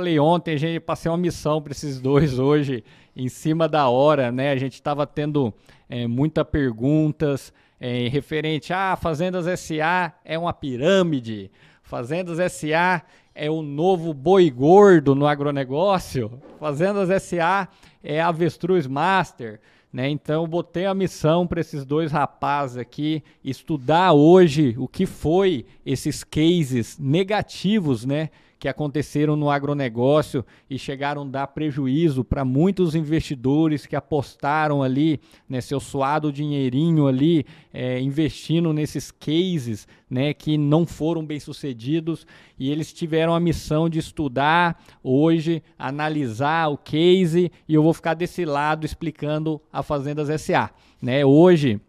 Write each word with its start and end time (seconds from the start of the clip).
falei 0.00 0.18
ontem, 0.18 0.54
a 0.54 0.58
gente 0.58 0.80
passei 0.80 1.10
uma 1.10 1.18
missão 1.18 1.60
para 1.60 1.72
esses 1.72 2.00
dois 2.00 2.38
hoje, 2.38 2.82
em 3.14 3.28
cima 3.28 3.68
da 3.68 3.90
hora, 3.90 4.32
né? 4.32 4.50
A 4.50 4.56
gente 4.56 4.72
estava 4.72 5.06
tendo 5.06 5.52
é, 5.90 6.06
muitas 6.06 6.42
perguntas 6.44 7.52
é, 7.78 8.08
referente 8.08 8.72
a 8.72 8.92
ah, 8.92 8.96
Fazendas 8.96 9.44
SA 9.60 10.14
é 10.24 10.38
uma 10.38 10.54
pirâmide, 10.54 11.50
Fazendas 11.82 12.38
SA 12.50 13.02
é 13.34 13.50
o 13.50 13.60
novo 13.60 14.14
boi 14.14 14.48
gordo 14.48 15.14
no 15.14 15.26
agronegócio, 15.26 16.40
Fazendas 16.58 17.22
SA 17.22 17.68
é 18.02 18.22
Avestruz 18.22 18.86
Master. 18.86 19.60
Né? 19.92 20.08
Então, 20.08 20.48
botei 20.48 20.86
a 20.86 20.94
missão 20.94 21.46
para 21.46 21.60
esses 21.60 21.84
dois 21.84 22.10
rapazes 22.10 22.78
aqui 22.78 23.22
estudar 23.44 24.14
hoje 24.14 24.74
o 24.78 24.88
que 24.88 25.04
foi 25.04 25.66
esses 25.84 26.24
cases 26.24 26.96
negativos, 26.98 28.06
né? 28.06 28.30
Que 28.60 28.68
aconteceram 28.68 29.36
no 29.36 29.50
agronegócio 29.50 30.44
e 30.68 30.78
chegaram 30.78 31.22
a 31.22 31.24
dar 31.24 31.46
prejuízo 31.46 32.22
para 32.22 32.44
muitos 32.44 32.94
investidores 32.94 33.86
que 33.86 33.96
apostaram 33.96 34.82
ali, 34.82 35.18
né, 35.48 35.62
seu 35.62 35.80
suado 35.80 36.30
dinheirinho 36.30 37.06
ali, 37.06 37.46
é, 37.72 37.98
investindo 37.98 38.70
nesses 38.74 39.10
cases 39.10 39.88
né, 40.10 40.34
que 40.34 40.58
não 40.58 40.84
foram 40.84 41.24
bem 41.24 41.40
sucedidos 41.40 42.26
e 42.58 42.70
eles 42.70 42.92
tiveram 42.92 43.34
a 43.34 43.40
missão 43.40 43.88
de 43.88 43.98
estudar 43.98 44.78
hoje, 45.02 45.62
analisar 45.78 46.68
o 46.68 46.76
case 46.76 47.50
e 47.66 47.74
eu 47.74 47.82
vou 47.82 47.94
ficar 47.94 48.12
desse 48.12 48.44
lado 48.44 48.84
explicando 48.84 49.58
a 49.72 49.82
Fazendas 49.82 50.28
SA. 50.38 50.70
Né? 51.00 51.24
Hoje 51.24 51.80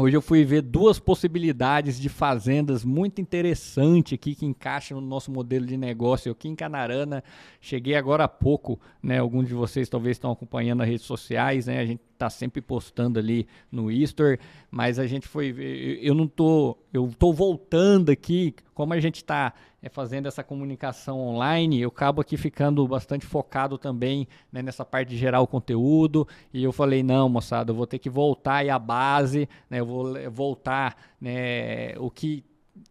Hoje 0.00 0.16
eu 0.16 0.22
fui 0.22 0.46
ver 0.46 0.62
duas 0.62 0.98
possibilidades 0.98 2.00
de 2.00 2.08
fazendas 2.08 2.82
muito 2.82 3.20
interessantes 3.20 4.14
aqui 4.14 4.34
que 4.34 4.46
encaixam 4.46 4.98
no 4.98 5.06
nosso 5.06 5.30
modelo 5.30 5.66
de 5.66 5.76
negócio 5.76 6.32
aqui 6.32 6.48
em 6.48 6.54
Canarana. 6.54 7.22
Cheguei 7.60 7.94
agora 7.94 8.24
há 8.24 8.28
pouco, 8.28 8.80
né? 9.02 9.18
Alguns 9.18 9.46
de 9.46 9.52
vocês 9.52 9.90
talvez 9.90 10.16
estão 10.16 10.32
acompanhando 10.32 10.78
nas 10.78 10.88
redes 10.88 11.04
sociais, 11.04 11.66
né? 11.66 11.80
A 11.80 11.84
gente 11.84 12.00
está 12.14 12.30
sempre 12.30 12.62
postando 12.62 13.18
ali 13.18 13.46
no 13.70 13.90
Easter, 13.90 14.40
mas 14.70 14.98
a 14.98 15.06
gente 15.06 15.28
foi, 15.28 15.54
eu 16.00 16.14
não 16.14 16.26
tô, 16.26 16.78
eu 16.94 17.10
tô 17.18 17.30
voltando 17.30 18.08
aqui, 18.08 18.54
como 18.72 18.94
a 18.94 19.00
gente 19.00 19.16
está 19.16 19.52
é, 19.82 19.88
fazendo 19.88 20.26
essa 20.26 20.42
comunicação 20.44 21.18
online, 21.20 21.80
eu 21.80 21.88
acabo 21.88 22.20
aqui 22.20 22.36
ficando 22.36 22.86
bastante 22.86 23.24
focado 23.24 23.78
também 23.78 24.28
né, 24.52 24.62
nessa 24.62 24.84
parte 24.84 25.10
de 25.10 25.16
gerar 25.16 25.40
o 25.40 25.46
conteúdo, 25.46 26.26
e 26.52 26.62
eu 26.62 26.72
falei, 26.72 27.02
não, 27.02 27.28
moçada, 27.28 27.70
eu 27.72 27.76
vou 27.76 27.86
ter 27.86 27.98
que 27.98 28.10
voltar 28.10 28.56
aí 28.56 28.70
a 28.70 28.78
base, 28.78 29.48
né, 29.68 29.80
eu 29.80 29.86
vou 29.86 30.30
voltar 30.30 30.96
né, 31.20 31.96
o 31.98 32.10
que 32.10 32.44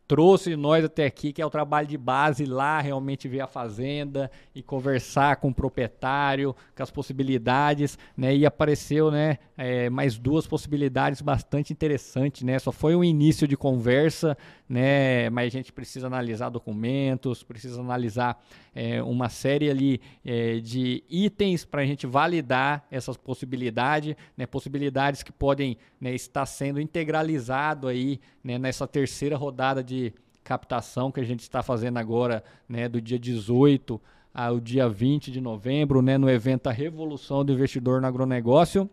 trouxe 0.09 0.55
nós 0.55 0.83
até 0.83 1.05
aqui, 1.05 1.31
que 1.31 1.39
é 1.39 1.45
o 1.45 1.51
trabalho 1.51 1.87
de 1.87 1.95
base 1.95 2.43
lá, 2.43 2.81
realmente 2.81 3.27
ver 3.27 3.41
a 3.41 3.47
fazenda 3.47 4.31
e 4.55 4.63
conversar 4.63 5.35
com 5.35 5.49
o 5.49 5.53
proprietário, 5.53 6.55
com 6.75 6.81
as 6.81 6.89
possibilidades, 6.89 7.95
né? 8.17 8.35
E 8.35 8.43
apareceu, 8.43 9.11
né, 9.11 9.37
é, 9.55 9.87
mais 9.87 10.17
duas 10.17 10.47
possibilidades 10.47 11.21
bastante 11.21 11.71
interessantes, 11.71 12.41
né? 12.41 12.57
Só 12.57 12.71
foi 12.71 12.95
um 12.95 13.03
início 13.03 13.47
de 13.47 13.55
conversa, 13.55 14.35
né? 14.67 15.29
Mas 15.29 15.53
a 15.53 15.57
gente 15.57 15.71
precisa 15.71 16.07
analisar 16.07 16.49
documentos, 16.49 17.43
precisa 17.43 17.79
analisar 17.79 18.43
é, 18.73 19.03
uma 19.03 19.29
série 19.29 19.69
ali 19.69 20.01
é, 20.25 20.57
de 20.57 21.03
itens 21.07 21.65
para 21.65 21.83
a 21.83 21.85
gente 21.85 22.07
validar 22.07 22.83
essas 22.89 23.15
possibilidades, 23.15 24.15
né? 24.35 24.47
Possibilidades 24.47 25.21
que 25.21 25.31
podem 25.31 25.77
né, 26.01 26.15
estar 26.15 26.47
sendo 26.47 26.81
integralizado 26.81 27.87
aí, 27.87 28.19
né, 28.43 28.57
nessa 28.57 28.87
terceira 28.87 29.37
rodada 29.37 29.83
de 29.83 29.98
captação 30.43 31.11
que 31.11 31.19
a 31.19 31.23
gente 31.23 31.41
está 31.41 31.61
fazendo 31.61 31.97
agora, 31.97 32.43
né, 32.67 32.89
do 32.89 32.99
dia 32.99 33.19
18 33.19 34.01
ao 34.33 34.59
dia 34.59 34.87
20 34.87 35.31
de 35.31 35.41
novembro, 35.41 36.01
né, 36.01 36.17
no 36.17 36.29
evento 36.29 36.67
A 36.67 36.71
Revolução 36.71 37.43
do 37.43 37.53
Investidor 37.53 38.01
no 38.01 38.07
Agronegócio. 38.07 38.89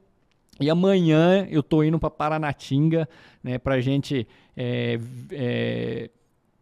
E 0.61 0.71
amanhã 0.71 1.47
eu 1.51 1.61
estou 1.61 1.85
indo 1.85 1.99
para 1.99 2.11
Paranatinga, 2.11 3.09
né, 3.43 3.59
para 3.59 3.81
gente, 3.81 4.27
é, 4.57 4.99
é, 5.31 6.11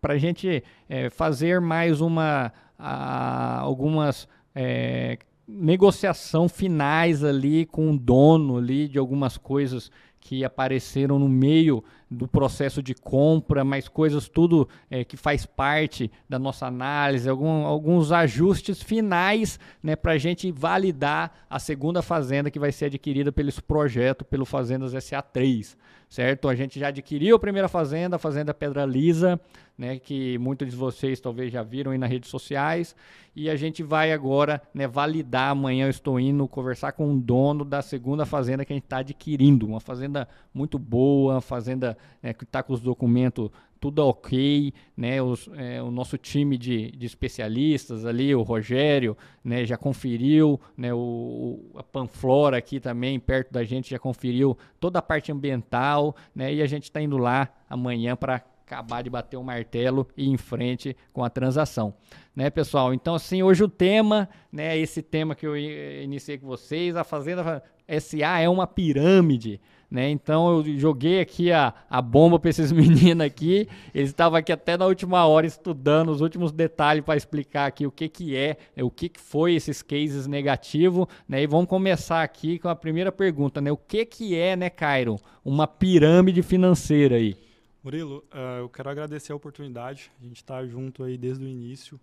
a 0.02 0.18
gente 0.18 0.62
é, 0.88 1.08
fazer 1.10 1.60
mais 1.60 2.00
uma, 2.00 2.52
a, 2.78 3.60
algumas 3.60 4.28
é, 4.54 5.18
negociação 5.46 6.48
finais 6.48 7.22
ali 7.22 7.66
com 7.66 7.90
o 7.90 7.98
dono 7.98 8.58
ali 8.58 8.88
de 8.88 8.98
algumas 8.98 9.36
coisas 9.36 9.90
que 10.24 10.42
apareceram 10.42 11.18
no 11.18 11.28
meio 11.28 11.84
do 12.10 12.26
processo 12.26 12.82
de 12.82 12.94
compra, 12.94 13.62
mas 13.62 13.88
coisas 13.88 14.26
tudo 14.26 14.66
é, 14.90 15.04
que 15.04 15.18
faz 15.18 15.44
parte 15.44 16.10
da 16.26 16.38
nossa 16.38 16.66
análise, 16.66 17.28
algum, 17.28 17.66
alguns 17.66 18.10
ajustes 18.10 18.82
finais 18.82 19.60
né, 19.82 19.94
para 19.94 20.12
a 20.12 20.18
gente 20.18 20.50
validar 20.50 21.44
a 21.48 21.58
segunda 21.58 22.00
fazenda 22.00 22.50
que 22.50 22.58
vai 22.58 22.72
ser 22.72 22.86
adquirida 22.86 23.30
pelo 23.30 23.52
projeto, 23.64 24.24
pelo 24.24 24.46
Fazendas 24.46 24.94
SA3, 24.94 25.76
certo? 26.08 26.48
A 26.48 26.54
gente 26.54 26.80
já 26.80 26.88
adquiriu 26.88 27.36
a 27.36 27.38
primeira 27.38 27.68
fazenda, 27.68 28.16
a 28.16 28.18
Fazenda 28.18 28.54
Pedra 28.54 28.86
Lisa, 28.86 29.38
né, 29.76 29.98
que 29.98 30.38
muitos 30.38 30.70
de 30.70 30.76
vocês 30.76 31.20
talvez 31.20 31.52
já 31.52 31.62
viram 31.62 31.92
aí 31.92 31.98
nas 31.98 32.10
redes 32.10 32.30
sociais, 32.30 32.94
e 33.34 33.50
a 33.50 33.56
gente 33.56 33.82
vai 33.82 34.12
agora 34.12 34.62
né, 34.72 34.86
validar, 34.86 35.50
amanhã 35.50 35.86
eu 35.86 35.90
estou 35.90 36.20
indo 36.20 36.46
conversar 36.46 36.92
com 36.92 37.12
o 37.12 37.20
dono 37.20 37.64
da 37.64 37.82
segunda 37.82 38.24
fazenda 38.24 38.64
que 38.64 38.72
a 38.72 38.76
gente 38.76 38.84
está 38.84 38.98
adquirindo, 38.98 39.66
uma 39.66 39.80
fazenda 39.80 40.28
muito 40.52 40.78
boa, 40.78 41.34
uma 41.34 41.40
fazenda 41.40 41.98
né, 42.22 42.32
que 42.32 42.44
está 42.44 42.62
com 42.62 42.72
os 42.72 42.80
documentos 42.80 43.50
tudo 43.84 43.98
ok, 43.98 44.72
né? 44.96 45.20
Os, 45.20 45.46
é, 45.56 45.82
o 45.82 45.90
nosso 45.90 46.16
time 46.16 46.56
de, 46.56 46.90
de, 46.92 47.04
especialistas 47.04 48.06
ali, 48.06 48.34
o 48.34 48.40
Rogério, 48.40 49.14
né, 49.44 49.66
já 49.66 49.76
conferiu, 49.76 50.58
né, 50.74 50.94
o, 50.94 51.70
a 51.74 51.82
Panflora 51.82 52.56
aqui 52.56 52.80
também, 52.80 53.20
perto 53.20 53.52
da 53.52 53.62
gente, 53.62 53.90
já 53.90 53.98
conferiu 53.98 54.56
toda 54.80 55.00
a 55.00 55.02
parte 55.02 55.30
ambiental, 55.30 56.16
né? 56.34 56.54
E 56.54 56.62
a 56.62 56.66
gente 56.66 56.84
está 56.84 56.98
indo 56.98 57.18
lá 57.18 57.50
amanhã 57.68 58.16
para 58.16 58.42
acabar 58.64 59.02
de 59.02 59.10
bater 59.10 59.36
o 59.36 59.44
martelo 59.44 60.08
e 60.16 60.24
ir 60.24 60.30
em 60.30 60.36
frente 60.36 60.96
com 61.12 61.22
a 61.22 61.30
transação, 61.30 61.94
né, 62.34 62.50
pessoal? 62.50 62.94
Então, 62.94 63.14
assim, 63.14 63.42
hoje 63.42 63.62
o 63.62 63.68
tema, 63.68 64.28
né, 64.50 64.76
esse 64.78 65.02
tema 65.02 65.34
que 65.34 65.46
eu 65.46 65.56
iniciei 65.56 66.38
com 66.38 66.46
vocês, 66.46 66.96
a 66.96 67.04
Fazenda 67.04 67.62
SA 67.86 68.40
é 68.40 68.48
uma 68.48 68.66
pirâmide, 68.66 69.60
né? 69.90 70.08
Então 70.10 70.50
eu 70.50 70.78
joguei 70.78 71.20
aqui 71.20 71.52
a, 71.52 71.72
a 71.88 72.02
bomba 72.02 72.38
para 72.38 72.50
esses 72.50 72.72
meninos 72.72 73.24
aqui. 73.24 73.68
Eles 73.94 74.08
estavam 74.08 74.38
aqui 74.38 74.50
até 74.50 74.76
na 74.76 74.86
última 74.86 75.24
hora 75.26 75.46
estudando 75.46 76.08
os 76.08 76.20
últimos 76.20 76.50
detalhes 76.50 77.04
para 77.04 77.16
explicar 77.16 77.66
aqui 77.66 77.86
o 77.86 77.92
que, 77.92 78.08
que 78.08 78.34
é, 78.36 78.56
o 78.82 78.90
que, 78.90 79.08
que 79.08 79.20
foi 79.20 79.54
esses 79.54 79.82
cases 79.82 80.26
negativos. 80.26 81.06
Né? 81.28 81.42
E 81.42 81.46
vamos 81.46 81.68
começar 81.68 82.22
aqui 82.22 82.58
com 82.58 82.68
a 82.68 82.74
primeira 82.74 83.12
pergunta, 83.12 83.60
né? 83.60 83.70
O 83.70 83.76
que, 83.76 84.04
que 84.04 84.34
é, 84.34 84.56
né, 84.56 84.70
Cairo, 84.70 85.16
uma 85.44 85.66
pirâmide 85.66 86.42
financeira 86.42 87.16
aí? 87.16 87.43
Murilo, 87.84 88.24
uh, 88.32 88.60
eu 88.60 88.68
quero 88.70 88.88
agradecer 88.88 89.30
a 89.30 89.36
oportunidade. 89.36 90.10
A 90.18 90.24
gente 90.24 90.36
está 90.36 90.64
junto 90.66 91.04
aí 91.04 91.18
desde 91.18 91.44
o 91.44 91.46
início. 91.46 92.00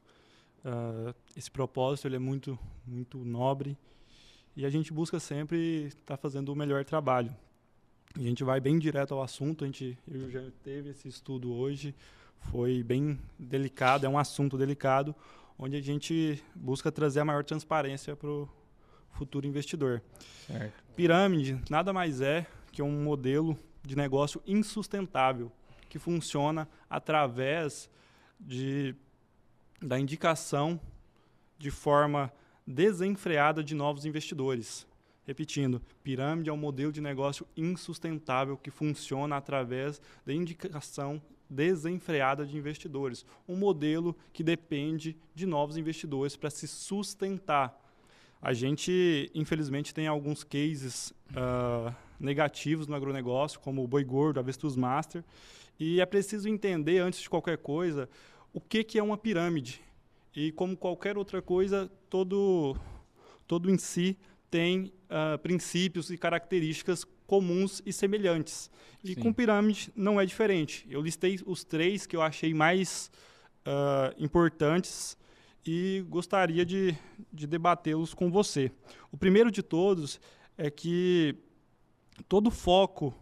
Uh, 0.63 1.11
esse 1.35 1.49
propósito 1.49 2.07
ele 2.07 2.17
é 2.17 2.19
muito, 2.19 2.57
muito 2.85 3.17
nobre 3.17 3.75
e 4.55 4.63
a 4.63 4.69
gente 4.69 4.93
busca 4.93 5.19
sempre 5.19 5.87
estar 5.87 6.15
tá 6.15 6.17
fazendo 6.17 6.49
o 6.49 6.55
melhor 6.55 6.85
trabalho. 6.85 7.35
A 8.15 8.21
gente 8.21 8.43
vai 8.43 8.59
bem 8.59 8.77
direto 8.77 9.15
ao 9.15 9.23
assunto, 9.23 9.63
a 9.63 9.67
gente 9.67 9.97
eu 10.07 10.29
já 10.29 10.43
teve 10.63 10.91
esse 10.91 11.07
estudo 11.07 11.51
hoje, 11.51 11.95
foi 12.51 12.83
bem 12.83 13.19
delicado, 13.39 14.05
é 14.05 14.09
um 14.09 14.19
assunto 14.19 14.59
delicado, 14.59 15.15
onde 15.57 15.77
a 15.77 15.81
gente 15.81 16.43
busca 16.53 16.91
trazer 16.91 17.21
a 17.21 17.25
maior 17.25 17.43
transparência 17.43 18.15
para 18.15 18.29
o 18.29 18.47
futuro 19.13 19.47
investidor. 19.47 19.99
Certo. 20.45 20.83
Pirâmide 20.95 21.59
nada 21.71 21.91
mais 21.91 22.21
é 22.21 22.45
que 22.71 22.83
um 22.83 23.03
modelo 23.03 23.57
de 23.81 23.95
negócio 23.95 24.43
insustentável 24.45 25.51
que 25.91 25.99
funciona 25.99 26.69
através 26.89 27.89
de, 28.39 28.95
da 29.81 29.99
indicação 29.99 30.79
de 31.59 31.69
forma 31.69 32.31
desenfreada 32.65 33.61
de 33.61 33.75
novos 33.75 34.05
investidores. 34.05 34.87
Repetindo, 35.25 35.81
pirâmide 36.01 36.49
é 36.49 36.53
um 36.53 36.57
modelo 36.57 36.93
de 36.93 37.01
negócio 37.01 37.45
insustentável 37.57 38.55
que 38.55 38.71
funciona 38.71 39.35
através 39.35 40.01
da 40.25 40.33
indicação 40.33 41.21
desenfreada 41.49 42.45
de 42.45 42.57
investidores. 42.57 43.25
Um 43.45 43.57
modelo 43.57 44.15
que 44.31 44.45
depende 44.45 45.17
de 45.35 45.45
novos 45.45 45.75
investidores 45.75 46.37
para 46.37 46.49
se 46.49 46.69
sustentar. 46.69 47.77
A 48.41 48.53
gente, 48.53 49.29
infelizmente, 49.35 49.93
tem 49.93 50.07
alguns 50.07 50.41
cases 50.41 51.13
uh, 51.31 51.93
negativos 52.21 52.87
no 52.87 52.95
agronegócio, 52.95 53.59
como 53.59 53.83
o 53.83 53.87
boi 53.87 54.03
gordo, 54.03 54.39
avestruz 54.39 54.75
master, 54.75 55.23
e 55.79 55.99
é 55.99 56.05
preciso 56.05 56.47
entender, 56.47 56.99
antes 56.99 57.21
de 57.21 57.29
qualquer 57.29 57.57
coisa, 57.57 58.07
o 58.53 58.61
que, 58.61 58.83
que 58.83 58.99
é 58.99 59.03
uma 59.03 59.17
pirâmide. 59.17 59.81
E 60.35 60.51
como 60.51 60.77
qualquer 60.77 61.17
outra 61.17 61.41
coisa, 61.41 61.91
todo, 62.09 62.77
todo 63.47 63.69
em 63.69 63.77
si 63.77 64.17
tem 64.49 64.93
uh, 65.09 65.37
princípios 65.39 66.11
e 66.11 66.17
características 66.17 67.05
comuns 67.25 67.81
e 67.85 67.91
semelhantes. 67.91 68.69
E 69.03 69.15
Sim. 69.15 69.21
com 69.21 69.33
pirâmide 69.33 69.91
não 69.95 70.19
é 70.19 70.25
diferente. 70.25 70.85
Eu 70.89 71.01
listei 71.01 71.39
os 71.45 71.63
três 71.63 72.05
que 72.05 72.15
eu 72.15 72.21
achei 72.21 72.53
mais 72.53 73.09
uh, 73.65 74.23
importantes 74.23 75.17
e 75.65 76.05
gostaria 76.09 76.65
de, 76.65 76.95
de 77.31 77.47
debatê-los 77.47 78.13
com 78.13 78.29
você. 78.29 78.71
O 79.11 79.17
primeiro 79.17 79.49
de 79.49 79.63
todos 79.63 80.19
é 80.57 80.69
que 80.69 81.35
todo 82.21 82.47
o 82.47 82.51
foco 82.51 83.13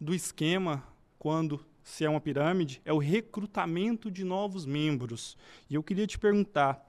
do 0.00 0.14
esquema, 0.14 0.82
quando 1.18 1.64
se 1.82 2.04
é 2.04 2.10
uma 2.10 2.20
pirâmide, 2.20 2.80
é 2.84 2.92
o 2.92 2.98
recrutamento 2.98 4.10
de 4.10 4.24
novos 4.24 4.64
membros. 4.64 5.36
E 5.68 5.74
eu 5.74 5.82
queria 5.82 6.06
te 6.06 6.18
perguntar, 6.18 6.86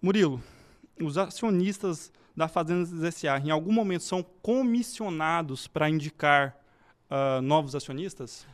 Murilo, 0.00 0.42
os 1.00 1.18
acionistas 1.18 2.12
da 2.36 2.48
Fazendas 2.48 3.14
SA, 3.14 3.38
em 3.38 3.50
algum 3.50 3.72
momento, 3.72 4.02
são 4.02 4.22
comissionados 4.22 5.66
para 5.66 5.90
indicar 5.90 6.56
uh, 7.10 7.42
novos 7.42 7.74
acionistas? 7.74 8.46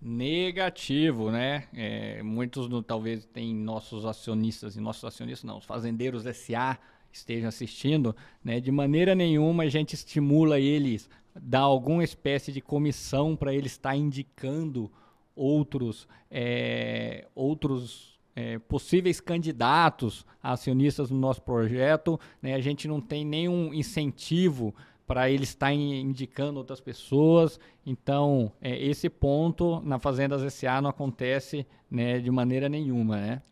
Negativo, 0.00 1.30
né? 1.30 1.68
É, 1.72 2.22
muitos 2.22 2.68
no, 2.68 2.82
talvez 2.82 3.24
têm 3.26 3.54
nossos 3.54 4.04
acionistas, 4.04 4.74
e 4.74 4.80
nossos 4.80 5.04
acionistas 5.04 5.44
não, 5.44 5.58
os 5.58 5.64
fazendeiros 5.64 6.24
SA 6.36 6.76
estejam 7.12 7.48
assistindo, 7.48 8.16
né? 8.42 8.58
De 8.58 8.72
maneira 8.72 9.14
nenhuma 9.14 9.62
a 9.62 9.68
gente 9.68 9.94
estimula 9.94 10.58
eles, 10.58 11.08
dá 11.34 11.60
alguma 11.60 12.04
espécie 12.04 12.52
de 12.52 12.60
comissão 12.60 13.36
para 13.36 13.54
eles 13.54 13.72
estar 13.72 13.96
indicando 13.96 14.90
outros, 15.34 16.08
é, 16.30 17.26
outros 17.34 18.18
é, 18.34 18.58
possíveis 18.58 19.20
candidatos 19.20 20.26
acionistas 20.42 21.10
no 21.10 21.18
nosso 21.18 21.42
projeto. 21.42 22.18
Né? 22.40 22.54
A 22.54 22.60
gente 22.60 22.88
não 22.88 23.00
tem 23.00 23.24
nenhum 23.24 23.72
incentivo 23.72 24.74
para 25.06 25.28
ele 25.30 25.44
estar 25.44 25.72
indicando 25.72 26.58
outras 26.58 26.80
pessoas. 26.80 27.58
Então, 27.84 28.52
é, 28.60 28.82
esse 28.82 29.08
ponto 29.08 29.80
na 29.80 29.98
Fazendas 29.98 30.52
SA 30.52 30.80
não 30.80 30.90
acontece 30.90 31.66
né, 31.90 32.18
de 32.18 32.30
maneira 32.30 32.68
nenhuma, 32.68 33.16
né? 33.16 33.42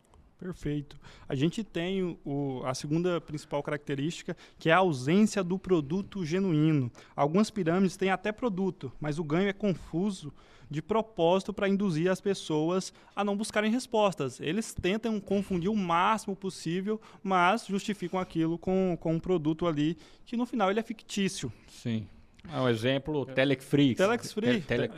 Perfeito. 0.40 0.98
A 1.28 1.34
gente 1.34 1.62
tem 1.62 2.18
o, 2.24 2.62
a 2.64 2.72
segunda 2.72 3.20
principal 3.20 3.62
característica, 3.62 4.34
que 4.58 4.70
é 4.70 4.72
a 4.72 4.78
ausência 4.78 5.44
do 5.44 5.58
produto 5.58 6.24
genuíno. 6.24 6.90
Algumas 7.14 7.50
pirâmides 7.50 7.98
têm 7.98 8.08
até 8.08 8.32
produto, 8.32 8.90
mas 8.98 9.18
o 9.18 9.24
ganho 9.24 9.50
é 9.50 9.52
confuso 9.52 10.32
de 10.70 10.80
propósito 10.80 11.52
para 11.52 11.68
induzir 11.68 12.10
as 12.10 12.20
pessoas 12.20 12.92
a 13.14 13.22
não 13.22 13.36
buscarem 13.36 13.70
respostas. 13.70 14.40
Eles 14.40 14.72
tentam 14.72 15.20
confundir 15.20 15.68
o 15.68 15.76
máximo 15.76 16.34
possível, 16.34 16.98
mas 17.22 17.66
justificam 17.66 18.18
aquilo 18.18 18.56
com, 18.56 18.96
com 18.98 19.14
um 19.14 19.20
produto 19.20 19.66
ali 19.66 19.98
que 20.24 20.38
no 20.38 20.46
final 20.46 20.70
ele 20.70 20.80
é 20.80 20.82
fictício. 20.82 21.52
Sim. 21.68 22.06
É 22.50 22.58
um 22.58 22.68
exemplo, 22.68 23.26
Telex 23.26 23.64
Free. 23.66 23.94
Telex 23.94 24.32
Free. 24.32 24.60
Telex 24.62 24.94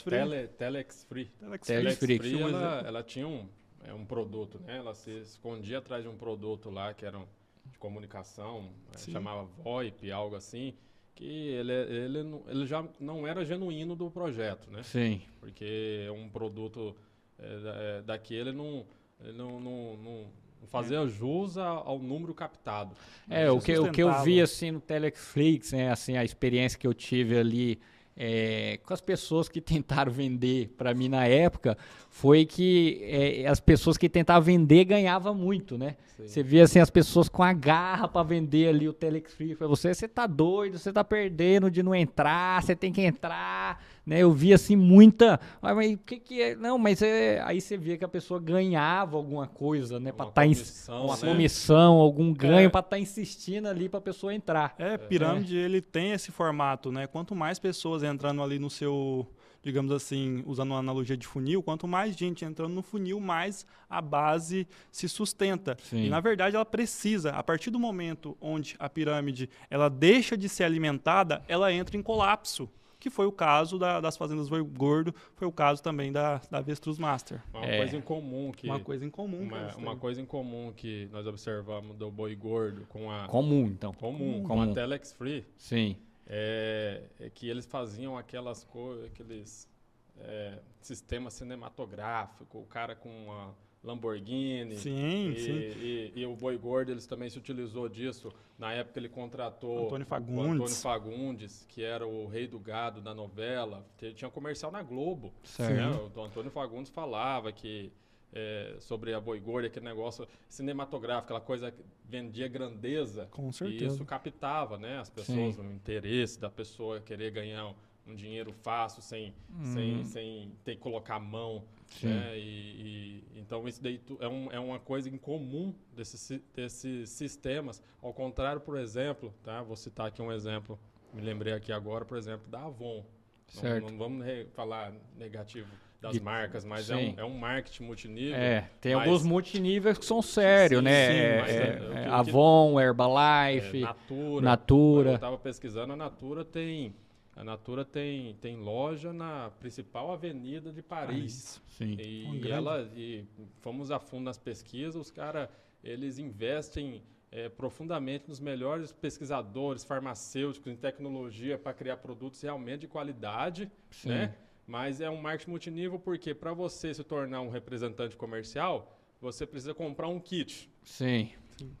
Free. 0.00 0.48
Telex 0.58 1.06
Free. 1.08 1.30
Telex 1.38 1.98
Free. 1.98 2.40
Ela, 2.40 2.82
ela 2.84 3.02
tinha 3.04 3.28
um, 3.28 3.46
é 3.90 3.94
um 3.94 4.04
produto, 4.04 4.60
né? 4.60 4.76
Ela 4.76 4.94
se 4.94 5.10
escondia 5.18 5.78
atrás 5.78 6.02
de 6.02 6.08
um 6.08 6.16
produto 6.16 6.70
lá 6.70 6.94
que 6.94 7.04
era 7.04 7.18
de 7.66 7.78
comunicação, 7.78 8.70
chamava 8.96 9.44
VoIP, 9.44 10.10
algo 10.10 10.36
assim 10.36 10.74
que 11.14 11.26
ele, 11.26 11.72
ele, 11.72 12.18
ele 12.48 12.66
já 12.66 12.82
não 12.98 13.26
era 13.26 13.44
genuíno 13.44 13.94
do 13.94 14.10
projeto, 14.10 14.70
né? 14.70 14.82
Sim. 14.82 15.20
Porque 15.38 16.04
é 16.06 16.10
um 16.10 16.30
produto 16.30 16.96
é, 17.38 17.98
é 17.98 18.02
daqui 18.02 18.34
ele 18.34 18.52
não, 18.52 18.86
não, 19.34 19.60
não, 19.60 19.96
não 19.96 20.30
fazia 20.66 21.06
jus 21.06 21.58
ao 21.58 21.98
número 21.98 22.32
captado. 22.32 22.94
É, 23.28 23.50
o 23.50 23.60
que, 23.60 23.76
o 23.78 23.90
que 23.90 24.02
eu 24.02 24.22
vi 24.22 24.40
assim 24.40 24.70
no 24.70 24.80
Teleflix, 24.80 25.72
né, 25.72 25.90
assim, 25.90 26.16
a 26.16 26.24
experiência 26.24 26.78
que 26.78 26.86
eu 26.86 26.94
tive 26.94 27.36
ali 27.36 27.80
é, 28.16 28.78
com 28.84 28.92
as 28.92 29.00
pessoas 29.00 29.48
que 29.48 29.60
tentaram 29.60 30.12
vender 30.12 30.74
para 30.76 30.92
mim 30.92 31.08
na 31.08 31.26
época 31.26 31.78
foi 32.10 32.44
que 32.44 33.00
é, 33.02 33.46
as 33.46 33.60
pessoas 33.60 33.96
que 33.96 34.08
tentavam 34.08 34.42
vender 34.42 34.84
ganhavam 34.84 35.34
muito, 35.34 35.78
né? 35.78 35.96
Sim. 36.16 36.28
Você 36.28 36.42
via 36.42 36.64
assim 36.64 36.80
as 36.80 36.90
pessoas 36.90 37.28
com 37.28 37.42
a 37.42 37.52
garra 37.52 38.08
para 38.08 38.22
vender 38.22 38.68
ali 38.68 38.88
o 38.88 38.92
Telex 38.92 39.32
Free 39.32 39.54
para 39.54 39.66
você, 39.66 39.94
você 39.94 40.06
tá 40.06 40.26
doido, 40.26 40.78
você 40.78 40.92
tá 40.92 41.02
perdendo 41.02 41.70
de 41.70 41.82
não 41.82 41.94
entrar, 41.94 42.62
você 42.62 42.76
tem 42.76 42.92
que 42.92 43.00
entrar, 43.00 43.82
né? 44.10 44.18
Eu 44.18 44.32
via 44.32 44.56
assim 44.56 44.74
muita, 44.74 45.38
ah, 45.62 45.72
mas 45.72 45.94
o 45.94 45.98
que 45.98 46.18
que 46.18 46.42
é? 46.42 46.56
Não, 46.56 46.76
mas 46.76 47.00
é, 47.00 47.40
aí 47.42 47.60
você 47.60 47.76
via 47.76 47.96
que 47.96 48.04
a 48.04 48.08
pessoa 48.08 48.40
ganhava 48.40 49.16
alguma 49.16 49.46
coisa, 49.46 50.00
né, 50.00 50.10
para 50.10 50.26
estar 50.26 50.42
tá 50.42 51.00
uma 51.00 51.14
né? 51.14 51.28
comissão, 51.28 51.94
algum 51.94 52.34
ganho 52.34 52.66
é. 52.66 52.68
para 52.68 52.80
estar 52.80 52.96
tá 52.96 52.98
insistindo 52.98 53.68
ali 53.68 53.88
para 53.88 53.98
a 53.98 54.02
pessoa 54.02 54.34
entrar. 54.34 54.74
É, 54.78 54.98
pirâmide 54.98 55.56
ele 55.56 55.80
tem 55.80 56.10
esse 56.10 56.32
formato, 56.32 56.90
né? 56.90 57.06
Quanto 57.06 57.36
mais 57.36 57.60
pessoas 57.60 58.02
entrando 58.02 58.42
ali 58.42 58.58
no 58.58 58.68
seu 58.68 59.28
digamos 59.62 59.92
assim, 59.92 60.42
usando 60.46 60.70
uma 60.70 60.78
analogia 60.78 61.16
de 61.16 61.26
funil, 61.26 61.62
quanto 61.62 61.86
mais 61.86 62.16
gente 62.16 62.46
entrando 62.46 62.72
no 62.72 62.82
funil, 62.82 63.20
mais 63.20 63.66
a 63.90 64.00
base 64.00 64.66
se 64.90 65.06
sustenta. 65.06 65.76
Sim. 65.84 66.06
E 66.06 66.08
na 66.08 66.18
verdade 66.18 66.56
ela 66.56 66.64
precisa, 66.64 67.30
a 67.32 67.42
partir 67.42 67.70
do 67.70 67.78
momento 67.78 68.36
onde 68.40 68.74
a 68.78 68.88
pirâmide 68.88 69.50
ela 69.68 69.90
deixa 69.90 70.36
de 70.36 70.48
ser 70.48 70.64
alimentada, 70.64 71.42
ela 71.46 71.70
entra 71.70 71.96
em 71.96 72.02
colapso 72.02 72.70
que 73.00 73.10
foi 73.10 73.26
o 73.26 73.32
caso 73.32 73.78
da, 73.78 74.00
das 74.00 74.16
fazendas 74.16 74.48
Boi 74.48 74.62
Gordo, 74.62 75.12
foi 75.34 75.48
o 75.48 75.52
caso 75.52 75.82
também 75.82 76.12
da, 76.12 76.40
da 76.50 76.58
Avestruz 76.58 76.98
Master. 76.98 77.42
Uma 77.52 77.64
é. 77.64 77.78
coisa 77.78 77.96
em 77.96 78.00
comum 78.00 78.52
que 78.52 78.66
uma 78.68 78.78
coisa 78.78 79.04
em 79.04 79.10
comum, 79.10 79.40
uma, 79.40 79.76
uma 79.76 79.96
coisa 79.96 80.20
em 80.20 80.26
comum 80.26 80.72
que 80.76 81.08
nós 81.10 81.26
observamos 81.26 81.96
do 81.96 82.10
Boi 82.10 82.36
Gordo 82.36 82.86
com 82.86 83.10
a 83.10 83.26
comum 83.26 83.66
então 83.66 83.92
comum, 83.94 84.42
comum. 84.42 84.44
com 84.44 84.62
a 84.62 84.72
Telex 84.72 85.12
Free. 85.14 85.44
Sim 85.56 85.96
é, 86.32 87.02
é 87.18 87.28
que 87.28 87.48
eles 87.48 87.66
faziam 87.66 88.16
aquelas 88.16 88.62
coisas, 88.62 89.06
aqueles 89.06 89.68
é, 90.16 90.60
sistemas 90.80 91.34
cinematográficos, 91.34 92.46
o 92.52 92.64
cara 92.66 92.94
com 92.94 93.10
uma 93.24 93.52
Lamborghini. 93.82 94.76
Sim, 94.76 95.32
e, 95.32 95.40
sim. 95.40 95.52
E, 95.52 96.12
e, 96.14 96.26
o 96.26 96.36
Boi 96.36 96.56
Gordo, 96.56 96.92
eles 96.92 97.04
também 97.04 97.28
se 97.28 97.36
utilizou 97.36 97.88
disso. 97.88 98.32
Na 98.60 98.74
época 98.74 98.98
ele 98.98 99.08
contratou 99.08 99.86
Antônio 99.86 100.06
Fagundes. 100.06 100.36
o 100.36 100.52
Antônio 100.52 100.76
Fagundes, 100.76 101.66
que 101.66 101.82
era 101.82 102.06
o 102.06 102.26
rei 102.26 102.46
do 102.46 102.58
gado 102.58 103.00
da 103.00 103.14
novela. 103.14 103.86
Tinha 104.14 104.28
um 104.28 104.30
comercial 104.30 104.70
na 104.70 104.82
Globo. 104.82 105.32
Né? 105.58 106.10
O 106.14 106.20
Antônio 106.20 106.50
Fagundes 106.50 106.92
falava 106.92 107.50
que 107.50 107.90
é, 108.34 108.76
sobre 108.78 109.14
a 109.14 109.20
boi 109.20 109.40
gorda, 109.40 109.66
aquele 109.66 109.86
negócio 109.86 110.28
cinematográfico, 110.46 111.24
aquela 111.24 111.40
coisa 111.40 111.70
que 111.70 111.82
vendia 112.04 112.48
grandeza. 112.48 113.28
Com 113.30 113.50
certeza. 113.50 113.84
E 113.84 113.88
isso 113.88 114.04
captava 114.04 114.76
né, 114.76 114.98
as 114.98 115.08
pessoas, 115.08 115.56
Sim. 115.56 115.62
o 115.62 115.72
interesse 115.72 116.38
da 116.38 116.50
pessoa 116.50 117.00
querer 117.00 117.30
ganhar 117.30 117.74
um, 118.06 118.14
dinheiro 118.14 118.52
fácil, 118.52 119.00
sem, 119.00 119.34
hum. 119.50 119.72
sem, 119.72 120.04
sem 120.04 120.52
ter 120.64 120.74
que 120.74 120.82
colocar 120.82 121.14
a 121.14 121.20
mão. 121.20 121.64
Né? 122.02 122.38
E, 122.38 122.40
e, 122.40 123.24
então, 123.36 123.66
isso 123.66 123.82
daí 123.82 124.00
é, 124.20 124.28
um, 124.28 124.52
é 124.52 124.60
uma 124.60 124.78
coisa 124.78 125.08
em 125.08 125.18
comum 125.18 125.74
desses, 125.94 126.40
desses 126.54 127.10
sistemas. 127.10 127.82
Ao 128.02 128.12
contrário, 128.12 128.60
por 128.60 128.78
exemplo, 128.78 129.34
tá? 129.42 129.62
vou 129.62 129.76
citar 129.76 130.06
aqui 130.06 130.22
um 130.22 130.32
exemplo, 130.32 130.78
me 131.12 131.20
lembrei 131.22 131.52
aqui 131.52 131.72
agora, 131.72 132.04
por 132.04 132.16
exemplo, 132.16 132.48
da 132.48 132.62
Avon. 132.62 133.04
Certo. 133.48 133.82
Não, 133.82 133.90
não 133.90 133.98
vamos 133.98 134.26
falar 134.54 134.92
negativo 135.18 135.68
das 136.00 136.12
de, 136.12 136.20
marcas, 136.20 136.64
mas 136.64 136.88
é 136.88 136.96
um, 136.96 137.14
é 137.18 137.24
um 137.24 137.36
marketing 137.36 137.82
multinível. 137.82 138.36
É, 138.36 138.70
tem 138.80 138.94
mas, 138.94 139.06
alguns 139.06 139.22
multiníveis 139.22 139.98
que 139.98 140.04
são 140.04 140.22
sérios, 140.22 140.82
né? 140.82 141.06
Sim, 141.06 141.12
é, 141.12 141.98
é, 141.98 142.04
é, 142.04 142.08
Avon, 142.08 142.80
Herbalife, 142.80 143.80
Natura. 143.80 144.44
Natura. 144.44 145.10
Eu 145.10 145.14
estava 145.16 145.38
pesquisando, 145.38 145.92
a 145.92 145.96
Natura 145.96 146.44
tem 146.44 146.94
a 147.40 147.44
Natura 147.44 147.86
tem, 147.86 148.34
tem 148.34 148.54
loja 148.54 149.14
na 149.14 149.50
principal 149.58 150.12
avenida 150.12 150.70
de 150.70 150.82
Paris. 150.82 151.58
Sim. 151.68 151.96
E, 151.98 152.26
um 152.26 152.34
e 152.34 152.50
ela 152.50 152.82
e 152.94 153.24
fomos 153.60 153.90
a 153.90 153.98
fundo 153.98 154.24
nas 154.24 154.36
pesquisas, 154.36 154.94
os 154.94 155.10
caras 155.10 155.48
eles 155.82 156.18
investem 156.18 157.02
é, 157.32 157.48
profundamente 157.48 158.28
nos 158.28 158.40
melhores 158.40 158.92
pesquisadores 158.92 159.82
farmacêuticos 159.84 160.70
em 160.70 160.76
tecnologia 160.76 161.56
para 161.56 161.72
criar 161.72 161.96
produtos 161.96 162.42
realmente 162.42 162.80
de 162.80 162.88
qualidade, 162.88 163.72
Sim. 163.90 164.10
né? 164.10 164.34
Mas 164.66 165.00
é 165.00 165.08
um 165.08 165.18
marketing 165.18 165.50
multinível 165.50 165.98
porque 165.98 166.34
para 166.34 166.52
você 166.52 166.92
se 166.92 167.02
tornar 167.02 167.40
um 167.40 167.48
representante 167.48 168.16
comercial, 168.16 169.00
você 169.18 169.46
precisa 169.46 169.72
comprar 169.72 170.08
um 170.08 170.20
kit. 170.20 170.70
Sim. 170.82 171.30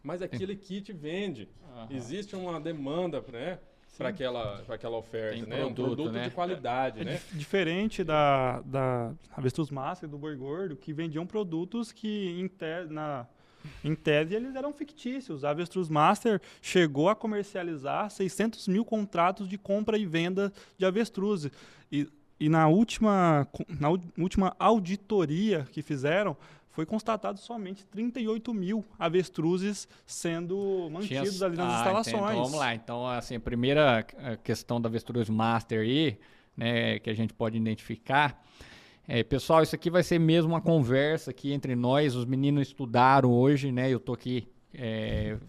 Mas 0.02 0.22
aquele 0.22 0.56
kit 0.56 0.90
vende. 0.90 1.50
Uhum. 1.68 1.86
Existe 1.90 2.34
uma 2.34 2.58
demanda, 2.58 3.22
né? 3.30 3.58
Para 3.96 4.08
aquela, 4.08 4.64
aquela 4.68 4.96
oferta, 4.96 5.34
Tem 5.34 5.46
né? 5.46 5.56
Produto, 5.56 5.82
um 5.82 5.84
produto 5.84 6.12
né? 6.12 6.24
de 6.24 6.30
qualidade, 6.30 7.00
é, 7.00 7.04
né? 7.04 7.14
É 7.14 7.36
diferente 7.36 8.02
da, 8.02 8.60
da 8.62 9.12
Avestruz 9.36 9.70
Master 9.70 10.08
e 10.08 10.10
do 10.10 10.16
Boi 10.16 10.34
Gordo, 10.36 10.76
que 10.76 10.92
vendiam 10.92 11.26
produtos 11.26 11.92
que, 11.92 12.30
em, 12.30 12.48
te, 12.48 12.86
na, 12.88 13.26
em 13.84 13.94
tese, 13.94 14.34
eles 14.34 14.54
eram 14.54 14.72
fictícios. 14.72 15.44
A 15.44 15.50
Avestruz 15.50 15.88
Master 15.88 16.40
chegou 16.62 17.08
a 17.08 17.14
comercializar 17.14 18.10
600 18.10 18.68
mil 18.68 18.84
contratos 18.84 19.48
de 19.48 19.58
compra 19.58 19.98
e 19.98 20.06
venda 20.06 20.52
de 20.78 20.86
avestruz. 20.86 21.50
E 21.92 22.08
e 22.40 22.48
na 22.48 22.66
última, 22.68 23.46
na 23.78 23.90
última 24.18 24.56
auditoria 24.58 25.68
que 25.70 25.82
fizeram, 25.82 26.34
foi 26.70 26.86
constatado 26.86 27.38
somente 27.38 27.84
38 27.86 28.54
mil 28.54 28.84
avestruzes 28.98 29.88
sendo 30.06 30.88
mantidos 30.90 31.36
Tinha... 31.36 31.46
ali 31.46 31.56
nas 31.56 31.72
ah, 31.72 31.78
instalações. 31.78 32.14
Então, 32.14 32.44
vamos 32.44 32.58
lá. 32.58 32.74
Então, 32.74 33.06
assim, 33.06 33.36
a 33.36 33.40
primeira 33.40 34.06
questão 34.44 34.80
da 34.80 34.88
avestruz 34.88 35.28
master 35.28 35.80
aí, 35.80 36.18
né, 36.56 36.98
que 36.98 37.10
a 37.10 37.14
gente 37.14 37.34
pode 37.34 37.56
identificar, 37.56 38.40
É, 39.12 39.24
pessoal, 39.24 39.60
isso 39.60 39.74
aqui 39.74 39.90
vai 39.90 40.04
ser 40.04 40.20
mesmo 40.20 40.52
uma 40.52 40.60
conversa 40.60 41.32
aqui 41.32 41.52
entre 41.52 41.74
nós. 41.74 42.14
Os 42.14 42.24
meninos 42.24 42.68
estudaram 42.68 43.32
hoje, 43.32 43.72
né? 43.72 43.90
Eu 43.90 43.98
tô 43.98 44.12
aqui, 44.12 44.46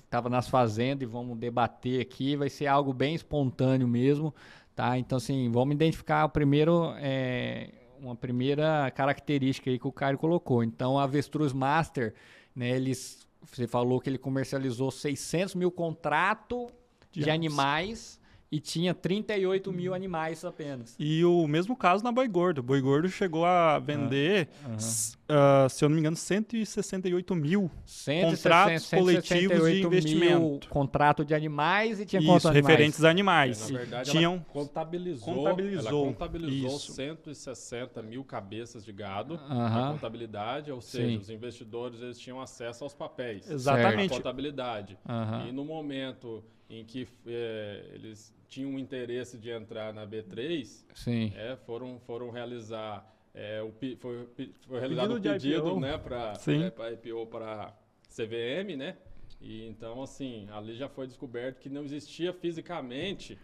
estava 0.03 0.29
é, 0.29 0.31
nas 0.31 0.47
fazendas 0.49 1.03
e 1.03 1.05
vamos 1.05 1.37
debater 1.37 2.01
aqui. 2.01 2.35
Vai 2.35 2.49
ser 2.49 2.65
algo 2.65 2.91
bem 2.91 3.13
espontâneo 3.13 3.87
mesmo, 3.87 4.33
tá? 4.75 4.97
Então, 4.97 5.17
assim, 5.17 5.51
vamos 5.51 5.75
identificar 5.75 6.25
o 6.25 6.29
primeiro, 6.29 6.91
é, 6.97 7.69
uma 8.01 8.15
primeira 8.15 8.91
característica 8.91 9.69
aí 9.69 9.77
que 9.77 9.87
o 9.87 9.91
Caio 9.91 10.17
colocou. 10.17 10.63
Então, 10.63 10.99
a 10.99 11.03
Avestruz 11.03 11.53
Master, 11.53 12.13
né? 12.55 12.69
Eles, 12.71 13.27
você 13.41 13.67
falou 13.67 13.99
que 13.99 14.09
ele 14.09 14.17
comercializou 14.17 14.91
600 14.91 15.55
mil 15.55 15.71
contratos 15.71 16.67
de, 17.11 17.23
de 17.23 17.29
animais 17.29 18.19
e 18.51 18.59
tinha 18.59 18.93
38 18.93 19.71
mil 19.71 19.93
animais 19.93 20.43
apenas. 20.43 20.93
E 20.99 21.23
o 21.23 21.47
mesmo 21.47 21.73
caso 21.75 22.03
na 22.03 22.11
Boi 22.11 22.27
Gordo. 22.27 22.61
Boi 22.61 22.81
Gordo 22.81 23.07
chegou 23.07 23.45
a 23.45 23.79
vender, 23.79 24.49
uhum. 24.65 24.75
uh, 24.75 25.69
se 25.69 25.85
eu 25.85 25.87
não 25.87 25.95
me 25.95 26.01
engano, 26.01 26.17
168 26.17 27.33
mil 27.33 27.71
160, 27.85 28.29
contratos 28.29 28.83
168 28.83 29.49
coletivos 29.49 29.71
de 29.71 29.81
investimento. 29.81 30.39
Mil 30.39 30.59
contrato 30.69 31.23
de 31.23 31.33
animais 31.33 32.01
e 32.01 32.05
tinha 32.05 32.21
Isso, 32.21 32.49
referentes 32.49 33.05
a 33.05 33.09
animais. 33.09 33.69
É, 33.69 33.71
na 33.71 33.79
verdade, 33.79 34.11
Tinham, 34.11 34.33
ela 34.33 34.45
contabilizou, 34.51 35.33
contabilizou, 35.33 35.89
ela 35.89 36.13
contabilizou 36.13 36.75
isso. 36.75 36.91
160 36.91 38.03
mil 38.03 38.25
cabeças 38.25 38.83
de 38.83 38.91
gado 38.91 39.35
uhum. 39.49 39.57
na 39.57 39.91
contabilidade, 39.93 40.73
ou 40.73 40.81
seja, 40.81 41.07
Sim. 41.07 41.17
os 41.17 41.29
investidores 41.29 42.01
eles 42.01 42.19
tinham 42.19 42.41
acesso 42.41 42.83
aos 42.83 42.93
papéis. 42.93 43.49
Exatamente. 43.49 44.13
Contabilidade. 44.13 44.97
Uhum. 45.07 45.47
E 45.47 45.51
no 45.53 45.63
momento 45.63 46.43
em 46.69 46.83
que 46.85 47.07
é, 47.27 47.85
eles 47.93 48.33
tinham 48.51 48.77
interesse 48.77 49.37
de 49.37 49.49
entrar 49.49 49.93
na 49.93 50.05
B3, 50.05 50.83
Sim. 50.93 51.31
É, 51.37 51.55
foram, 51.65 51.97
foram 52.01 52.29
realizar. 52.29 53.09
É, 53.33 53.61
o, 53.61 53.71
foi, 53.97 54.27
foi 54.67 54.79
realizado 54.79 55.15
o 55.15 55.21
pedido 55.21 55.79
né, 55.79 55.97
para 55.97 56.33
é, 56.45 56.93
IPO 56.93 57.27
para 57.27 57.73
CVM, 58.09 58.75
né? 58.75 58.97
E 59.39 59.65
então, 59.65 60.03
assim, 60.03 60.49
ali 60.51 60.75
já 60.75 60.89
foi 60.89 61.07
descoberto 61.07 61.59
que 61.59 61.69
não 61.69 61.85
existia 61.85 62.33
fisicamente 62.33 63.39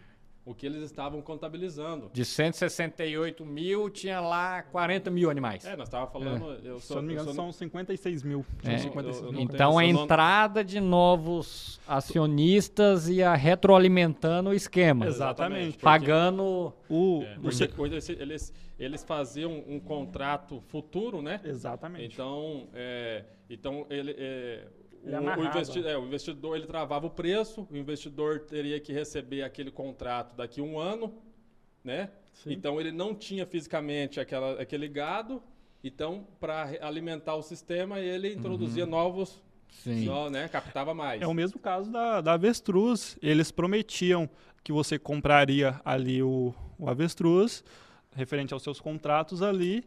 o 0.48 0.54
que 0.54 0.64
eles 0.64 0.82
estavam 0.82 1.20
contabilizando. 1.20 2.10
De 2.10 2.24
168 2.24 3.44
mil, 3.44 3.90
tinha 3.90 4.18
lá 4.18 4.62
40 4.62 5.10
mil 5.10 5.28
animais. 5.28 5.62
É, 5.66 5.76
nós 5.76 5.88
estávamos 5.88 6.10
falando. 6.10 6.52
É. 6.64 6.70
Eu 6.70 6.80
sou, 6.80 6.80
Se 6.80 6.92
eu 6.94 6.96
não 6.96 7.02
me 7.02 7.12
engano, 7.12 7.34
são 7.34 7.52
56 7.52 8.22
mil. 8.22 8.46
É. 8.64 8.78
56 8.78 9.24
eu, 9.24 9.32
eu 9.34 9.40
então, 9.40 9.78
a 9.78 9.84
entrada 9.84 10.64
de 10.64 10.80
novos 10.80 11.78
acionistas 11.86 13.10
ia 13.10 13.34
retroalimentando 13.34 14.48
o 14.48 14.54
esquema. 14.54 15.06
Exatamente. 15.06 15.76
Pagando. 15.76 16.72
O, 16.88 17.22
é, 17.24 17.38
você... 17.40 17.70
eles, 18.18 18.50
eles 18.78 19.04
faziam 19.04 19.62
um 19.68 19.78
contrato 19.78 20.62
futuro, 20.68 21.20
né? 21.20 21.42
Exatamente. 21.44 22.14
Então, 22.14 22.68
é, 22.72 23.22
então 23.50 23.86
ele, 23.90 24.16
é, 24.16 24.66
o, 25.16 25.40
o, 25.40 25.44
investi 25.44 25.86
é, 25.86 25.96
o, 25.96 26.04
investidor 26.04 26.56
ele 26.56 26.66
travava 26.66 27.06
o 27.06 27.10
preço, 27.10 27.66
o 27.70 27.76
investidor 27.76 28.40
teria 28.40 28.78
que 28.80 28.92
receber 28.92 29.42
aquele 29.42 29.70
contrato 29.70 30.36
daqui 30.36 30.60
a 30.60 30.64
um 30.64 30.78
ano, 30.78 31.14
né? 31.82 32.10
Sim. 32.32 32.52
Então 32.52 32.80
ele 32.80 32.92
não 32.92 33.14
tinha 33.14 33.46
fisicamente 33.46 34.20
aquela, 34.20 34.60
aquele 34.60 34.88
gado, 34.88 35.42
então 35.82 36.26
para 36.38 36.76
alimentar 36.80 37.34
o 37.34 37.42
sistema 37.42 38.00
ele 38.00 38.34
introduzia 38.34 38.84
uhum. 38.84 38.90
novos, 38.90 39.40
Sim. 39.70 40.06
Só, 40.06 40.30
né? 40.30 40.48
Captava 40.48 40.94
mais. 40.94 41.22
É 41.22 41.26
o 41.26 41.34
mesmo 41.34 41.58
caso 41.58 41.90
da, 41.90 42.20
da 42.20 42.32
avestruz. 42.32 43.16
Eles 43.22 43.50
prometiam 43.50 44.28
que 44.64 44.72
você 44.72 44.98
compraria 44.98 45.80
ali 45.84 46.22
o, 46.22 46.54
o 46.78 46.88
avestruz, 46.88 47.62
referente 48.14 48.52
aos 48.52 48.62
seus 48.62 48.80
contratos 48.80 49.42
ali, 49.42 49.84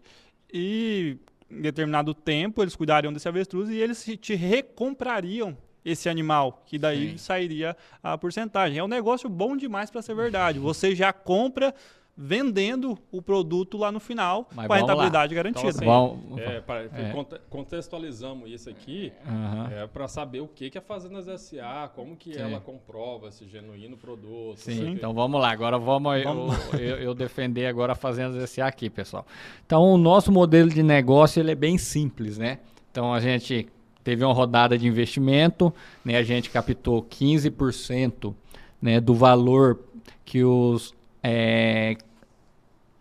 e 0.54 1.18
em 1.52 1.62
determinado 1.62 2.14
tempo, 2.14 2.62
eles 2.62 2.76
cuidariam 2.76 3.12
desse 3.12 3.28
avestruz 3.28 3.70
e 3.70 3.78
eles 3.78 4.04
te 4.20 4.36
recomprariam 4.36 5.58
esse 5.84 6.08
animal, 6.08 6.64
que 6.66 6.78
daí 6.78 7.12
Sim. 7.12 7.18
sairia 7.18 7.76
a 8.04 8.18
porcentagem. 8.18 8.78
É 8.78 8.84
um 8.84 8.88
negócio 8.88 9.28
bom 9.28 9.58
demais 9.58 9.90
para 9.90 10.02
ser 10.02 10.16
verdade. 10.16 10.60
Você 10.60 10.96
já 10.96 11.12
compra 11.12 11.74
vendendo 12.16 12.98
o 13.12 13.22
produto 13.22 13.78
lá 13.78 13.92
no 13.92 14.00
final 14.00 14.48
Mas 14.54 14.68
com 14.68 14.74
a 14.74 14.78
rentabilidade 14.78 15.34
lá. 15.34 15.44
garantida. 15.44 15.70
Então, 15.70 16.20
assim, 16.34 16.42
é, 16.42 16.62
pra, 16.62 16.84
é. 16.84 17.14
contextualizamos 17.50 18.50
isso 18.50 18.70
aqui 18.70 19.12
uhum. 19.26 19.68
é, 19.68 19.88
para 19.88 20.08
saber 20.08 20.42
o 20.42 20.48
que, 20.48 20.70
que 20.70 20.78
a 20.78 20.82
Fazendas 20.82 21.26
SA, 21.42 21.90
como 21.96 22.16
que 22.16 22.34
Sim. 22.34 22.42
ela 22.42 22.60
comprova 22.60 23.30
esse 23.30 23.48
genuíno 23.48 23.98
produto. 23.98 24.58
Sim, 24.58 24.92
então 24.92 25.14
vamos 25.14 25.40
lá. 25.40 25.52
Agora 25.52 25.78
vamos, 25.78 26.24
vamos. 26.24 26.74
Eu, 26.74 26.80
eu, 26.80 26.98
eu, 26.98 27.14
defender 27.14 27.66
agora 27.66 27.94
a 27.94 27.96
Fazendas 27.96 28.50
SA 28.50 28.68
aqui, 28.68 28.90
pessoal. 28.90 29.26
Então 29.66 29.84
o 29.84 29.98
nosso 29.98 30.32
modelo 30.32 30.70
de 30.70 30.84
negócio 30.84 31.40
ele 31.40 31.52
é 31.52 31.56
bem 31.56 31.78
simples, 31.78 32.38
né? 32.38 32.60
Então 32.92 33.14
a 33.14 33.20
gente 33.20 33.68
teve 34.04 34.24
uma 34.24 34.34
rodada 34.34 34.78
de 34.78 34.88
investimento, 34.88 35.74
né? 36.04 36.18
A 36.18 36.24
gente 36.24 36.50
captou 36.50 37.04
15% 37.04 38.34
né, 38.82 39.00
do 39.00 39.14
valor 39.14 39.80
que 40.26 40.44
os 40.44 40.94
é, 41.24 41.96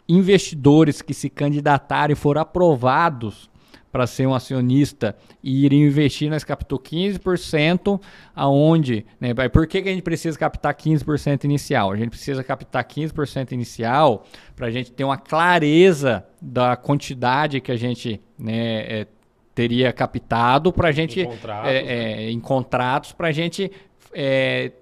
investidores 0.09 1.01
que 1.03 1.15
se 1.15 1.31
candidataram 1.31 2.13
e 2.13 2.17
foram 2.17 2.41
aprovados 2.41 3.51
para 3.93 4.07
ser 4.07 4.27
um 4.27 4.35
acionista 4.35 5.17
e 5.43 5.65
irem 5.65 5.85
investir, 5.85 6.31
nós 6.31 6.45
captou 6.45 6.79
15%, 6.79 8.01
aonde, 8.35 9.05
né, 9.21 9.35
por 9.49 9.67
que, 9.67 9.83
que 9.83 9.89
a 9.89 9.93
gente 9.93 10.03
precisa 10.03 10.39
captar 10.39 10.75
15% 10.75 11.45
inicial? 11.45 11.91
A 11.91 11.97
gente 11.97 12.11
precisa 12.11 12.45
captar 12.45 12.85
15% 12.85 13.53
inicial 13.53 14.25
para 14.55 14.69
a 14.69 14.71
gente 14.71 14.93
ter 14.93 15.03
uma 15.03 15.19
clareza 15.19 16.25
da 16.41 16.77
quantidade 16.77 17.61
que 17.61 17.73
a 17.73 17.77
gente 17.77 18.21
né, 18.39 19.01
é, 19.01 19.07
teria 19.55 19.93
captado 19.93 20.73
para 20.73 20.89
a 20.89 20.93
gente, 20.93 21.21
em 21.21 21.27
contratos, 21.27 21.71
é, 21.71 21.83
né? 21.83 21.93
é, 21.93 22.31
em 22.31 22.41
contratos 22.41 23.13
para 23.13 23.29
a 23.29 23.33
gente 23.33 23.71
é, 24.13 24.73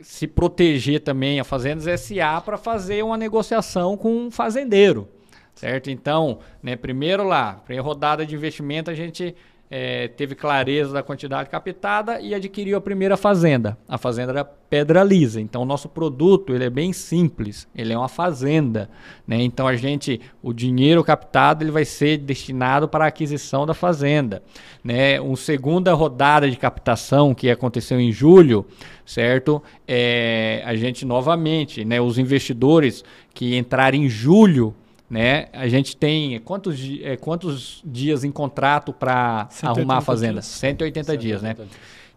se 0.00 0.26
proteger 0.26 1.00
também 1.00 1.40
a 1.40 1.44
Fazendas 1.44 2.00
SA 2.00 2.40
para 2.40 2.56
fazer 2.56 3.02
uma 3.04 3.16
negociação 3.16 3.96
com 3.96 4.12
um 4.14 4.30
fazendeiro, 4.30 5.08
certo? 5.54 5.90
Então, 5.90 6.38
né, 6.62 6.76
primeiro 6.76 7.24
lá, 7.24 7.54
primeira 7.54 7.82
rodada 7.82 8.24
de 8.24 8.34
investimento, 8.34 8.90
a 8.90 8.94
gente 8.94 9.34
é, 9.70 10.08
teve 10.08 10.34
clareza 10.34 10.92
da 10.92 11.02
quantidade 11.02 11.50
captada 11.50 12.20
e 12.20 12.34
adquiriu 12.34 12.78
a 12.78 12.80
primeira 12.80 13.16
fazenda. 13.16 13.76
A 13.86 13.98
fazenda 13.98 14.32
era 14.32 14.44
Pedra 14.44 15.04
Lisa. 15.04 15.40
Então, 15.40 15.62
o 15.62 15.66
nosso 15.66 15.88
produto 15.88 16.54
ele 16.54 16.64
é 16.64 16.70
bem 16.70 16.92
simples. 16.92 17.68
Ele 17.74 17.92
é 17.92 17.98
uma 17.98 18.08
fazenda. 18.08 18.88
Né? 19.26 19.42
Então, 19.42 19.66
a 19.66 19.76
gente, 19.76 20.20
o 20.42 20.54
dinheiro 20.54 21.04
captado 21.04 21.64
ele 21.64 21.70
vai 21.70 21.84
ser 21.84 22.16
destinado 22.18 22.88
para 22.88 23.04
a 23.04 23.08
aquisição 23.08 23.66
da 23.66 23.74
fazenda. 23.74 24.42
Né? 24.82 25.20
Uma 25.20 25.36
segunda 25.36 25.92
rodada 25.92 26.50
de 26.50 26.56
captação 26.56 27.34
que 27.34 27.50
aconteceu 27.50 28.00
em 28.00 28.10
julho, 28.10 28.66
certo? 29.04 29.62
É, 29.86 30.62
a 30.64 30.74
gente 30.76 31.04
novamente, 31.04 31.84
né, 31.84 32.00
os 32.00 32.18
investidores 32.18 33.04
que 33.34 33.56
entraram 33.56 33.98
em 33.98 34.08
julho 34.08 34.74
né? 35.08 35.46
A 35.52 35.68
gente 35.68 35.96
tem 35.96 36.38
quantos, 36.40 36.78
é, 37.02 37.16
quantos 37.16 37.82
dias 37.84 38.24
em 38.24 38.30
contrato 38.30 38.92
para 38.92 39.48
arrumar 39.62 39.98
a 39.98 40.00
fazenda? 40.00 40.34
Dias. 40.34 40.46
180, 40.46 41.06
180 41.06 41.16
dias, 41.16 41.42
né? 41.42 41.56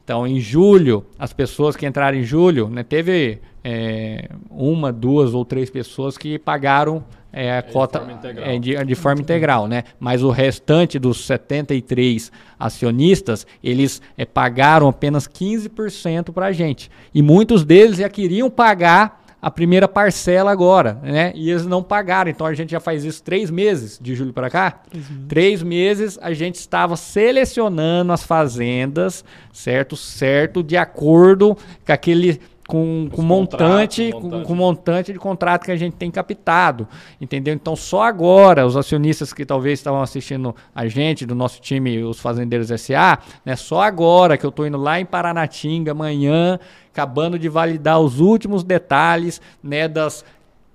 Então, 0.03 0.27
em 0.27 0.39
julho, 0.39 1.05
as 1.17 1.31
pessoas 1.31 1.75
que 1.75 1.85
entraram 1.85 2.17
em 2.17 2.23
julho, 2.23 2.67
né, 2.67 2.83
teve 2.83 3.39
é, 3.63 4.29
uma, 4.49 4.91
duas 4.91 5.33
ou 5.33 5.45
três 5.45 5.69
pessoas 5.69 6.17
que 6.17 6.37
pagaram 6.39 7.03
é, 7.31 7.51
a 7.51 7.55
é 7.57 7.61
cota 7.61 7.99
de 7.99 8.05
forma, 8.05 8.41
é, 8.41 8.59
de, 8.59 8.85
de 8.85 8.95
forma 8.95 9.21
integral, 9.21 9.67
né? 9.67 9.83
Mas 9.99 10.21
o 10.21 10.29
restante 10.29 10.99
dos 10.99 11.25
73 11.25 12.31
acionistas, 12.59 13.47
eles 13.63 14.01
é, 14.17 14.25
pagaram 14.25 14.89
apenas 14.89 15.27
15% 15.27 16.33
para 16.33 16.47
a 16.47 16.51
gente. 16.51 16.91
E 17.13 17.21
muitos 17.21 17.63
deles 17.63 17.97
já 17.97 18.09
queriam 18.09 18.49
pagar 18.49 19.20
a 19.41 19.49
primeira 19.49 19.87
parcela 19.87 20.51
agora, 20.51 20.99
né? 21.01 21.31
E 21.33 21.49
eles 21.49 21.65
não 21.65 21.81
pagaram. 21.81 22.29
Então 22.29 22.45
a 22.45 22.53
gente 22.53 22.71
já 22.71 22.79
faz 22.79 23.03
isso 23.03 23.23
três 23.23 23.49
meses, 23.49 23.97
de 23.99 24.13
julho 24.13 24.31
para 24.31 24.49
cá. 24.49 24.81
Três 24.89 25.09
meses. 25.09 25.27
três 25.27 25.63
meses 25.63 26.19
a 26.21 26.33
gente 26.33 26.55
estava 26.55 26.95
selecionando 26.95 28.13
as 28.13 28.23
fazendas, 28.23 29.25
certo? 29.51 29.97
Certo, 29.97 30.61
de 30.61 30.77
acordo 30.77 31.57
com 31.85 31.91
aquele 31.91 32.39
com, 32.71 33.09
com 33.11 33.21
montante. 33.21 34.13
Com, 34.13 34.43
com, 34.43 34.55
montante 34.55 35.11
de 35.11 35.19
contrato 35.19 35.65
que 35.65 35.71
a 35.71 35.75
gente 35.75 35.97
tem 35.97 36.09
captado, 36.09 36.87
entendeu? 37.19 37.53
Então 37.53 37.75
só 37.75 38.03
agora 38.03 38.65
os 38.65 38.77
acionistas 38.77 39.33
que 39.33 39.45
talvez 39.45 39.79
estavam 39.79 40.01
assistindo 40.01 40.55
a 40.73 40.87
gente 40.87 41.25
do 41.25 41.35
nosso 41.35 41.59
time, 41.59 42.01
os 42.01 42.21
fazendeiros 42.21 42.69
SA, 42.81 43.19
né? 43.43 43.57
Só 43.57 43.81
agora 43.81 44.37
que 44.37 44.45
eu 44.45 44.49
estou 44.49 44.65
indo 44.65 44.77
lá 44.77 45.01
em 45.01 45.05
Paranatinga 45.05 45.91
amanhã, 45.91 46.57
acabando 46.89 47.37
de 47.37 47.49
validar 47.49 47.99
os 47.99 48.21
últimos 48.21 48.63
detalhes, 48.63 49.41
né? 49.61 49.89
Das 49.89 50.23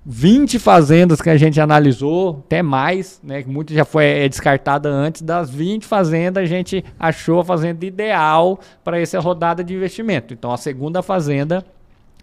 20 0.04 0.58
fazendas 0.58 1.22
que 1.22 1.30
a 1.30 1.36
gente 1.38 1.58
analisou, 1.58 2.42
até 2.46 2.62
mais, 2.62 3.18
né? 3.24 3.42
Muito 3.46 3.72
já 3.72 3.86
foi 3.86 4.04
é, 4.04 4.28
descartada 4.28 4.90
antes. 4.90 5.22
Das 5.22 5.48
20 5.48 5.86
fazendas, 5.86 6.42
a 6.42 6.46
gente 6.46 6.84
achou 7.00 7.40
a 7.40 7.44
fazenda 7.44 7.86
ideal 7.86 8.60
para 8.84 9.00
essa 9.00 9.18
rodada 9.18 9.64
de 9.64 9.74
investimento. 9.74 10.34
Então, 10.34 10.52
a 10.52 10.58
segunda 10.58 11.00
fazenda 11.00 11.64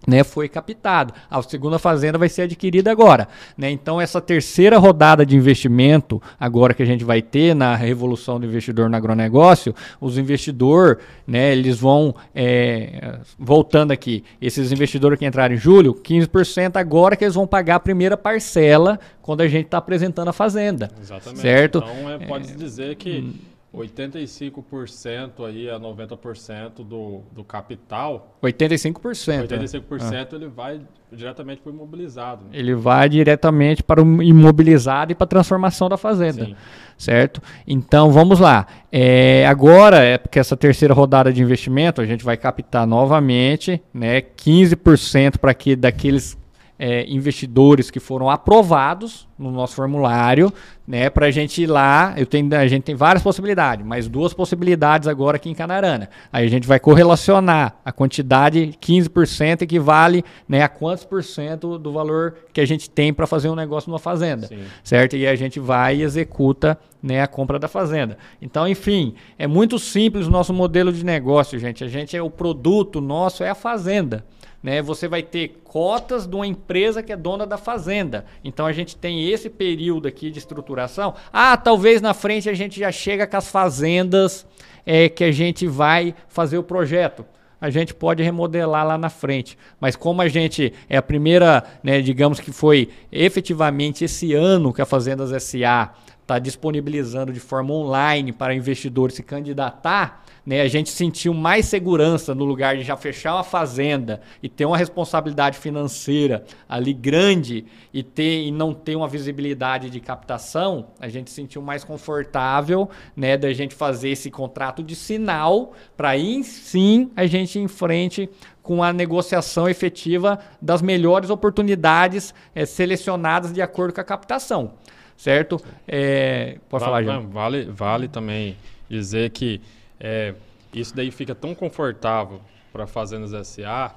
né, 0.06 0.24
foi 0.24 0.48
captado. 0.48 1.14
A 1.30 1.42
segunda 1.42 1.78
fazenda 1.78 2.18
vai 2.18 2.28
ser 2.28 2.42
adquirida 2.42 2.90
agora. 2.90 3.28
Né? 3.56 3.70
Então, 3.70 4.00
essa 4.00 4.20
terceira 4.20 4.78
rodada 4.78 5.24
de 5.24 5.36
investimento, 5.36 6.20
agora 6.38 6.74
que 6.74 6.82
a 6.82 6.86
gente 6.86 7.04
vai 7.04 7.22
ter 7.22 7.54
na 7.54 7.74
revolução 7.74 8.38
do 8.38 8.46
investidor 8.46 8.88
no 8.88 8.96
agronegócio, 8.96 9.74
os 10.00 10.18
investidores, 10.18 10.98
né, 11.26 11.52
eles 11.52 11.78
vão, 11.78 12.14
é, 12.34 13.18
voltando 13.38 13.92
aqui, 13.92 14.24
esses 14.40 14.72
investidores 14.72 15.18
que 15.18 15.26
entraram 15.26 15.54
em 15.54 15.58
julho, 15.58 15.94
15% 15.94 16.76
agora 16.76 17.16
que 17.16 17.24
eles 17.24 17.34
vão 17.34 17.46
pagar 17.46 17.76
a 17.76 17.80
primeira 17.80 18.16
parcela 18.16 18.98
quando 19.22 19.40
a 19.40 19.48
gente 19.48 19.66
está 19.66 19.78
apresentando 19.78 20.28
a 20.28 20.32
fazenda. 20.32 20.90
Exatamente. 21.00 21.40
Certo? 21.40 21.78
Então, 21.78 22.10
é, 22.10 22.18
pode 22.26 22.50
é, 22.50 22.54
dizer 22.54 22.96
que... 22.96 23.20
Hum, 23.20 23.53
85% 23.76 25.46
aí 25.46 25.68
a 25.68 25.78
90% 25.78 26.84
do, 26.84 27.22
do 27.32 27.42
capital. 27.42 28.38
85%. 28.42 29.48
85% 29.48 30.32
é. 30.32 30.36
ele 30.36 30.48
vai 30.48 30.80
diretamente 31.12 31.60
para 31.60 31.70
o 31.70 31.74
imobilizado. 31.74 32.44
Né? 32.44 32.50
Ele 32.52 32.74
vai 32.74 33.08
diretamente 33.08 33.82
para 33.82 34.02
o 34.02 34.22
imobilizado 34.22 35.12
e 35.12 35.14
para 35.14 35.24
a 35.24 35.28
transformação 35.28 35.88
da 35.88 35.96
fazenda. 35.96 36.46
Sim. 36.46 36.56
Certo? 36.96 37.42
Então 37.66 38.12
vamos 38.12 38.38
lá. 38.38 38.66
É, 38.90 39.46
agora, 39.46 39.98
é 39.98 40.18
porque 40.18 40.38
essa 40.38 40.56
terceira 40.56 40.94
rodada 40.94 41.32
de 41.32 41.42
investimento, 41.42 42.00
a 42.00 42.06
gente 42.06 42.24
vai 42.24 42.36
captar 42.36 42.86
novamente 42.86 43.82
né, 43.92 44.20
15% 44.20 45.38
para 45.38 45.52
que 45.52 45.74
daqueles 45.74 46.38
é, 46.78 47.04
investidores 47.08 47.90
que 47.90 48.00
foram 48.00 48.28
aprovados 48.28 49.28
no 49.38 49.50
nosso 49.50 49.74
formulário, 49.74 50.52
né, 50.86 51.08
para 51.08 51.26
a 51.26 51.30
gente 51.30 51.62
ir 51.62 51.66
lá. 51.66 52.14
Eu 52.16 52.26
tenho, 52.26 52.54
a 52.56 52.66
gente 52.66 52.82
tem 52.82 52.94
várias 52.94 53.22
possibilidades, 53.22 53.84
mas 53.84 54.08
duas 54.08 54.34
possibilidades 54.34 55.08
agora 55.08 55.36
aqui 55.36 55.48
em 55.48 55.54
Canarana. 55.54 56.08
Aí 56.32 56.44
a 56.44 56.50
gente 56.50 56.66
vai 56.66 56.78
correlacionar 56.80 57.76
a 57.84 57.92
quantidade, 57.92 58.74
15% 58.80 59.62
equivale 59.62 60.24
né, 60.48 60.62
a 60.62 60.68
quantos 60.68 61.04
por 61.04 61.22
cento 61.22 61.78
do 61.78 61.92
valor 61.92 62.36
que 62.52 62.60
a 62.60 62.66
gente 62.66 62.90
tem 62.90 63.12
para 63.12 63.26
fazer 63.26 63.48
um 63.48 63.54
negócio 63.54 63.88
numa 63.90 63.98
fazenda, 63.98 64.46
Sim. 64.46 64.64
certo? 64.82 65.16
E 65.16 65.26
a 65.26 65.34
gente 65.34 65.58
vai 65.60 65.96
e 65.96 66.02
executa 66.02 66.78
né, 67.02 67.22
a 67.22 67.26
compra 67.26 67.58
da 67.58 67.68
fazenda. 67.68 68.18
Então, 68.42 68.66
enfim, 68.66 69.14
é 69.38 69.46
muito 69.46 69.78
simples 69.78 70.26
o 70.26 70.30
nosso 70.30 70.52
modelo 70.52 70.92
de 70.92 71.04
negócio, 71.04 71.58
gente. 71.58 71.84
A 71.84 71.88
gente 71.88 72.16
é 72.16 72.22
o 72.22 72.30
produto 72.30 73.00
nosso 73.00 73.44
é 73.44 73.50
a 73.50 73.54
fazenda 73.54 74.24
né, 74.64 74.80
você 74.80 75.06
vai 75.06 75.22
ter 75.22 75.60
cotas 75.62 76.26
de 76.26 76.34
uma 76.34 76.46
empresa 76.46 77.02
que 77.02 77.12
é 77.12 77.16
dona 77.16 77.46
da 77.46 77.58
fazenda. 77.58 78.24
Então 78.42 78.64
a 78.64 78.72
gente 78.72 78.96
tem 78.96 79.28
esse 79.28 79.50
período 79.50 80.08
aqui 80.08 80.30
de 80.30 80.38
estruturação. 80.38 81.14
Ah, 81.30 81.54
talvez 81.54 82.00
na 82.00 82.14
frente 82.14 82.48
a 82.48 82.54
gente 82.54 82.80
já 82.80 82.90
chega 82.90 83.26
com 83.26 83.36
as 83.36 83.46
fazendas 83.46 84.46
é, 84.86 85.10
que 85.10 85.22
a 85.22 85.30
gente 85.30 85.66
vai 85.66 86.14
fazer 86.28 86.56
o 86.56 86.62
projeto 86.62 87.26
a 87.60 87.70
gente 87.70 87.94
pode 87.94 88.22
remodelar 88.22 88.86
lá 88.86 88.98
na 88.98 89.08
frente. 89.08 89.56
Mas 89.80 89.96
como 89.96 90.20
a 90.20 90.28
gente 90.28 90.74
é 90.86 90.98
a 90.98 91.02
primeira, 91.02 91.64
né, 91.82 92.02
digamos 92.02 92.38
que 92.38 92.52
foi 92.52 92.90
efetivamente 93.10 94.04
esse 94.04 94.34
ano 94.34 94.70
que 94.70 94.82
a 94.82 94.84
Fazendas 94.84 95.30
SA 95.42 95.94
está 96.20 96.38
disponibilizando 96.38 97.32
de 97.32 97.40
forma 97.40 97.72
online 97.72 98.32
para 98.32 98.54
investidores 98.54 99.16
se 99.16 99.22
candidatar, 99.22 100.23
né, 100.46 100.60
a 100.60 100.68
gente 100.68 100.90
sentiu 100.90 101.32
mais 101.32 101.66
segurança 101.66 102.34
no 102.34 102.44
lugar 102.44 102.76
de 102.76 102.82
já 102.82 102.96
fechar 102.96 103.34
uma 103.34 103.44
fazenda 103.44 104.20
e 104.42 104.48
ter 104.48 104.64
uma 104.64 104.76
responsabilidade 104.76 105.58
financeira 105.58 106.44
ali 106.68 106.92
grande 106.92 107.64
e 107.92 108.02
ter 108.02 108.44
e 108.44 108.50
não 108.50 108.74
ter 108.74 108.96
uma 108.96 109.08
visibilidade 109.08 109.88
de 109.88 110.00
captação, 110.00 110.88
a 111.00 111.08
gente 111.08 111.30
sentiu 111.30 111.62
mais 111.62 111.82
confortável, 111.82 112.90
né, 113.16 113.36
da 113.36 113.52
gente 113.52 113.74
fazer 113.74 114.10
esse 114.10 114.30
contrato 114.30 114.82
de 114.82 114.94
sinal 114.94 115.72
para 115.96 116.10
aí 116.10 116.44
sim 116.44 117.10
a 117.16 117.26
gente 117.26 117.58
ir 117.58 117.62
em 117.62 117.68
frente 117.68 118.28
com 118.62 118.82
a 118.82 118.92
negociação 118.92 119.68
efetiva 119.68 120.38
das 120.60 120.80
melhores 120.80 121.28
oportunidades 121.28 122.34
é, 122.54 122.64
selecionadas 122.64 123.52
de 123.52 123.60
acordo 123.60 123.92
com 123.92 124.00
a 124.00 124.04
captação, 124.04 124.72
certo? 125.16 125.60
É, 125.86 126.58
pode 126.68 126.82
vale, 126.84 127.06
falar, 127.06 127.20
João. 127.20 127.28
Vale, 127.28 127.64
vale 127.66 128.08
também 128.08 128.56
dizer 128.88 129.30
que 129.30 129.60
é, 129.98 130.34
isso 130.72 130.94
daí 130.94 131.10
fica 131.10 131.34
tão 131.34 131.54
confortável 131.54 132.40
para 132.72 132.86
fazendas 132.86 133.46
SA, 133.46 133.94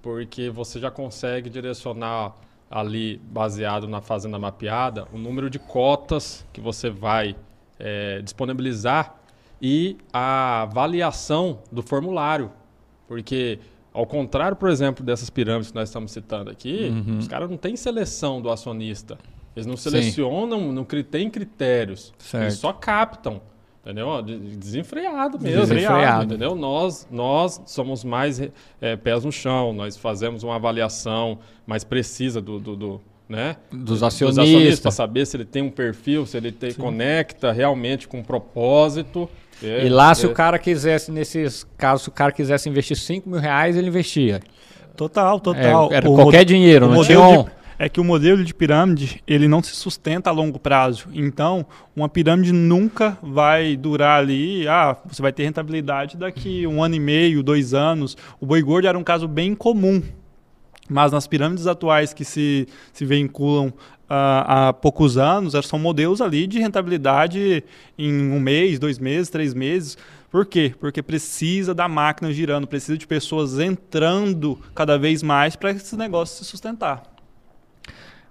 porque 0.00 0.48
você 0.48 0.78
já 0.78 0.90
consegue 0.90 1.50
direcionar 1.50 2.34
ali, 2.70 3.20
baseado 3.24 3.88
na 3.88 4.00
fazenda 4.00 4.38
mapeada, 4.38 5.06
o 5.12 5.18
número 5.18 5.50
de 5.50 5.58
cotas 5.58 6.46
que 6.52 6.60
você 6.60 6.88
vai 6.88 7.34
é, 7.78 8.22
disponibilizar 8.22 9.16
e 9.60 9.96
a 10.12 10.62
avaliação 10.62 11.58
do 11.70 11.82
formulário. 11.82 12.52
Porque, 13.08 13.58
ao 13.92 14.06
contrário, 14.06 14.56
por 14.56 14.70
exemplo, 14.70 15.04
dessas 15.04 15.28
pirâmides 15.28 15.70
que 15.70 15.74
nós 15.74 15.88
estamos 15.88 16.12
citando 16.12 16.50
aqui, 16.50 16.88
uhum. 16.90 17.18
os 17.18 17.26
caras 17.26 17.50
não 17.50 17.56
têm 17.56 17.76
seleção 17.76 18.40
do 18.40 18.50
acionista. 18.50 19.18
Eles 19.54 19.66
não 19.66 19.76
selecionam, 19.76 20.72
não 20.72 20.84
têm 20.84 21.28
critérios. 21.28 22.14
Certo. 22.18 22.44
Eles 22.44 22.54
só 22.54 22.72
captam. 22.72 23.42
Entendeu? 23.82 24.22
Desenfreado 24.22 25.40
mesmo. 25.40 25.60
Desenfreado. 25.62 26.24
Entendeu? 26.24 26.54
Nós, 26.54 27.08
nós 27.10 27.62
somos 27.64 28.04
mais 28.04 28.40
é, 28.80 28.96
pés 28.96 29.24
no 29.24 29.32
chão, 29.32 29.72
nós 29.72 29.96
fazemos 29.96 30.42
uma 30.42 30.56
avaliação 30.56 31.38
mais 31.66 31.82
precisa 31.82 32.42
do, 32.42 32.58
do, 32.58 32.76
do 32.76 33.00
né? 33.26 33.56
dos 33.72 34.02
acionistas, 34.02 34.44
acionistas 34.44 34.80
para 34.80 34.90
saber 34.90 35.24
se 35.24 35.36
ele 35.36 35.44
tem 35.44 35.62
um 35.62 35.70
perfil, 35.70 36.26
se 36.26 36.36
ele 36.36 36.52
tem, 36.52 36.74
conecta 36.74 37.52
realmente 37.52 38.06
com 38.06 38.18
um 38.18 38.22
propósito. 38.22 39.30
É, 39.62 39.86
e 39.86 39.88
lá, 39.88 40.10
é, 40.10 40.14
se 40.14 40.26
o 40.26 40.32
cara 40.32 40.58
quisesse, 40.58 41.10
nesses 41.10 41.64
casos, 41.78 42.02
se 42.02 42.08
o 42.08 42.12
cara 42.12 42.32
quisesse 42.32 42.68
investir 42.68 42.96
5 42.96 43.30
mil 43.30 43.38
reais, 43.38 43.76
ele 43.76 43.88
investia. 43.88 44.40
Total, 44.94 45.40
total. 45.40 45.90
É, 45.90 45.96
era 45.96 46.10
o 46.10 46.14
qualquer 46.14 46.44
dinheiro, 46.44 46.86
não 46.86 47.02
tinha 47.02 47.20
um... 47.20 47.44
de 47.44 47.50
é 47.80 47.88
que 47.88 47.98
o 47.98 48.04
modelo 48.04 48.44
de 48.44 48.52
pirâmide 48.52 49.22
ele 49.26 49.48
não 49.48 49.62
se 49.62 49.74
sustenta 49.74 50.28
a 50.28 50.32
longo 50.34 50.58
prazo. 50.58 51.08
Então, 51.14 51.64
uma 51.96 52.10
pirâmide 52.10 52.52
nunca 52.52 53.16
vai 53.22 53.74
durar 53.74 54.20
ali. 54.20 54.68
Ah, 54.68 54.94
você 55.06 55.22
vai 55.22 55.32
ter 55.32 55.44
rentabilidade 55.44 56.18
daqui 56.18 56.66
um 56.66 56.84
ano 56.84 56.96
e 56.96 57.00
meio, 57.00 57.42
dois 57.42 57.72
anos. 57.72 58.18
O 58.38 58.44
boi 58.44 58.60
gordo 58.60 58.86
era 58.86 58.98
um 58.98 59.02
caso 59.02 59.26
bem 59.26 59.54
comum. 59.54 60.02
Mas 60.90 61.10
nas 61.10 61.26
pirâmides 61.26 61.66
atuais 61.66 62.12
que 62.12 62.22
se, 62.22 62.68
se 62.92 63.06
vinculam 63.06 63.68
uh, 63.68 63.72
há 64.08 64.72
poucos 64.74 65.16
anos, 65.16 65.54
são 65.64 65.78
modelos 65.78 66.20
ali 66.20 66.46
de 66.46 66.58
rentabilidade 66.58 67.64
em 67.96 68.30
um 68.30 68.38
mês, 68.38 68.78
dois 68.78 68.98
meses, 68.98 69.30
três 69.30 69.54
meses. 69.54 69.96
Por 70.30 70.44
quê? 70.44 70.74
Porque 70.78 71.02
precisa 71.02 71.74
da 71.74 71.88
máquina 71.88 72.30
girando, 72.30 72.66
precisa 72.66 72.98
de 72.98 73.06
pessoas 73.06 73.58
entrando 73.58 74.58
cada 74.74 74.98
vez 74.98 75.22
mais 75.22 75.56
para 75.56 75.70
esse 75.70 75.96
negócio 75.96 76.36
se 76.36 76.44
sustentar. 76.44 77.09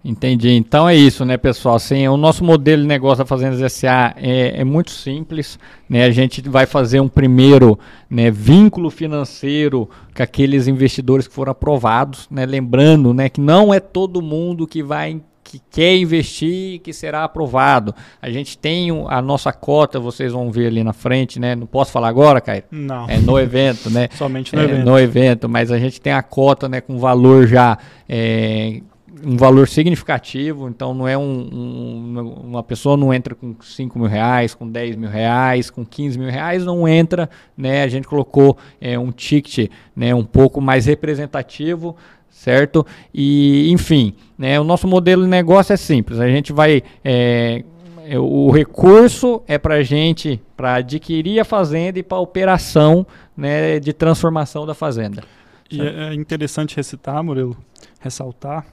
Entendi. 0.03 0.51
Então 0.51 0.87
é 0.87 0.95
isso, 0.95 1.25
né, 1.25 1.35
pessoal? 1.35 1.75
Assim, 1.75 2.07
o 2.07 2.15
nosso 2.15 2.43
modelo 2.43 2.81
de 2.81 2.87
negócio 2.87 3.17
da 3.17 3.25
Fazendas 3.25 3.71
SA 3.73 4.13
é, 4.15 4.61
é, 4.61 4.63
muito 4.63 4.91
simples. 4.91 5.59
Né? 5.89 6.05
A 6.05 6.11
gente 6.11 6.41
vai 6.47 6.65
fazer 6.65 7.01
um 7.01 7.07
primeiro 7.07 7.77
né, 8.09 8.31
vínculo 8.31 8.89
financeiro 8.89 9.89
com 10.15 10.23
aqueles 10.23 10.67
investidores 10.67 11.27
que 11.27 11.33
foram 11.33 11.51
aprovados. 11.51 12.27
Né? 12.31 12.45
Lembrando 12.45 13.13
né, 13.13 13.27
que 13.27 13.41
não 13.41 13.73
é 13.73 13.79
todo 13.79 14.21
mundo 14.21 14.65
que 14.65 14.81
vai 14.81 15.21
que 15.49 15.59
quer 15.71 15.97
investir 15.97 16.79
que 16.79 16.93
será 16.93 17.23
aprovado. 17.23 17.93
A 18.21 18.29
gente 18.29 18.55
tem 18.55 18.89
a 19.07 19.19
nossa 19.19 19.51
cota, 19.51 19.99
vocês 19.99 20.31
vão 20.31 20.51
ver 20.51 20.67
ali 20.67 20.83
na 20.83 20.93
frente, 20.93 21.39
né? 21.39 21.55
Não 21.55 21.65
posso 21.65 21.91
falar 21.91 22.07
agora, 22.07 22.39
Caio? 22.39 22.63
Não. 22.69 23.09
É 23.09 23.17
no 23.17 23.39
evento, 23.39 23.89
né? 23.89 24.09
Somente 24.13 24.55
no 24.55 24.61
é, 24.61 24.65
evento. 24.65 24.85
No 24.85 24.99
evento, 24.99 25.49
mas 25.49 25.71
a 25.71 25.79
gente 25.79 25.99
tem 25.99 26.13
a 26.13 26.21
cota, 26.21 26.69
né, 26.69 26.81
com 26.81 26.99
valor 26.99 27.47
já 27.47 27.79
é, 28.07 28.81
um 29.23 29.35
valor 29.35 29.67
significativo, 29.67 30.67
então 30.67 30.93
não 30.93 31.07
é 31.07 31.17
um, 31.17 31.49
um, 31.51 32.33
uma 32.45 32.63
pessoa 32.63 32.95
não 32.95 33.13
entra 33.13 33.35
com 33.35 33.55
5 33.61 33.97
mil 33.97 34.07
reais, 34.07 34.53
com 34.53 34.67
10 34.67 34.95
mil 34.95 35.09
reais, 35.09 35.69
com 35.69 35.85
15 35.85 36.17
mil 36.17 36.29
reais, 36.29 36.63
não 36.65 36.87
entra, 36.87 37.29
né? 37.57 37.83
A 37.83 37.87
gente 37.87 38.07
colocou 38.07 38.57
é, 38.79 38.97
um 38.97 39.11
ticket 39.11 39.69
né, 39.95 40.13
um 40.13 40.23
pouco 40.23 40.61
mais 40.61 40.85
representativo, 40.85 41.95
certo? 42.29 42.85
E, 43.13 43.71
enfim, 43.71 44.13
né, 44.37 44.59
o 44.59 44.63
nosso 44.63 44.87
modelo 44.87 45.23
de 45.23 45.29
negócio 45.29 45.73
é 45.73 45.77
simples, 45.77 46.19
a 46.19 46.27
gente 46.27 46.53
vai... 46.53 46.83
É, 47.03 47.63
é 48.07 48.17
o 48.17 48.49
recurso 48.49 49.43
é 49.47 49.59
para 49.59 49.83
gente, 49.83 50.41
para 50.57 50.75
adquirir 50.75 51.39
a 51.39 51.45
fazenda 51.45 51.99
e 51.99 52.03
para 52.03 52.17
operação 52.17 53.05
né, 53.37 53.79
de 53.79 53.93
transformação 53.93 54.65
da 54.65 54.73
fazenda. 54.73 55.23
E 55.69 55.79
é 55.79 56.15
interessante 56.15 56.75
recitar, 56.75 57.23
Murilo, 57.23 57.55
ressaltar 57.99 58.65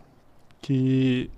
que 0.67 1.31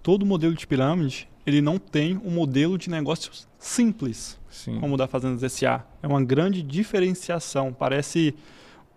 todo 0.00 0.24
modelo 0.24 0.54
de 0.54 0.64
pirâmide 0.64 1.28
ele 1.44 1.60
não 1.60 1.76
tem 1.76 2.20
um 2.24 2.30
modelo 2.30 2.78
de 2.78 2.88
negócios 2.88 3.48
simples, 3.58 4.38
Sim. 4.48 4.78
como 4.78 4.94
o 4.94 4.96
da 4.96 5.08
Fazendas 5.08 5.52
SA. 5.52 5.84
É 6.00 6.06
uma 6.06 6.22
grande 6.22 6.62
diferenciação. 6.62 7.72
Parece 7.72 8.32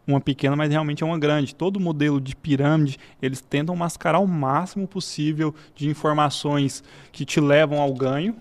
uma 0.06 0.22
pequena, 0.22 0.56
mas 0.56 0.70
realmente 0.70 1.02
é 1.02 1.06
uma 1.06 1.18
grande. 1.18 1.56
Todo 1.56 1.80
modelo 1.80 2.22
de 2.22 2.36
pirâmide, 2.36 3.00
eles 3.20 3.42
tentam 3.42 3.76
mascarar 3.76 4.20
o 4.20 4.28
máximo 4.28 4.88
possível 4.88 5.56
de 5.76 5.90
informações 5.90 6.84
que 7.12 7.26
te 7.26 7.42
levam 7.42 7.82
ao 7.82 7.92
ganho, 7.92 8.36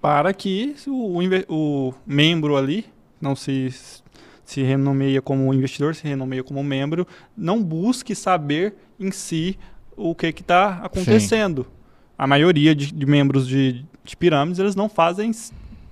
para 0.00 0.34
que 0.34 0.74
o, 0.88 1.20
o, 1.20 1.88
o 1.88 1.94
membro 2.04 2.56
ali 2.56 2.86
não 3.20 3.36
se 3.36 3.72
se 4.44 4.62
renomeia 4.62 5.20
como 5.20 5.52
investidor, 5.52 5.96
se 5.96 6.06
renomeia 6.06 6.44
como 6.44 6.62
membro, 6.62 7.04
não 7.36 7.60
busque 7.60 8.14
saber 8.14 8.76
em 8.98 9.10
si 9.10 9.58
o 9.96 10.14
que 10.14 10.26
está 10.26 10.80
acontecendo. 10.82 11.62
Sim. 11.62 11.70
A 12.18 12.26
maioria 12.26 12.74
de, 12.74 12.92
de 12.92 13.06
membros 13.06 13.46
de, 13.46 13.84
de, 14.04 14.16
pirâmides, 14.16 14.58
eles 14.58 14.74
não 14.74 14.88
fazem 14.88 15.30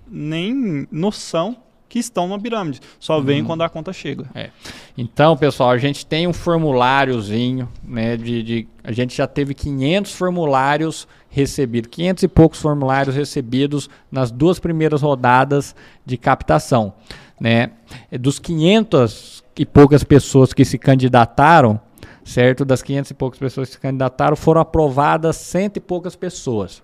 nem 0.08 0.86
noção 0.90 1.56
que 1.88 1.98
estão 1.98 2.26
na 2.26 2.38
pirâmide. 2.38 2.80
Só 2.98 3.20
vem 3.20 3.42
hum. 3.42 3.44
quando 3.44 3.62
a 3.62 3.68
conta 3.68 3.92
chega. 3.92 4.26
É. 4.34 4.50
Então, 4.96 5.36
pessoal, 5.36 5.70
a 5.70 5.78
gente 5.78 6.04
tem 6.04 6.26
um 6.26 6.32
formuláriozinho, 6.32 7.68
né? 7.84 8.16
De, 8.16 8.42
de, 8.42 8.68
a 8.82 8.90
gente 8.90 9.16
já 9.16 9.26
teve 9.26 9.54
500 9.54 10.12
formulários 10.12 11.06
recebidos, 11.30 11.90
500 11.90 12.22
e 12.22 12.28
poucos 12.28 12.60
formulários 12.60 13.14
recebidos 13.14 13.90
nas 14.10 14.30
duas 14.30 14.58
primeiras 14.58 15.02
rodadas 15.02 15.74
de 16.04 16.16
captação, 16.16 16.94
né? 17.40 17.72
Dos 18.10 18.38
500 18.38 19.44
e 19.58 19.66
poucas 19.66 20.02
pessoas 20.02 20.52
que 20.52 20.64
se 20.64 20.78
candidataram, 20.78 21.80
certo? 22.24 22.64
Das 22.64 22.82
500 22.82 23.10
e 23.10 23.14
poucas 23.14 23.38
pessoas 23.38 23.68
que 23.68 23.74
se 23.74 23.80
candidataram, 23.80 24.36
foram 24.36 24.60
aprovadas 24.60 25.36
cento 25.36 25.76
e 25.76 25.80
poucas 25.80 26.16
pessoas. 26.16 26.82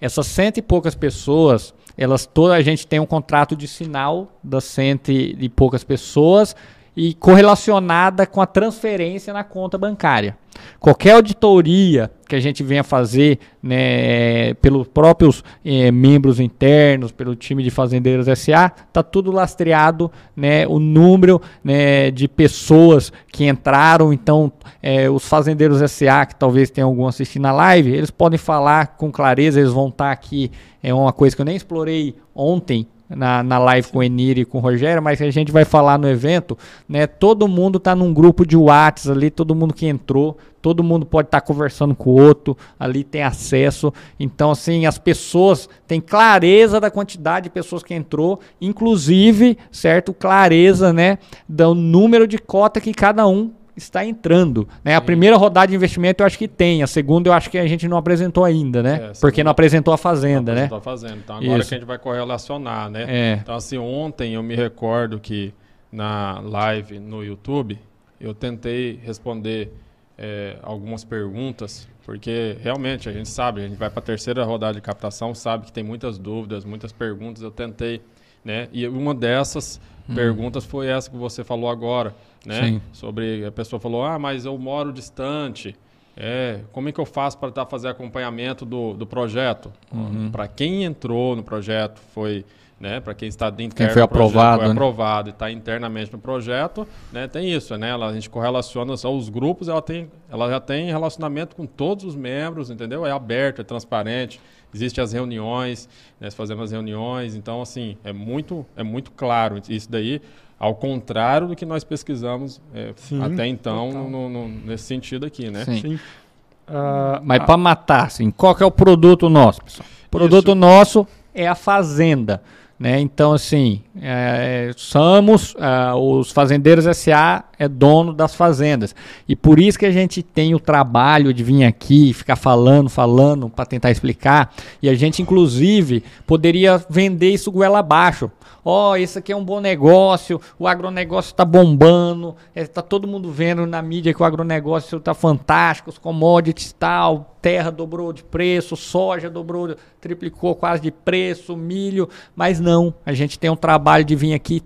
Essas 0.00 0.26
cento 0.26 0.58
e 0.58 0.62
poucas 0.62 0.94
pessoas, 0.94 1.74
elas 1.96 2.26
toda 2.26 2.54
a 2.54 2.62
gente 2.62 2.86
tem 2.86 2.98
um 2.98 3.06
contrato 3.06 3.54
de 3.54 3.68
sinal 3.68 4.38
das 4.42 4.64
cento 4.64 5.10
e 5.10 5.48
poucas 5.48 5.84
pessoas 5.84 6.56
e 7.02 7.14
correlacionada 7.14 8.26
com 8.26 8.42
a 8.42 8.46
transferência 8.46 9.32
na 9.32 9.42
conta 9.42 9.78
bancária. 9.78 10.36
Qualquer 10.78 11.12
auditoria 11.12 12.10
que 12.28 12.36
a 12.36 12.40
gente 12.40 12.62
venha 12.62 12.84
fazer 12.84 13.38
né, 13.62 14.52
pelos 14.54 14.86
próprios 14.86 15.42
eh, 15.64 15.90
membros 15.90 16.38
internos, 16.38 17.10
pelo 17.10 17.34
time 17.34 17.62
de 17.62 17.70
Fazendeiros 17.70 18.26
SA, 18.38 18.70
está 18.86 19.02
tudo 19.02 19.32
lastreado, 19.32 20.12
né, 20.36 20.66
o 20.66 20.78
número 20.78 21.40
né, 21.64 22.10
de 22.10 22.28
pessoas 22.28 23.10
que 23.32 23.48
entraram. 23.48 24.12
Então, 24.12 24.52
eh, 24.82 25.08
os 25.08 25.26
Fazendeiros 25.26 25.78
SA, 25.90 26.26
que 26.26 26.34
talvez 26.34 26.68
tenham 26.68 26.90
algum 26.90 27.06
assistindo 27.06 27.44
na 27.44 27.52
live, 27.52 27.94
eles 27.94 28.10
podem 28.10 28.38
falar 28.38 28.98
com 28.98 29.10
clareza, 29.10 29.58
eles 29.58 29.72
vão 29.72 29.88
estar 29.88 30.04
tá 30.04 30.12
aqui. 30.12 30.50
É 30.82 30.92
uma 30.92 31.14
coisa 31.14 31.34
que 31.34 31.40
eu 31.40 31.46
nem 31.46 31.56
explorei 31.56 32.14
ontem 32.34 32.86
na, 33.10 33.42
na 33.42 33.58
live 33.58 33.88
com 33.88 33.98
o 33.98 34.02
Enir 34.02 34.38
e 34.38 34.44
com 34.44 34.58
o 34.58 34.60
Rogério, 34.60 35.02
mas 35.02 35.20
a 35.20 35.30
gente 35.30 35.50
vai 35.50 35.64
falar 35.64 35.98
no 35.98 36.08
evento, 36.08 36.56
né? 36.88 37.06
Todo 37.06 37.48
mundo 37.48 37.78
está 37.78 37.94
num 37.94 38.14
grupo 38.14 38.46
de 38.46 38.56
WhatsApp 38.56 39.16
ali, 39.16 39.30
todo 39.30 39.54
mundo 39.54 39.74
que 39.74 39.86
entrou, 39.86 40.38
todo 40.62 40.84
mundo 40.84 41.04
pode 41.04 41.28
estar 41.28 41.40
tá 41.40 41.46
conversando 41.46 41.94
com 41.94 42.10
o 42.10 42.20
outro, 42.20 42.56
ali 42.78 43.02
tem 43.02 43.22
acesso. 43.22 43.92
Então, 44.18 44.52
assim, 44.52 44.86
as 44.86 44.98
pessoas 44.98 45.68
têm 45.86 46.00
clareza 46.00 46.80
da 46.80 46.90
quantidade 46.90 47.44
de 47.44 47.50
pessoas 47.50 47.82
que 47.82 47.94
entrou, 47.94 48.40
inclusive, 48.60 49.58
certo? 49.72 50.12
Clareza, 50.12 50.92
né? 50.92 51.18
Do 51.48 51.74
número 51.74 52.26
de 52.26 52.38
cota 52.38 52.80
que 52.80 52.92
cada 52.92 53.26
um 53.26 53.50
está 53.76 54.04
entrando. 54.04 54.68
Né? 54.84 54.94
A 54.94 55.00
primeira 55.00 55.36
rodada 55.36 55.68
de 55.68 55.74
investimento 55.74 56.22
eu 56.22 56.26
acho 56.26 56.38
que 56.38 56.48
tem, 56.48 56.82
a 56.82 56.86
segunda 56.86 57.28
eu 57.28 57.32
acho 57.32 57.50
que 57.50 57.58
a 57.58 57.66
gente 57.66 57.88
não 57.88 57.96
apresentou 57.96 58.44
ainda, 58.44 58.82
né? 58.82 59.10
É, 59.10 59.12
Porque 59.20 59.42
não 59.42 59.50
apresentou 59.50 59.94
a 59.94 59.98
Fazenda, 59.98 60.52
não 60.54 60.64
apresentou 60.64 60.78
né? 60.78 60.80
a 60.80 60.84
Fazenda. 60.84 61.16
Então 61.24 61.36
agora 61.36 61.58
Isso. 61.60 61.68
que 61.68 61.74
a 61.74 61.78
gente 61.78 61.86
vai 61.86 61.98
correlacionar, 61.98 62.90
né? 62.90 63.06
É. 63.08 63.38
Então 63.42 63.54
assim, 63.54 63.78
ontem 63.78 64.34
eu 64.34 64.42
me 64.42 64.54
recordo 64.54 65.18
que 65.18 65.54
na 65.92 66.40
live 66.40 66.98
no 66.98 67.24
YouTube 67.24 67.78
eu 68.20 68.34
tentei 68.34 69.00
responder 69.02 69.72
é, 70.20 70.58
algumas 70.62 71.02
perguntas, 71.02 71.88
porque 72.04 72.58
realmente 72.60 73.08
a 73.08 73.12
gente 73.12 73.30
sabe, 73.30 73.62
a 73.62 73.66
gente 73.66 73.78
vai 73.78 73.88
para 73.88 74.00
a 74.00 74.02
terceira 74.02 74.44
rodada 74.44 74.74
de 74.74 74.82
captação, 74.82 75.34
sabe 75.34 75.64
que 75.64 75.72
tem 75.72 75.82
muitas 75.82 76.18
dúvidas, 76.18 76.64
muitas 76.64 76.92
perguntas. 76.92 77.42
Eu 77.42 77.50
tentei, 77.50 78.02
né? 78.44 78.68
E 78.72 78.86
uma 78.86 79.14
dessas 79.14 79.80
hum. 80.08 80.14
perguntas 80.14 80.64
foi 80.64 80.86
essa 80.88 81.10
que 81.10 81.16
você 81.16 81.44
falou 81.44 81.68
agora 81.70 82.14
né? 82.44 82.62
Sim. 82.62 82.82
Sobre 82.92 83.44
a 83.44 83.52
pessoa 83.52 83.78
falou, 83.80 84.04
ah, 84.04 84.18
mas 84.18 84.44
eu 84.44 84.56
moro 84.58 84.92
distante. 84.92 85.76
É, 86.16 86.60
como 86.72 86.88
é 86.88 86.92
que 86.92 87.00
eu 87.00 87.06
faço 87.06 87.38
para 87.38 87.50
tá, 87.50 87.64
fazer 87.64 87.88
acompanhamento 87.88 88.64
do, 88.64 88.94
do 88.94 89.06
projeto? 89.06 89.72
Uhum. 89.92 90.30
Para 90.30 90.48
quem 90.48 90.84
entrou 90.84 91.36
no 91.36 91.42
projeto, 91.42 92.00
foi, 92.12 92.44
né, 92.78 93.00
para 93.00 93.14
quem 93.14 93.28
está 93.28 93.48
dentro 93.48 93.76
quem 93.76 93.88
foi 93.88 94.02
aprovado, 94.02 94.32
projeto, 94.32 94.58
foi 94.58 94.66
né? 94.66 94.72
aprovado 94.72 95.28
e 95.28 95.32
está 95.32 95.50
internamente 95.50 96.12
no 96.12 96.18
projeto, 96.18 96.86
né, 97.12 97.26
tem 97.26 97.50
isso, 97.50 97.74
né? 97.78 97.90
Ela, 97.90 98.08
a 98.08 98.12
gente 98.12 98.28
correlaciona 98.28 98.96
só 98.96 99.14
os 99.14 99.28
grupos, 99.28 99.68
ela 99.68 99.80
tem, 99.80 100.10
ela 100.28 100.50
já 100.50 100.60
tem 100.60 100.86
relacionamento 100.88 101.56
com 101.56 101.64
todos 101.64 102.04
os 102.04 102.16
membros, 102.16 102.70
entendeu? 102.70 103.06
É 103.06 103.12
aberto, 103.12 103.60
é 103.60 103.64
transparente. 103.64 104.40
Existem 104.72 105.02
as 105.02 105.12
reuniões, 105.12 105.88
né, 106.20 106.30
fazemos 106.30 106.64
as 106.64 106.72
reuniões, 106.72 107.34
então 107.34 107.60
assim 107.60 107.96
é 108.04 108.12
muito, 108.12 108.64
é 108.76 108.82
muito 108.82 109.10
claro 109.10 109.60
isso 109.68 109.90
daí 109.90 110.20
ao 110.58 110.74
contrário 110.74 111.48
do 111.48 111.56
que 111.56 111.64
nós 111.64 111.82
pesquisamos 111.82 112.60
é, 112.74 112.92
Sim, 112.94 113.22
até 113.22 113.46
então 113.46 113.90
no, 113.90 114.28
no, 114.28 114.48
nesse 114.48 114.84
sentido 114.84 115.24
aqui, 115.24 115.50
né? 115.50 115.64
Sim. 115.64 115.80
Sim. 115.80 115.94
Uh, 115.94 117.20
Mas 117.24 117.42
para 117.44 117.56
matar, 117.56 118.06
assim, 118.06 118.30
qual 118.30 118.54
que 118.54 118.62
é 118.62 118.66
o 118.66 118.70
produto 118.70 119.28
nosso, 119.28 119.60
pessoal? 119.62 119.88
O 120.06 120.08
produto 120.10 120.48
Isso. 120.48 120.54
nosso 120.54 121.06
é 121.34 121.48
a 121.48 121.56
fazenda. 121.56 122.42
Né? 122.80 122.98
Então, 122.98 123.34
assim, 123.34 123.82
é, 124.00 124.72
somos, 124.74 125.54
uh, 125.54 125.94
os 125.96 126.32
Fazendeiros 126.32 126.86
SA 126.96 127.44
é 127.58 127.68
dono 127.68 128.14
das 128.14 128.34
fazendas. 128.34 128.94
E 129.28 129.36
por 129.36 129.60
isso 129.60 129.78
que 129.78 129.84
a 129.84 129.90
gente 129.90 130.22
tem 130.22 130.54
o 130.54 130.58
trabalho 130.58 131.34
de 131.34 131.44
vir 131.44 131.64
aqui, 131.64 132.14
ficar 132.14 132.36
falando, 132.36 132.88
falando, 132.88 133.50
para 133.50 133.66
tentar 133.66 133.90
explicar. 133.90 134.54
E 134.80 134.88
a 134.88 134.94
gente, 134.94 135.20
inclusive, 135.20 136.02
poderia 136.26 136.82
vender 136.88 137.30
isso 137.30 137.52
goela 137.52 137.80
abaixo 137.80 138.30
ó, 138.64 138.90
oh, 138.90 138.96
esse 138.96 139.18
aqui 139.18 139.32
é 139.32 139.36
um 139.36 139.44
bom 139.44 139.60
negócio, 139.60 140.40
o 140.58 140.66
agronegócio 140.66 141.30
está 141.30 141.44
bombando, 141.44 142.36
está 142.54 142.80
é, 142.80 142.84
todo 142.84 143.08
mundo 143.08 143.30
vendo 143.30 143.66
na 143.66 143.80
mídia 143.82 144.12
que 144.12 144.22
o 144.22 144.24
agronegócio 144.24 144.98
está 144.98 145.14
fantástico, 145.14 145.90
os 145.90 145.98
commodities 145.98 146.72
tal, 146.72 147.36
terra 147.40 147.70
dobrou 147.70 148.12
de 148.12 148.22
preço, 148.22 148.76
soja 148.76 149.30
dobrou, 149.30 149.74
triplicou 150.00 150.54
quase 150.54 150.82
de 150.82 150.90
preço, 150.90 151.56
milho, 151.56 152.08
mas 152.34 152.60
não, 152.60 152.94
a 153.04 153.12
gente 153.12 153.38
tem 153.38 153.50
um 153.50 153.56
trabalho 153.56 154.04
de 154.04 154.14
vir 154.14 154.34
aqui 154.34 154.62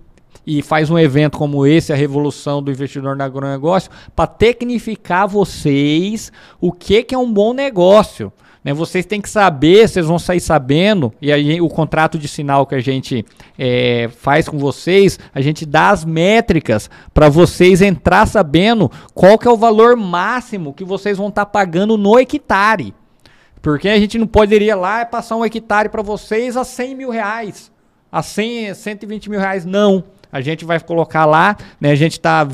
e 0.47 0.61
faz 0.63 0.91
um 0.91 0.99
evento 0.99 1.39
como 1.39 1.67
esse, 1.67 1.93
a 1.93 1.97
Revolução 1.97 2.63
do 2.63 2.71
Investidor 2.71 3.17
no 3.17 3.23
Agronegócio, 3.23 3.91
para 4.15 4.27
tecnificar 4.27 5.27
vocês 5.27 6.31
o 6.61 6.71
que, 6.71 7.03
que 7.03 7.15
é 7.15 7.19
um 7.19 7.33
bom 7.33 7.55
negócio. 7.55 8.33
Né? 8.65 8.73
Vocês 8.73 9.05
têm 9.05 9.21
que 9.21 9.29
saber, 9.29 9.87
vocês 9.87 10.07
vão 10.07 10.19
sair 10.19 10.41
sabendo, 10.41 11.13
e 11.21 11.31
aí 11.31 11.61
o 11.61 11.69
contrato 11.69 12.19
de 12.19 12.27
sinal 12.27 12.67
que 12.67 12.75
a 12.75 12.81
gente 12.81 13.25
é, 13.59 14.09
faz 14.17 14.49
com 14.49 14.59
vocês, 14.59 15.19
a 15.35 15.41
gente 15.43 15.67
dá 15.67 15.91
as 15.91 16.05
métricas 16.05 16.89
para 17.13 17.29
vocês 17.29 17.83
entrar 17.83 18.27
sabendo 18.27 18.91
qual 19.13 19.39
que 19.39 19.47
é 19.47 19.51
o 19.51 19.57
valor 19.57 19.95
máximo 19.95 20.73
que 20.73 20.85
vocês 20.85 21.19
vão 21.19 21.29
estar 21.29 21.45
tá 21.45 21.51
pagando 21.51 21.99
no 21.99 22.19
hectare. 22.19 22.95
Porque 23.61 23.89
a 23.89 23.99
gente 23.99 24.19
não 24.19 24.27
poderia 24.27 24.75
lá 24.75 25.03
e 25.03 25.07
passar 25.07 25.37
um 25.37 25.45
hectare 25.45 25.89
para 25.89 26.03
vocês 26.03 26.57
a 26.57 26.65
100 26.65 26.95
mil 26.95 27.11
reais, 27.11 27.71
a 28.11 28.23
100, 28.23 28.75
120 28.75 29.31
mil 29.31 29.41
reais, 29.41 29.65
não. 29.65 30.05
A 30.31 30.41
gente 30.41 30.65
vai 30.65 30.81
colocar 30.81 31.25
lá, 31.25 31.57
né? 31.81 31.93
A 31.93 31.95
gente 31.95 32.13
está 32.13 32.47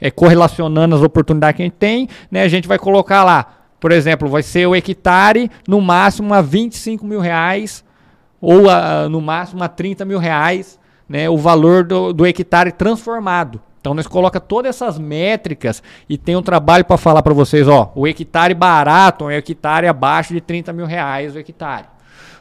é, 0.00 0.10
correlacionando 0.10 0.96
as 0.96 1.02
oportunidades 1.02 1.56
que 1.56 1.62
a 1.62 1.66
gente 1.66 1.74
tem, 1.74 2.08
né? 2.30 2.42
A 2.42 2.48
gente 2.48 2.66
vai 2.66 2.78
colocar 2.78 3.22
lá 3.22 3.55
por 3.80 3.92
exemplo, 3.92 4.28
vai 4.28 4.42
ser 4.42 4.66
o 4.66 4.74
hectare 4.74 5.50
no 5.66 5.80
máximo 5.80 6.32
a 6.32 6.40
25 6.40 7.04
mil 7.06 7.20
reais 7.20 7.84
ou 8.40 8.68
a, 8.70 9.08
no 9.08 9.20
máximo 9.20 9.62
a 9.62 9.68
30 9.68 10.04
mil 10.04 10.18
reais, 10.18 10.78
né, 11.08 11.28
o 11.28 11.36
valor 11.36 11.84
do, 11.84 12.12
do 12.12 12.26
hectare 12.26 12.72
transformado. 12.72 13.60
Então 13.80 13.94
nós 13.94 14.06
coloca 14.06 14.40
todas 14.40 14.74
essas 14.74 14.98
métricas 14.98 15.82
e 16.08 16.18
tem 16.18 16.34
um 16.34 16.42
trabalho 16.42 16.84
para 16.84 16.96
falar 16.96 17.22
para 17.22 17.32
vocês, 17.32 17.68
ó, 17.68 17.92
o 17.94 18.06
hectare 18.06 18.54
barato 18.54 19.30
é 19.30 19.36
o 19.36 19.38
hectare 19.38 19.86
abaixo 19.86 20.34
de 20.34 20.40
30 20.40 20.72
mil 20.72 20.86
reais 20.86 21.36
o 21.36 21.38
hectare. 21.38 21.86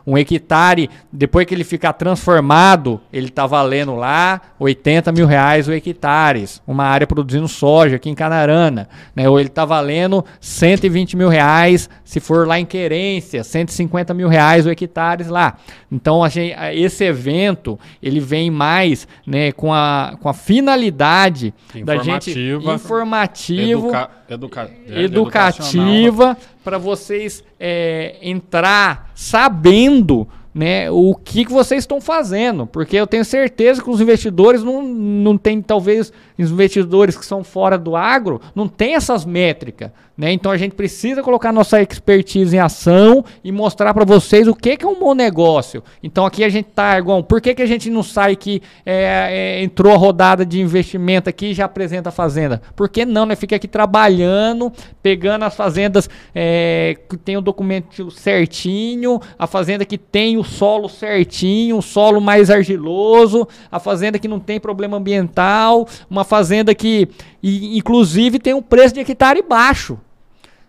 Um 0.06 0.18
hectare, 0.18 0.90
depois 1.12 1.46
que 1.46 1.54
ele 1.54 1.64
ficar 1.64 1.94
transformado, 1.94 3.02
ele 3.12 3.28
está 3.28 3.48
valendo 3.48 3.96
lá 3.96 4.40
80 4.60 5.12
mil 5.12 5.26
reais 5.26 5.68
o 5.68 5.74
hectare. 5.74 6.46
Uma 6.68 6.86
área 6.86 7.08
produzindo 7.08 7.48
soja 7.48 7.96
aqui 7.96 8.10
em 8.10 8.16
Canarana. 8.16 8.88
Né? 9.16 9.28
Ou 9.28 9.40
ele 9.40 9.50
está 9.50 9.66
valendo 9.66 10.24
120 10.40 11.18
mil 11.18 11.30
reais 11.30 11.90
se 12.04 12.20
for 12.20 12.48
lá 12.48 12.60
em 12.60 12.66
Querência, 12.66 13.44
150 13.44 14.14
mil 14.14 14.28
reais 14.28 14.66
o 14.66 14.70
hectare 14.70 15.24
lá. 15.24 15.58
Então, 15.92 16.28
gente, 16.30 16.56
esse 16.74 17.04
evento, 17.04 17.80
ele 18.02 18.20
vem 18.20 18.52
mais 18.52 19.08
né, 19.26 19.52
com, 19.52 19.74
a, 19.74 20.16
com 20.22 20.30
a 20.30 20.34
finalidade 20.34 21.54
da 21.84 21.98
gente 21.98 22.32
informativo, 22.40 23.88
educa, 23.88 24.10
educa, 24.30 24.72
é, 24.88 25.02
educativa 25.04 26.38
para 26.66 26.80
vocês 26.80 27.44
é, 27.60 28.18
entrar 28.24 29.12
sabendo 29.14 30.28
né, 30.54 30.90
o 30.90 31.14
que, 31.14 31.46
que 31.46 31.52
vocês 31.52 31.84
estão 31.84 32.02
fazendo. 32.02 32.66
Porque 32.66 32.96
eu 32.96 33.06
tenho 33.06 33.24
certeza 33.24 33.84
que 33.84 33.90
os 33.90 34.02
investidores 34.02 34.64
não, 34.64 34.82
não 34.82 35.38
tem, 35.38 35.62
talvez, 35.62 36.12
os 36.40 36.50
investidores 36.50 37.16
que 37.16 37.26
são 37.26 37.44
fora 37.44 37.78
do 37.78 37.96
agro, 37.96 38.42
não 38.56 38.68
tem 38.68 38.96
essas 38.96 39.26
métricas. 39.26 39.92
Né? 40.18 40.32
Então 40.32 40.50
a 40.50 40.58
gente 40.58 40.76
precisa 40.76 41.22
colocar 41.22 41.52
nossa 41.52 41.82
expertise 41.82 42.56
em 42.56 42.60
ação 42.60 43.26
e 43.44 43.52
mostrar 43.52 43.94
para 43.94 44.06
vocês 44.06 44.48
o 44.48 44.56
que, 44.56 44.78
que 44.78 44.86
é 44.86 44.88
um 44.88 44.98
bom 44.98 45.14
negócio. 45.14 45.84
Então 46.02 46.26
aqui 46.26 46.44
a 46.44 46.50
gente 46.50 46.68
tá, 46.74 46.84
Argon, 46.84 47.22
por 47.22 47.42
que, 47.42 47.54
que 47.54 47.62
a 47.62 47.66
gente 47.66 47.90
não 47.90 48.02
sai 48.02 48.36
que 48.38 48.62
é, 48.86 49.58
é, 49.60 49.64
entrou 49.64 49.94
a 49.94 49.98
rodada 49.98 50.46
de 50.46 50.62
investimento 50.62 51.30
aqui 51.30 51.48
e 51.48 51.54
já 51.54 51.66
apresenta 51.66 52.10
a 52.10 52.12
fazenda? 52.14 52.62
Por 52.78 52.88
que 52.88 53.06
não? 53.06 53.26
Né? 53.26 53.36
Fica 53.36 53.58
aqui 53.58 53.68
trabalhando, 53.68 54.72
pegando 55.04 55.44
as 55.44 55.54
fazendas 55.54 56.10
é, 56.34 56.96
que 57.10 57.18
tem 57.18 57.36
o 57.36 57.42
documento 57.42 58.10
certinho, 58.10 59.20
a 59.38 59.48
fazenda 59.48 59.84
que 59.84 59.98
tem 59.98 60.38
o 60.38 60.46
solo 60.46 60.88
certinho, 60.88 61.78
o 61.78 61.82
solo 61.82 62.22
mais 62.22 62.50
argiloso, 62.50 63.46
a 63.70 63.82
fazenda 63.82 64.18
que 64.18 64.30
não 64.30 64.40
tem 64.40 64.62
problema 64.62 64.96
ambiental, 64.96 65.86
uma 66.10 66.24
fazenda 66.24 66.74
que 66.74 67.10
inclusive 67.44 68.40
tem 68.40 68.54
um 68.54 68.62
preço 68.62 68.94
de 68.94 69.02
hectare 69.02 69.42
baixo. 69.42 70.00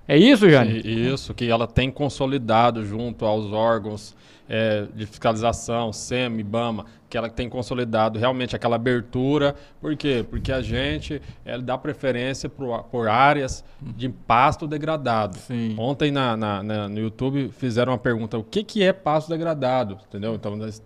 É 0.09 0.17
isso, 0.17 0.49
Jane? 0.49 0.81
Isso, 0.85 1.35
que 1.35 1.51
ela 1.51 1.67
tem 1.67 1.91
consolidado 1.91 2.85
junto 2.85 3.25
aos 3.25 3.53
órgãos 3.53 4.15
é, 4.49 4.87
de 4.95 5.07
fiscalização, 5.07 5.93
SEM, 5.93 6.39
IBAMA, 6.39 6.87
que 7.09 7.17
ela 7.17 7.29
tem 7.29 7.49
consolidado 7.49 8.19
realmente 8.19 8.55
aquela 8.55 8.77
abertura. 8.77 9.55
Por 9.81 9.97
quê? 9.97 10.25
Porque 10.29 10.53
a 10.53 10.63
gente 10.63 11.21
é, 11.45 11.59
dá 11.59 11.77
preferência 11.77 12.49
por, 12.49 12.85
por 12.85 13.09
áreas 13.09 13.65
de 13.81 14.09
pasto 14.09 14.67
degradado. 14.67 15.37
Sim. 15.39 15.75
Ontem 15.79 16.11
na, 16.11 16.37
na, 16.37 16.63
na, 16.63 16.89
no 16.89 16.99
YouTube 16.99 17.51
fizeram 17.59 17.93
uma 17.93 17.99
pergunta: 17.99 18.39
o 18.39 18.45
que, 18.45 18.63
que 18.63 18.83
é 18.83 18.93
pasto 18.93 19.29
degradado? 19.29 19.99
Entendeu? 20.07 20.35
Então, 20.35 20.57
nós 20.57 20.83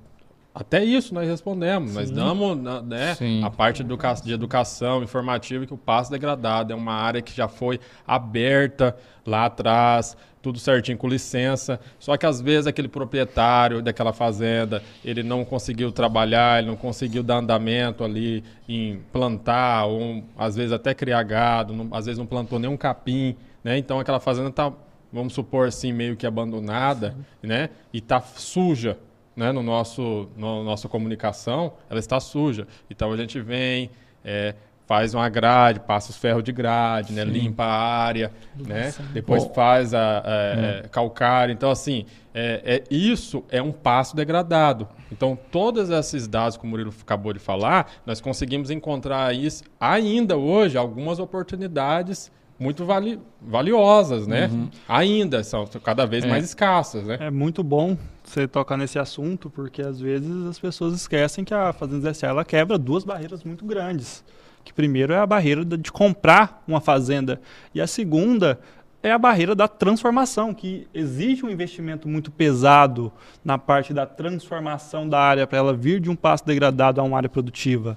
até 0.61 0.85
isso 0.85 1.15
nós 1.15 1.27
respondemos. 1.27 1.93
Sim. 1.93 1.97
Nós 1.97 2.11
damos 2.11 2.59
né, 2.85 3.17
a 3.43 3.49
parte 3.49 3.83
de 3.83 4.33
educação 4.35 5.03
informativa 5.03 5.65
que 5.65 5.73
o 5.73 5.79
passo 5.79 6.11
degradado 6.11 6.71
é 6.75 6.77
uma 6.77 6.93
área 6.93 7.23
que 7.23 7.35
já 7.35 7.49
foi 7.49 7.81
aberta 8.07 8.95
lá 9.25 9.47
atrás, 9.47 10.15
tudo 10.43 10.59
certinho 10.59 10.99
com 10.99 11.09
licença. 11.09 11.81
Só 11.99 12.15
que 12.15 12.27
às 12.27 12.43
vezes 12.43 12.67
aquele 12.67 12.89
proprietário 12.89 13.81
daquela 13.81 14.13
fazenda, 14.13 14.83
ele 15.03 15.23
não 15.23 15.47
conseguiu 15.47 15.91
trabalhar, 15.91 16.59
ele 16.59 16.69
não 16.69 16.77
conseguiu 16.77 17.23
dar 17.23 17.39
andamento 17.39 18.05
ali 18.05 18.45
em 18.69 19.01
plantar, 19.11 19.87
ou 19.87 20.23
às 20.37 20.57
vezes 20.57 20.73
até 20.73 20.93
criar 20.93 21.23
gado, 21.23 21.73
não, 21.73 21.89
às 21.91 22.05
vezes 22.05 22.19
não 22.19 22.27
plantou 22.27 22.59
nenhum 22.59 22.77
capim, 22.77 23.35
né? 23.65 23.79
Então 23.79 23.99
aquela 23.99 24.21
fazenda 24.21 24.51
está, 24.51 24.71
vamos 25.11 25.33
supor 25.33 25.69
assim, 25.69 25.91
meio 25.91 26.17
que 26.17 26.27
abandonada, 26.27 27.17
Sim. 27.41 27.49
né? 27.49 27.71
E 27.95 27.97
está 27.97 28.21
suja, 28.21 28.99
né, 29.41 29.53
no 29.53 29.63
nosso, 29.63 30.29
no 30.37 30.63
nossa 30.63 30.87
comunicação, 30.87 31.73
ela 31.89 31.99
está 31.99 32.21
suja. 32.21 32.69
Então 32.91 33.11
a 33.11 33.17
gente 33.17 33.41
vem, 33.41 33.91
é, 34.23 34.55
faz 34.87 35.15
uma 35.15 35.27
grade, 35.31 35.81
passa 35.81 36.11
os 36.11 36.19
ferros 36.19 36.45
de 36.45 36.53
grade, 36.53 37.15
né, 37.15 37.25
limpa 37.25 37.65
a 37.65 37.73
área, 37.73 38.31
né, 38.55 38.93
depois 39.15 39.45
Bom. 39.45 39.55
faz 39.55 39.95
a, 39.95 40.19
a 40.19 40.23
é. 40.27 40.83
é. 40.85 40.89
calcário. 40.89 41.53
Então, 41.53 41.71
assim, 41.71 42.05
é, 42.35 42.83
é, 42.91 42.95
isso 42.95 43.43
é 43.49 43.63
um 43.63 43.73
passo 43.73 44.15
degradado. 44.15 44.87
Então, 45.11 45.39
todos 45.51 45.89
esses 45.89 46.29
dados 46.29 46.59
que 46.59 46.65
o 46.65 46.67
Murilo 46.67 46.93
acabou 47.01 47.33
de 47.33 47.39
falar, 47.39 47.91
nós 48.05 48.21
conseguimos 48.21 48.71
encontrar 48.71 49.35
isso 49.35 49.65
ainda 49.81 50.37
hoje 50.37 50.77
algumas 50.77 51.19
oportunidades 51.19 52.31
muito 52.61 52.85
vali 52.85 53.19
valiosas, 53.41 54.27
né? 54.27 54.49
Uhum. 54.53 54.69
Ainda 54.87 55.43
são 55.43 55.67
cada 55.83 56.05
vez 56.05 56.25
é. 56.25 56.29
mais 56.29 56.45
escassas, 56.45 57.07
né? 57.07 57.17
É 57.19 57.31
muito 57.31 57.65
bom 57.65 57.97
você 58.23 58.47
tocar 58.47 58.77
nesse 58.77 58.99
assunto, 58.99 59.49
porque 59.49 59.81
às 59.81 59.99
vezes 59.99 60.47
as 60.47 60.59
pessoas 60.59 60.95
esquecem 60.95 61.43
que 61.43 61.55
a 61.55 61.73
Fazenda 61.73 62.13
SA 62.13 62.27
ela 62.27 62.45
quebra 62.45 62.77
duas 62.77 63.03
barreiras 63.03 63.43
muito 63.43 63.65
grandes. 63.65 64.23
Que 64.63 64.75
primeiro 64.75 65.15
é 65.15 65.19
a 65.19 65.25
barreira 65.25 65.65
de 65.65 65.91
comprar 65.91 66.63
uma 66.69 66.83
fazenda 66.83 67.41
e 67.75 67.81
a 67.81 67.87
segunda 67.87 68.61
é 69.03 69.11
a 69.11 69.19
barreira 69.19 69.55
da 69.55 69.67
transformação, 69.67 70.53
que 70.53 70.87
exige 70.93 71.47
um 71.47 71.49
investimento 71.49 72.07
muito 72.07 72.31
pesado 72.31 73.11
na 73.43 73.57
parte 73.57 73.95
da 73.95 74.05
transformação 74.05 75.09
da 75.09 75.19
área 75.19 75.47
para 75.47 75.57
ela 75.57 75.73
vir 75.73 75.99
de 75.99 76.11
um 76.11 76.15
passo 76.15 76.45
degradado 76.45 77.01
a 77.01 77.05
uma 77.05 77.17
área 77.17 77.29
produtiva. 77.29 77.97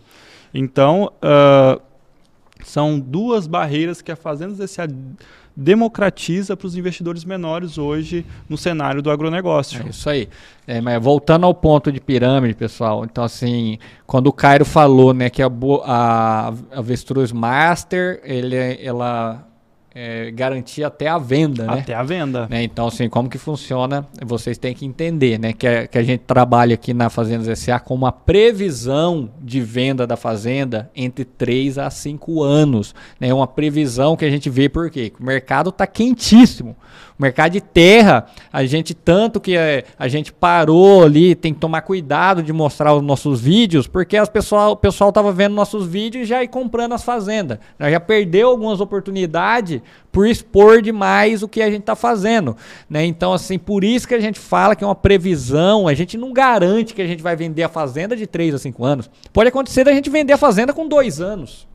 Então, 0.54 1.12
uh, 1.18 1.82
são 2.64 3.00
duas 3.00 3.48
barreiras 3.48 4.02
que 4.02 4.12
a 4.12 4.16
Fazenda 4.16 4.66
SA 4.68 4.88
democratiza 5.56 6.58
para 6.58 6.66
os 6.66 6.76
investidores 6.76 7.24
menores 7.24 7.78
hoje 7.78 8.26
no 8.50 8.58
cenário 8.58 9.02
do 9.02 9.12
agronegócio. 9.12 9.84
É 9.86 9.90
isso 9.90 10.10
aí. 10.10 10.28
É, 10.66 10.82
mas 10.82 11.02
voltando 11.02 11.46
ao 11.46 11.54
ponto 11.54 11.92
de 11.92 12.00
pirâmide, 12.00 12.56
pessoal, 12.56 13.06
então 13.06 13.24
assim, 13.24 13.78
quando 14.08 14.28
o 14.28 14.34
Cairo 14.34 14.66
falou 14.66 15.14
né, 15.14 15.30
que 15.30 15.42
a, 15.44 15.52
a 15.86 16.54
Avestruz 16.72 17.32
Master, 17.32 18.20
ele, 18.24 18.56
ela 18.82 19.46
é, 19.96 20.32
garantir 20.32 20.84
até 20.84 21.08
a 21.08 21.18
venda, 21.18 21.66
né? 21.66 21.80
Até 21.80 21.94
a 21.94 22.02
venda. 22.02 22.48
Né? 22.50 22.64
Então, 22.64 22.88
assim, 22.88 23.08
como 23.08 23.30
que 23.30 23.38
funciona? 23.38 24.08
Vocês 24.26 24.58
têm 24.58 24.74
que 24.74 24.86
entender, 24.86 25.40
né? 25.40 25.54
Que 25.54 25.68
a, 25.68 25.88
que 25.88 25.98
a 25.98 26.04
gente 26.04 26.22
trabalha 26.22 26.74
aqui 26.74 26.94
na 26.94 27.10
Fazendas 27.10 27.60
SA 27.60 27.80
com 27.80 27.94
uma 27.94 28.12
previsão 28.12 29.30
de 29.40 29.62
venda 29.62 30.08
da 30.08 30.18
fazenda 30.18 30.90
entre 30.96 31.24
3 31.24 31.78
a 31.78 31.90
5 31.90 32.42
anos. 32.42 32.96
Né? 33.20 33.32
Uma 33.34 33.48
previsão 33.48 34.16
que 34.16 34.26
a 34.26 34.30
gente 34.30 34.50
vê 34.50 34.68
por 34.68 34.90
quê? 34.90 35.14
O 35.20 35.24
mercado 35.24 35.70
está 35.70 35.86
quentíssimo. 35.86 36.76
O 37.18 37.22
mercado 37.22 37.52
de 37.52 37.62
terra, 37.62 38.26
a 38.52 38.66
gente 38.66 38.94
tanto 38.94 39.40
que 39.40 39.56
é, 39.56 39.84
a 39.98 40.08
gente 40.08 40.34
parou 40.34 41.04
ali, 41.04 41.36
tem 41.36 41.54
que 41.54 41.60
tomar 41.60 41.82
cuidado 41.82 42.42
de 42.42 42.52
mostrar 42.52 42.94
os 42.94 43.02
nossos 43.02 43.40
vídeos, 43.40 43.88
porque 43.88 44.18
as 44.18 44.30
pessoal, 44.30 44.72
o 44.72 44.78
pessoal 44.78 45.10
estava 45.10 45.32
vendo 45.32 45.54
nossos 45.54 45.86
vídeos 45.86 46.24
e 46.24 46.26
já 46.26 46.44
ir 46.44 46.48
comprando 46.48 46.94
as 46.94 47.04
fazendas. 47.04 47.60
Já 47.80 48.00
perdeu 48.00 48.50
algumas 48.50 48.82
oportunidades 48.82 49.82
por 50.12 50.28
expor 50.28 50.82
demais 50.82 51.42
o 51.44 51.48
que 51.48 51.62
a 51.62 51.70
gente 51.70 51.82
está 51.82 51.96
fazendo. 51.96 52.56
Né? 52.90 53.06
Então, 53.06 53.34
assim, 53.34 53.58
por 53.58 53.84
isso 53.84 54.08
que 54.08 54.14
a 54.14 54.20
gente 54.20 54.40
fala 54.40 54.76
que 54.76 54.84
é 54.84 54.88
uma 54.88 54.96
previsão, 54.96 55.88
a 55.88 55.94
gente 55.94 56.18
não 56.18 56.34
garante 56.34 56.94
que 56.94 57.02
a 57.02 57.08
gente 57.08 57.24
vai 57.24 57.36
vender 57.36 57.64
a 57.64 57.70
fazenda 57.70 58.16
de 58.16 58.28
3 58.28 58.56
a 58.56 58.58
5 58.58 58.86
anos. 58.86 59.10
Pode 59.32 59.50
acontecer 59.50 59.84
da 59.84 59.92
gente 59.92 60.10
vender 60.10 60.34
a 60.34 60.38
fazenda 60.38 60.74
com 60.74 60.88
2 60.88 61.22
anos. 61.22 61.68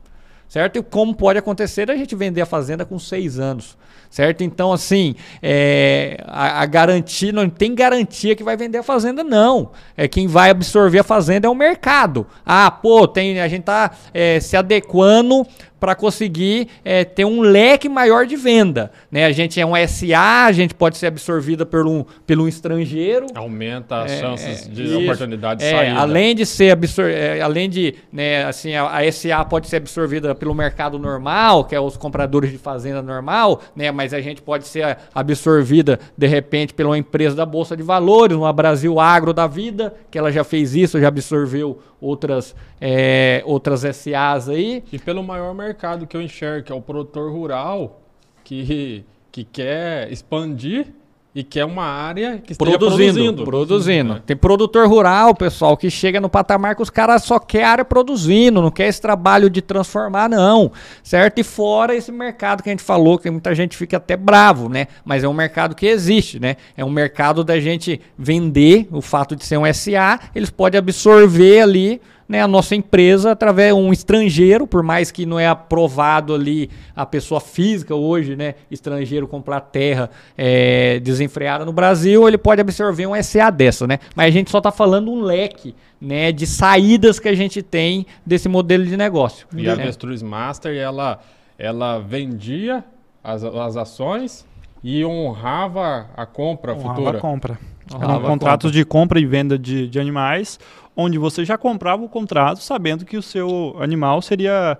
Certo? 0.49 0.77
E 0.77 0.83
como 0.83 1.15
pode 1.15 1.39
acontecer 1.39 1.85
da 1.85 1.95
gente 1.95 2.13
vender 2.15 2.41
a 2.41 2.45
fazenda 2.45 2.83
com 2.83 2.99
6 2.99 3.39
anos 3.39 3.77
certo? 4.09 4.43
Então, 4.43 4.73
assim, 4.73 5.15
é, 5.41 6.17
a, 6.25 6.61
a, 6.61 6.65
garantia, 6.65 7.31
não 7.31 7.47
tem 7.49 7.75
garantia 7.75 8.35
que 8.35 8.43
vai 8.43 8.57
vender 8.57 8.79
a 8.79 8.83
fazenda, 8.83 9.23
não. 9.23 9.71
É 9.95 10.07
quem 10.07 10.27
vai 10.27 10.49
absorver 10.49 10.99
a 10.99 11.03
fazenda 11.03 11.47
é 11.47 11.49
o 11.49 11.55
mercado. 11.55 12.25
Ah, 12.45 12.71
pô, 12.71 13.07
tem, 13.07 13.39
a 13.39 13.47
gente 13.47 13.63
tá 13.63 13.91
é, 14.13 14.39
se 14.39 14.57
adequando 14.57 15.45
para 15.79 15.95
conseguir 15.95 16.67
é, 16.83 17.03
ter 17.03 17.25
um 17.25 17.41
leque 17.41 17.87
maior 17.87 18.25
de 18.25 18.35
venda. 18.35 18.91
Né? 19.11 19.25
A 19.25 19.31
gente 19.31 19.59
é 19.59 19.65
um 19.65 19.73
SA, 19.87 20.45
a 20.45 20.51
gente 20.51 20.73
pode 20.73 20.97
ser 20.97 21.07
absorvida 21.07 21.65
por 21.65 21.87
um, 21.87 22.05
pelo 22.25 22.43
um 22.43 22.47
estrangeiro. 22.47 23.27
Aumenta 23.33 24.03
as 24.03 24.11
é, 24.11 24.19
chances 24.19 24.69
de 24.69 24.83
isso, 24.83 24.99
oportunidade 24.99 25.61
de 25.61 25.65
é, 25.65 25.71
saída. 25.71 25.99
Além 25.99 26.35
de 26.35 26.45
ser 26.45 26.71
absor 26.71 27.05
é, 27.05 27.41
além 27.41 27.69
de, 27.69 27.95
né, 28.11 28.45
assim, 28.45 28.73
a, 28.75 28.97
a, 28.97 29.11
SA 29.11 29.45
pode 29.45 29.67
ser 29.67 29.77
absorvida 29.77 30.35
pelo 30.35 30.53
mercado 30.53 30.99
normal, 30.99 31.63
que 31.63 31.75
é 31.75 31.79
os 31.79 31.97
compradores 31.97 32.51
de 32.51 32.57
fazenda 32.57 33.01
normal, 33.01 33.61
né? 33.75 33.91
mas 33.91 34.13
a 34.13 34.21
gente 34.21 34.41
pode 34.41 34.67
ser 34.67 34.97
absorvida 35.13 35.99
de 36.17 36.27
repente 36.27 36.73
pela 36.73 36.97
empresa 36.97 37.35
da 37.35 37.45
Bolsa 37.45 37.75
de 37.75 37.83
Valores, 37.83 38.35
uma 38.35 38.51
Brasil 38.51 38.99
Agro 38.99 39.33
da 39.33 39.47
vida, 39.47 39.93
que 40.11 40.17
ela 40.17 40.31
já 40.31 40.43
fez 40.43 40.75
isso, 40.75 40.99
já 40.99 41.07
absorveu 41.07 41.79
outras, 42.01 42.55
é, 42.79 43.41
outras 43.45 43.81
SAs 43.81 44.49
aí. 44.49 44.83
E 44.91 44.99
pelo 44.99 45.23
maior 45.23 45.53
mercado 45.53 46.07
que 46.07 46.15
eu 46.15 46.21
enxergo, 46.21 46.65
que 46.65 46.71
é 46.71 46.75
o 46.75 46.81
produtor 46.81 47.31
rural, 47.31 48.01
que, 48.43 49.05
que 49.31 49.43
quer 49.43 50.11
expandir 50.11 50.93
e 51.39 51.43
que 51.43 51.57
é 51.57 51.63
uma 51.63 51.85
área 51.85 52.37
que 52.39 52.51
esteja 52.51 52.77
produzindo. 52.77 53.13
Produzindo. 53.13 53.43
produzindo. 53.45 54.13
É. 54.15 54.19
Tem 54.25 54.35
produtor 54.35 54.89
rural, 54.89 55.33
pessoal, 55.33 55.77
que 55.77 55.89
chega 55.89 56.19
no 56.19 56.29
patamar 56.29 56.75
que 56.75 56.81
os 56.81 56.89
caras 56.89 57.23
só 57.23 57.39
querem 57.39 57.65
área 57.65 57.85
produzindo, 57.85 58.61
não 58.61 58.69
quer 58.69 58.87
esse 58.87 58.99
trabalho 58.99 59.49
de 59.49 59.61
transformar, 59.61 60.27
não. 60.27 60.69
Certo? 61.01 61.39
E 61.39 61.43
fora 61.43 61.95
esse 61.95 62.11
mercado 62.11 62.61
que 62.61 62.67
a 62.67 62.73
gente 62.73 62.83
falou, 62.83 63.17
que 63.17 63.31
muita 63.31 63.55
gente 63.55 63.77
fica 63.77 63.95
até 63.95 64.17
bravo, 64.17 64.67
né? 64.67 64.87
Mas 65.05 65.23
é 65.23 65.29
um 65.29 65.33
mercado 65.33 65.75
que 65.75 65.85
existe, 65.85 66.41
né? 66.41 66.57
É 66.75 66.83
um 66.83 66.89
mercado 66.89 67.41
da 67.41 67.57
gente 67.57 68.01
vender 68.17 68.89
o 68.91 69.01
fato 69.01 69.33
de 69.33 69.45
ser 69.45 69.57
um 69.57 69.73
SA, 69.73 70.19
eles 70.35 70.49
podem 70.49 70.77
absorver 70.77 71.61
ali 71.61 72.01
né, 72.29 72.43
a 72.43 72.47
nossa 72.47 72.75
empresa 72.75 73.31
através 73.31 73.73
de 73.73 73.81
um 73.81 73.91
estrangeiro, 73.91 74.67
por 74.67 74.83
mais 74.83 75.09
que 75.09 75.25
não 75.25 75.39
é 75.39 75.47
aprovado 75.47 76.35
ali 76.35 76.69
a 76.95 77.03
pessoa 77.03 77.41
física 77.41 77.95
hoje, 77.95 78.35
né, 78.35 78.53
estrangeiro 78.69 79.27
comprar 79.27 79.61
terra 79.61 80.11
é, 80.37 80.99
desenfreada 80.99 81.65
no 81.65 81.73
Brasil, 81.73 82.27
ele 82.27 82.37
pode 82.37 82.61
absorver 82.61 83.07
um 83.07 83.23
SA 83.23 83.49
dessa, 83.49 83.87
né? 83.87 83.97
Mas 84.15 84.27
a 84.27 84.31
gente 84.31 84.51
só 84.51 84.59
está 84.59 84.71
falando 84.71 85.11
um 85.11 85.21
leque, 85.21 85.75
né, 85.99 86.31
de 86.31 86.45
saídas 86.45 87.19
que 87.19 87.27
a 87.27 87.33
gente 87.33 87.63
tem 87.63 88.05
desse 88.23 88.47
modelo 88.47 88.85
de 88.85 88.95
negócio. 88.95 89.47
E 89.51 89.63
né? 89.63 89.71
a 89.71 89.73
Avestruz 89.73 90.21
Master, 90.21 90.77
ela, 90.77 91.19
ela 91.57 91.97
vendia 91.97 92.83
as, 93.23 93.43
as 93.43 93.75
ações 93.75 94.45
e 94.83 95.03
honrava 95.03 96.07
a 96.15 96.27
compra 96.27 96.73
honrava 96.73 96.95
futura. 96.95 97.17
A 97.17 97.21
compra. 97.21 97.59
Eram 97.93 98.21
contratos 98.21 98.71
de 98.71 98.85
compra 98.85 99.19
e 99.19 99.25
venda 99.25 99.57
de, 99.57 99.87
de 99.87 99.99
animais, 99.99 100.59
onde 100.95 101.17
você 101.17 101.43
já 101.43 101.57
comprava 101.57 102.03
o 102.03 102.09
contrato 102.09 102.61
sabendo 102.61 103.05
que 103.05 103.17
o 103.17 103.21
seu 103.21 103.75
animal 103.79 104.21
seria 104.21 104.77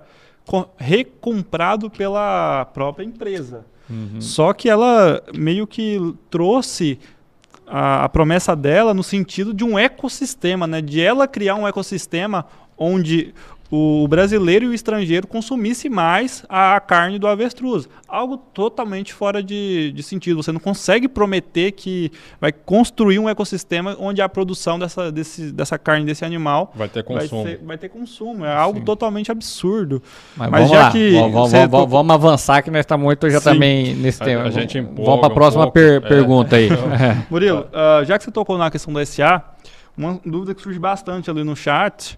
recomprado 0.78 1.90
pela 1.90 2.66
própria 2.74 3.06
empresa. 3.06 3.66
Uhum. 3.90 4.22
Só 4.22 4.54
que 4.54 4.70
ela 4.70 5.22
meio 5.34 5.66
que 5.66 6.00
trouxe 6.30 7.00
a, 7.66 8.06
a, 8.06 8.10
promessa 8.10 8.56
dela 8.56 8.94
no 8.94 9.04
sentido 9.04 9.54
de 9.54 9.64
um 9.64 9.78
ecossistema, 9.78 10.68
né? 10.68 10.82
De 10.82 11.02
ela 11.02 11.28
criar 11.28 11.56
um 11.56 11.68
ecossistema 11.68 12.46
onde 12.78 13.34
o 13.72 14.08
brasileiro 14.08 14.66
e 14.66 14.70
o 14.70 14.74
estrangeiro 14.74 15.28
consumisse 15.28 15.90
mais 15.90 16.44
a 16.50 16.80
carne 16.80 17.20
do 17.20 17.28
avestruz. 17.28 17.88
Algo 18.08 18.38
totalmente 18.38 19.14
fora 19.14 19.44
de, 19.44 19.92
de, 19.92 20.02
sentido. 20.02 20.42
Você 20.42 20.52
não 20.52 20.60
consegue 20.60 21.08
prometer 21.08 21.74
que 21.74 22.12
vai 22.42 22.52
construir 22.52 23.20
um 23.20 23.30
ecossistema 23.30 23.96
onde 24.00 24.22
a 24.22 24.30
produção 24.30 24.80
dessa, 24.80 25.12
desse, 25.12 25.52
dessa 25.52 25.78
carne 25.78 26.04
desse 26.04 26.26
animal 26.26 26.74
vai 26.74 26.90
ter 26.90 27.04
consumo. 27.04 27.44
Vai, 27.44 27.52
ser, 27.52 27.62
vai 27.64 27.78
ter 27.78 27.90
consumo. 27.90 28.44
É 28.44 28.56
algo 28.56 28.80
Sim. 28.80 28.86
totalmente 28.86 29.32
absurdo. 29.32 30.02
Mas, 30.36 30.50
Mas 30.50 30.70
já 30.70 30.80
lá. 30.80 30.92
que. 30.92 31.12
Vamos, 31.12 31.52
vamos, 31.52 31.90
vamos, 31.90 32.14
avançar, 32.14 32.64
que 32.64 32.72
nós 32.72 32.80
estamos 32.80 33.06
muito 33.06 33.30
já 33.30 33.40
Sim. 33.40 33.52
também 33.52 33.94
nesse 33.94 34.22
a, 34.24 34.26
tema. 34.26 34.44
A 34.46 34.50
gente 34.50 34.80
empolga 34.80 35.04
vamos 35.04 35.20
para 35.20 35.28
a 35.28 35.36
próxima 35.36 35.68
um 35.68 35.72
per 35.72 35.98
é. 35.98 36.00
pergunta 36.00 36.56
aí. 36.56 36.70
Murilo, 37.30 37.68
uh, 37.68 38.04
já 38.04 38.18
que 38.18 38.24
você 38.24 38.32
tocou 38.32 38.58
na 38.58 38.72
questão 38.72 38.92
do 38.92 39.06
SA, 39.06 39.44
uma 39.96 40.20
dúvida 40.26 40.56
que 40.56 40.62
surge 40.62 40.80
bastante 40.80 41.30
ali 41.30 41.44
no 41.44 41.56
chat 41.56 42.18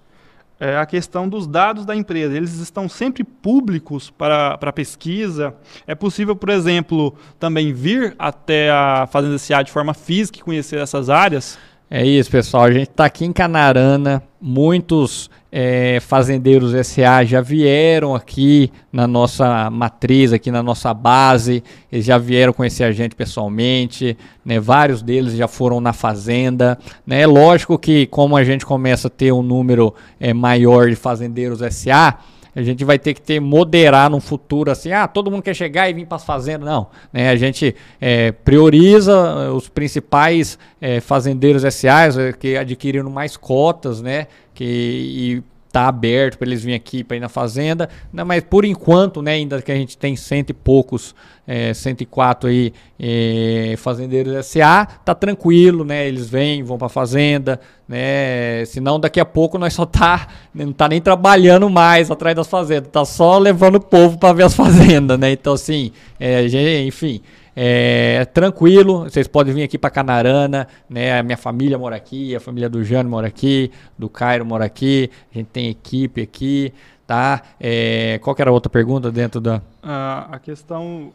é 0.61 0.77
a 0.77 0.85
questão 0.85 1.27
dos 1.27 1.47
dados 1.47 1.87
da 1.87 1.95
empresa. 1.95 2.37
Eles 2.37 2.59
estão 2.59 2.87
sempre 2.87 3.23
públicos 3.23 4.11
para, 4.11 4.59
para 4.59 4.71
pesquisa. 4.71 5.55
É 5.87 5.95
possível, 5.95 6.35
por 6.35 6.49
exemplo, 6.49 7.15
também 7.39 7.73
vir 7.73 8.15
até 8.19 8.69
a 8.69 9.07
Fazenda 9.11 9.39
SA 9.39 9.63
de 9.63 9.71
forma 9.71 9.95
física 9.95 10.37
e 10.37 10.43
conhecer 10.43 10.77
essas 10.77 11.09
áreas? 11.09 11.57
É 11.93 12.05
isso, 12.05 12.31
pessoal. 12.31 12.63
A 12.63 12.71
gente 12.71 12.89
está 12.89 13.03
aqui 13.03 13.25
em 13.25 13.33
Canarana. 13.33 14.23
Muitos 14.39 15.29
é, 15.51 15.99
fazendeiros 15.99 16.71
SA 16.87 17.25
já 17.25 17.41
vieram 17.41 18.15
aqui 18.15 18.71
na 18.93 19.05
nossa 19.05 19.69
matriz, 19.69 20.31
aqui 20.31 20.49
na 20.49 20.63
nossa 20.63 20.93
base, 20.93 21.61
eles 21.91 22.05
já 22.05 22.17
vieram 22.17 22.53
conhecer 22.53 22.85
a 22.85 22.93
gente 22.93 23.13
pessoalmente, 23.13 24.17
né? 24.45 24.57
vários 24.57 25.01
deles 25.01 25.33
já 25.33 25.49
foram 25.49 25.81
na 25.81 25.91
fazenda. 25.91 26.79
Né? 27.05 27.23
É 27.23 27.27
lógico 27.27 27.77
que, 27.77 28.07
como 28.07 28.37
a 28.37 28.43
gente 28.45 28.65
começa 28.65 29.09
a 29.09 29.11
ter 29.11 29.33
um 29.33 29.43
número 29.43 29.93
é, 30.17 30.33
maior 30.33 30.89
de 30.89 30.95
fazendeiros 30.95 31.59
SA, 31.75 32.19
a 32.55 32.61
gente 32.61 32.83
vai 32.83 32.99
ter 32.99 33.13
que 33.13 33.21
ter 33.21 33.39
moderar 33.39 34.09
no 34.09 34.19
futuro 34.19 34.71
assim, 34.71 34.91
ah, 34.91 35.07
todo 35.07 35.31
mundo 35.31 35.43
quer 35.43 35.55
chegar 35.55 35.89
e 35.89 35.93
vir 35.93 36.05
para 36.05 36.17
as 36.17 36.23
fazendas. 36.23 36.67
Não, 36.67 36.87
né? 37.11 37.29
A 37.29 37.35
gente 37.35 37.75
é, 37.99 38.31
prioriza 38.31 39.51
os 39.51 39.69
principais 39.69 40.57
é, 40.79 40.99
fazendeiros 40.99 41.63
SAs 41.73 42.17
é, 42.17 42.33
que 42.33 42.57
adquiriram 42.57 43.09
mais 43.09 43.37
cotas, 43.37 44.01
né? 44.01 44.27
que 44.53 44.63
e 44.63 45.43
tá 45.71 45.87
aberto 45.87 46.37
para 46.37 46.47
eles 46.47 46.61
virem 46.61 46.75
aqui 46.75 47.03
para 47.03 47.17
ir 47.17 47.19
na 47.19 47.29
fazenda, 47.29 47.89
não, 48.11 48.25
mas 48.25 48.43
por 48.43 48.65
enquanto, 48.65 49.21
né, 49.21 49.33
ainda 49.33 49.61
que 49.61 49.71
a 49.71 49.75
gente 49.75 49.97
tem 49.97 50.15
cento 50.15 50.49
e 50.49 50.53
poucos, 50.53 51.15
é, 51.47 51.73
104 51.73 52.49
aí 52.49 52.73
é, 52.99 53.75
fazendeiros 53.77 54.45
SA, 54.45 54.85
tá 55.03 55.15
tranquilo, 55.15 55.83
né, 55.83 56.07
eles 56.07 56.29
vêm, 56.29 56.61
vão 56.63 56.77
para 56.77 56.89
fazenda, 56.89 57.59
né, 57.87 58.63
senão 58.65 58.99
daqui 58.99 59.19
a 59.19 59.25
pouco 59.25 59.57
nós 59.57 59.73
só 59.73 59.85
tá, 59.85 60.27
não 60.53 60.71
tá 60.73 60.87
nem 60.87 61.01
trabalhando 61.01 61.69
mais 61.69 62.11
atrás 62.11 62.35
das 62.35 62.47
fazendas, 62.47 62.89
tá 62.91 63.05
só 63.05 63.37
levando 63.37 63.75
o 63.75 63.81
povo 63.81 64.17
para 64.17 64.33
ver 64.33 64.43
as 64.43 64.53
fazendas, 64.53 65.17
né, 65.17 65.31
então 65.31 65.53
assim, 65.53 65.91
é, 66.19 66.45
enfim, 66.85 67.21
é, 67.63 68.25
tranquilo, 68.25 69.03
vocês 69.03 69.27
podem 69.27 69.53
vir 69.53 69.61
aqui 69.61 69.77
para 69.77 69.91
Canarana, 69.91 70.67
né? 70.89 71.19
A 71.19 71.21
minha 71.21 71.37
família 71.37 71.77
mora 71.77 71.95
aqui, 71.95 72.35
a 72.35 72.39
família 72.39 72.67
do 72.67 72.83
Jano 72.83 73.07
mora 73.07 73.27
aqui, 73.27 73.69
do 73.95 74.09
Cairo 74.09 74.43
mora 74.43 74.65
aqui, 74.65 75.11
a 75.31 75.37
gente 75.37 75.49
tem 75.49 75.69
equipe 75.69 76.23
aqui, 76.23 76.73
tá? 77.05 77.39
É, 77.59 78.17
qual 78.23 78.35
que 78.35 78.41
era 78.41 78.49
a 78.49 78.53
outra 78.53 78.67
pergunta 78.67 79.11
dentro 79.11 79.39
da... 79.39 79.61
Ah, 79.83 80.27
a 80.31 80.39
questão 80.39 81.13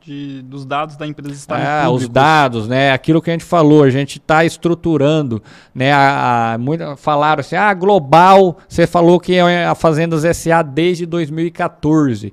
de, 0.00 0.42
dos 0.42 0.64
dados 0.64 0.96
da 0.96 1.06
empresa 1.06 1.32
estarem 1.32 1.64
ah, 1.64 1.82
públicos. 1.84 2.02
os 2.02 2.08
dados, 2.08 2.66
né? 2.66 2.90
Aquilo 2.90 3.22
que 3.22 3.30
a 3.30 3.32
gente 3.32 3.44
falou, 3.44 3.84
a 3.84 3.90
gente 3.90 4.18
está 4.18 4.44
estruturando, 4.44 5.40
né? 5.72 5.92
A, 5.92 6.54
a, 6.54 6.58
muito, 6.58 6.96
falaram 6.96 7.38
assim, 7.38 7.54
ah, 7.54 7.72
global, 7.72 8.58
você 8.68 8.84
falou 8.84 9.20
que 9.20 9.36
é 9.36 9.64
a 9.64 9.76
Fazendas 9.76 10.24
SA 10.36 10.60
desde 10.62 11.06
2014. 11.06 12.32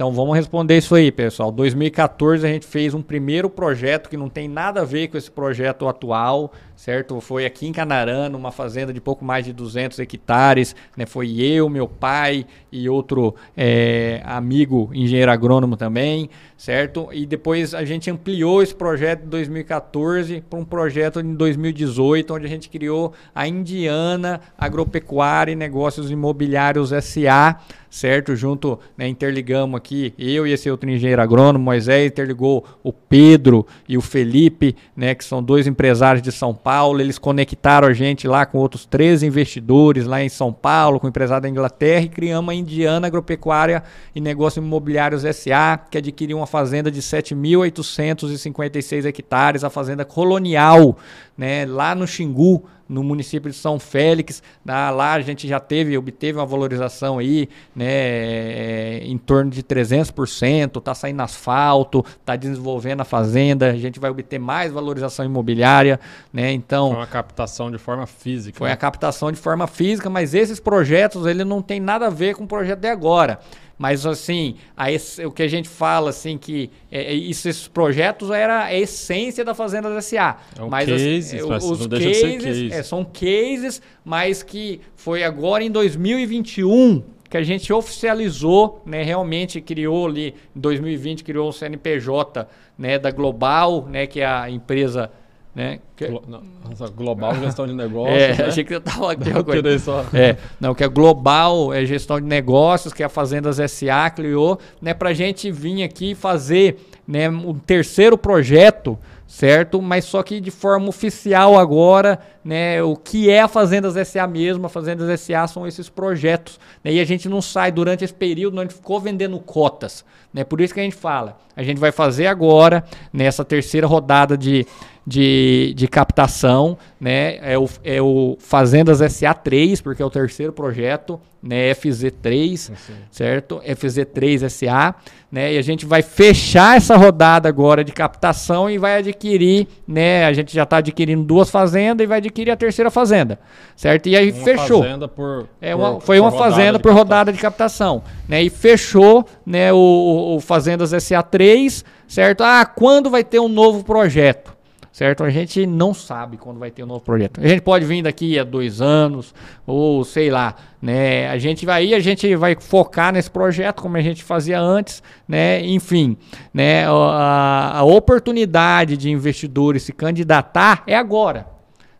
Então 0.00 0.10
vamos 0.10 0.34
responder 0.34 0.78
isso 0.78 0.94
aí, 0.94 1.12
pessoal. 1.12 1.52
2014 1.52 2.46
a 2.46 2.50
gente 2.50 2.66
fez 2.66 2.94
um 2.94 3.02
primeiro 3.02 3.50
projeto 3.50 4.08
que 4.08 4.16
não 4.16 4.30
tem 4.30 4.48
nada 4.48 4.80
a 4.80 4.84
ver 4.86 5.08
com 5.08 5.18
esse 5.18 5.30
projeto 5.30 5.86
atual, 5.86 6.54
certo? 6.74 7.20
Foi 7.20 7.44
aqui 7.44 7.66
em 7.66 7.72
Canarana, 7.72 8.34
uma 8.34 8.50
fazenda 8.50 8.94
de 8.94 9.00
pouco 9.02 9.22
mais 9.22 9.44
de 9.44 9.52
200 9.52 9.98
hectares. 9.98 10.74
Né? 10.96 11.04
Foi 11.04 11.38
eu, 11.38 11.68
meu 11.68 11.86
pai 11.86 12.46
e 12.72 12.88
outro 12.88 13.34
é, 13.54 14.22
amigo 14.24 14.88
engenheiro 14.94 15.30
agrônomo 15.30 15.76
também, 15.76 16.30
certo? 16.60 17.08
E 17.10 17.24
depois 17.24 17.72
a 17.72 17.86
gente 17.86 18.10
ampliou 18.10 18.62
esse 18.62 18.74
projeto 18.74 19.22
de 19.22 19.28
2014 19.28 20.42
para 20.42 20.58
um 20.58 20.64
projeto 20.64 21.18
em 21.18 21.32
2018, 21.32 22.34
onde 22.34 22.44
a 22.44 22.48
gente 22.50 22.68
criou 22.68 23.14
a 23.34 23.48
Indiana 23.48 24.42
Agropecuária 24.58 25.52
e 25.52 25.56
Negócios 25.56 26.10
Imobiliários 26.10 26.90
SA, 27.02 27.58
certo? 27.88 28.36
Junto, 28.36 28.78
né, 28.94 29.08
interligamos 29.08 29.76
aqui, 29.76 30.12
eu 30.18 30.46
e 30.46 30.52
esse 30.52 30.70
outro 30.70 30.88
engenheiro 30.88 31.22
agrônomo, 31.22 31.64
Moisés, 31.64 32.06
interligou 32.06 32.64
o 32.84 32.92
Pedro 32.92 33.66
e 33.88 33.96
o 33.96 34.02
Felipe, 34.02 34.76
né, 34.94 35.14
que 35.14 35.24
são 35.24 35.42
dois 35.42 35.66
empresários 35.66 36.22
de 36.22 36.30
São 36.30 36.54
Paulo. 36.54 37.00
Eles 37.00 37.18
conectaram 37.18 37.88
a 37.88 37.94
gente 37.94 38.28
lá 38.28 38.44
com 38.44 38.58
outros 38.58 38.84
três 38.84 39.22
investidores 39.22 40.04
lá 40.04 40.22
em 40.22 40.28
São 40.28 40.52
Paulo, 40.52 41.00
com 41.00 41.08
empresário 41.08 41.42
da 41.42 41.48
Inglaterra, 41.48 42.04
e 42.04 42.08
criamos 42.10 42.52
a 42.52 42.54
Indiana 42.54 43.06
Agropecuária 43.06 43.82
e 44.14 44.20
Negócios 44.20 44.62
Imobiliários 44.62 45.22
SA, 45.22 45.80
que 45.90 45.96
adquiriu 45.96 46.36
uma 46.36 46.49
fazenda 46.50 46.90
de 46.90 47.00
7.856 47.00 49.06
hectares, 49.06 49.64
a 49.64 49.70
fazenda 49.70 50.04
colonial, 50.04 50.98
né, 51.38 51.64
lá 51.64 51.94
no 51.94 52.06
Xingu, 52.06 52.68
no 52.90 53.04
município 53.04 53.48
de 53.48 53.56
São 53.56 53.78
Félix. 53.78 54.42
Lá, 54.66 54.90
lá 54.90 55.12
a 55.12 55.20
gente 55.20 55.46
já 55.46 55.60
teve, 55.60 55.96
obteve 55.96 56.38
uma 56.38 56.44
valorização 56.44 57.18
aí, 57.18 57.48
né, 57.74 57.86
é, 57.86 59.00
em 59.04 59.16
torno 59.16 59.50
de 59.50 59.62
300%, 59.62 60.78
está 60.78 60.92
saindo 60.92 61.22
asfalto, 61.22 62.04
está 62.20 62.34
desenvolvendo 62.34 63.02
a 63.02 63.04
fazenda, 63.04 63.70
a 63.70 63.76
gente 63.76 64.00
vai 64.00 64.10
obter 64.10 64.40
mais 64.40 64.72
valorização 64.72 65.24
imobiliária, 65.24 66.00
né? 66.32 66.50
Então, 66.50 66.88
foi 66.88 66.98
uma 66.98 67.06
captação 67.06 67.70
de 67.70 67.78
forma 67.78 68.06
física. 68.06 68.58
Foi 68.58 68.68
né? 68.68 68.74
a 68.74 68.76
captação 68.76 69.30
de 69.30 69.38
forma 69.38 69.68
física, 69.68 70.10
mas 70.10 70.34
esses 70.34 70.58
projetos 70.58 71.26
ele 71.26 71.44
não 71.44 71.62
tem 71.62 71.78
nada 71.78 72.08
a 72.08 72.10
ver 72.10 72.34
com 72.34 72.42
o 72.42 72.48
projeto 72.48 72.80
de 72.80 72.88
agora. 72.88 73.38
Mas 73.80 74.04
assim, 74.04 74.56
esse, 74.88 75.24
o 75.24 75.32
que 75.32 75.42
a 75.42 75.48
gente 75.48 75.66
fala 75.66 76.10
assim 76.10 76.36
que 76.36 76.70
é, 76.92 77.14
é, 77.14 77.14
isso, 77.14 77.48
esses 77.48 77.66
projetos 77.66 78.30
era 78.30 78.64
a 78.64 78.74
essência 78.74 79.42
da 79.42 79.54
Fazenda 79.54 79.98
SA. 80.02 80.36
É 80.58 80.62
um 80.62 80.68
mas 80.68 80.86
case, 80.86 81.38
as, 81.38 81.64
os, 81.64 81.80
os 81.80 81.86
cases 81.86 82.42
case. 82.42 82.72
é, 82.74 82.82
são 82.82 83.02
cases, 83.02 83.80
mas 84.04 84.42
que 84.42 84.82
foi 84.94 85.24
agora 85.24 85.64
em 85.64 85.70
2021 85.70 87.02
que 87.30 87.38
a 87.38 87.42
gente 87.42 87.72
oficializou, 87.72 88.82
né, 88.84 89.02
realmente 89.02 89.62
criou 89.62 90.08
ali 90.08 90.34
em 90.54 90.60
2020 90.60 91.24
criou 91.24 91.48
o 91.48 91.52
CNPJ, 91.52 92.46
né, 92.76 92.98
da 92.98 93.10
Global, 93.10 93.86
né, 93.86 94.06
que 94.06 94.20
é 94.20 94.26
a 94.26 94.50
empresa 94.50 95.10
né? 95.54 95.80
Que... 95.96 96.08
Nossa, 96.08 96.88
global 96.88 97.34
gestão 97.36 97.66
de 97.66 97.72
negócios. 97.74 98.16
É, 98.16 98.36
né? 98.36 98.44
achei 98.44 98.64
que 98.64 98.74
eu 98.74 98.80
tava 98.80 99.12
aqui 99.12 99.30
uma 99.30 99.44
coisa. 99.44 99.78
Só. 99.78 100.04
É, 100.14 100.36
não, 100.60 100.74
que 100.74 100.84
é 100.84 100.88
global, 100.88 101.72
é 101.72 101.84
gestão 101.84 102.20
de 102.20 102.26
negócios, 102.26 102.92
que 102.92 103.02
é 103.02 103.06
a 103.06 103.08
Fazendas 103.08 103.56
SA 103.70 104.10
criou, 104.10 104.58
né, 104.80 104.94
pra 104.94 105.12
gente 105.12 105.50
vir 105.50 105.82
aqui 105.82 106.14
fazer, 106.14 106.78
né, 107.06 107.28
um 107.28 107.54
terceiro 107.54 108.16
projeto, 108.16 108.98
certo? 109.26 109.80
Mas 109.80 110.04
só 110.04 110.22
que 110.22 110.40
de 110.40 110.50
forma 110.50 110.88
oficial 110.88 111.58
agora, 111.58 112.18
né, 112.44 112.82
o 112.82 112.96
que 112.96 113.30
é 113.30 113.40
a 113.40 113.48
Fazendas 113.48 114.08
SA 114.08 114.26
mesmo, 114.26 114.66
a 114.66 114.68
Fazendas 114.68 115.20
SA 115.20 115.46
são 115.46 115.66
esses 115.66 115.88
projetos, 115.88 116.58
né? 116.82 116.92
E 116.92 117.00
a 117.00 117.04
gente 117.04 117.28
não 117.28 117.40
sai 117.40 117.70
durante 117.70 118.04
esse 118.04 118.14
período, 118.14 118.54
não, 118.54 118.62
a 118.62 118.64
gente 118.64 118.74
ficou 118.74 119.00
vendendo 119.00 119.38
cotas, 119.38 120.04
né? 120.32 120.42
Por 120.42 120.60
isso 120.60 120.74
que 120.74 120.80
a 120.80 120.82
gente 120.82 120.96
fala, 120.96 121.38
a 121.56 121.62
gente 121.62 121.78
vai 121.78 121.92
fazer 121.92 122.26
agora 122.26 122.84
nessa 123.12 123.44
terceira 123.44 123.86
rodada 123.86 124.36
de 124.36 124.66
de, 125.06 125.72
de 125.74 125.88
captação, 125.88 126.76
né? 127.00 127.38
É 127.42 127.58
o, 127.58 127.68
é 127.82 128.02
o 128.02 128.36
Fazendas 128.38 129.00
SA3, 129.00 129.82
porque 129.82 130.02
é 130.02 130.04
o 130.04 130.10
terceiro 130.10 130.52
projeto, 130.52 131.20
né? 131.42 131.72
FZ3, 131.72 132.56
Sim. 132.56 132.74
certo? 133.10 133.60
FZ3 133.66 134.48
SA, 134.48 134.94
né? 135.32 135.54
E 135.54 135.58
a 135.58 135.62
gente 135.62 135.86
vai 135.86 136.02
fechar 136.02 136.76
essa 136.76 136.96
rodada 136.96 137.48
agora 137.48 137.82
de 137.82 137.92
captação 137.92 138.68
e 138.68 138.76
vai 138.76 138.98
adquirir, 138.98 139.66
né? 139.88 140.26
A 140.26 140.32
gente 140.32 140.54
já 140.54 140.64
está 140.64 140.76
adquirindo 140.76 141.24
duas 141.24 141.50
fazendas 141.50 142.04
e 142.04 142.06
vai 142.06 142.18
adquirir 142.18 142.50
a 142.50 142.56
terceira 142.56 142.90
fazenda, 142.90 143.38
certo? 143.74 144.06
E 144.08 144.16
aí 144.16 144.30
uma 144.30 144.44
fechou. 144.44 144.82
Fazenda 144.82 145.08
por, 145.08 145.48
é 145.60 145.74
uma, 145.74 145.94
por, 145.94 146.02
foi 146.02 146.20
uma 146.20 146.30
fazenda 146.30 146.78
por 146.78 146.92
rodada 146.92 147.32
de 147.32 147.38
captação, 147.38 148.02
né? 148.28 148.42
E 148.42 148.50
fechou, 148.50 149.26
né? 149.46 149.72
O, 149.72 150.36
o 150.36 150.40
Fazendas 150.40 150.92
SA3, 150.92 151.84
certo? 152.06 152.42
Ah, 152.42 152.66
quando 152.66 153.08
vai 153.08 153.24
ter 153.24 153.40
um 153.40 153.48
novo 153.48 153.82
projeto? 153.82 154.59
Certo? 154.92 155.24
A 155.24 155.30
gente 155.30 155.66
não 155.66 155.94
sabe 155.94 156.36
quando 156.36 156.58
vai 156.58 156.70
ter 156.70 156.82
um 156.82 156.86
novo 156.86 157.00
projeto. 157.00 157.40
A 157.40 157.46
gente 157.46 157.62
pode 157.62 157.84
vir 157.84 158.02
daqui 158.02 158.38
a 158.38 158.44
dois 158.44 158.80
anos, 158.80 159.34
ou 159.66 160.04
sei 160.04 160.30
lá, 160.30 160.54
né? 160.80 161.28
A 161.28 161.38
gente 161.38 161.64
vai, 161.64 161.94
a 161.94 162.00
gente 162.00 162.34
vai 162.36 162.56
focar 162.58 163.12
nesse 163.12 163.30
projeto 163.30 163.82
como 163.82 163.96
a 163.96 164.00
gente 164.00 164.22
fazia 164.22 164.60
antes, 164.60 165.02
né? 165.28 165.64
Enfim, 165.64 166.16
né? 166.52 166.86
A, 166.86 167.78
a 167.78 167.84
oportunidade 167.84 168.96
de 168.96 169.10
investidores 169.10 169.82
se 169.82 169.92
candidatar 169.92 170.82
é 170.86 170.96
agora 170.96 171.46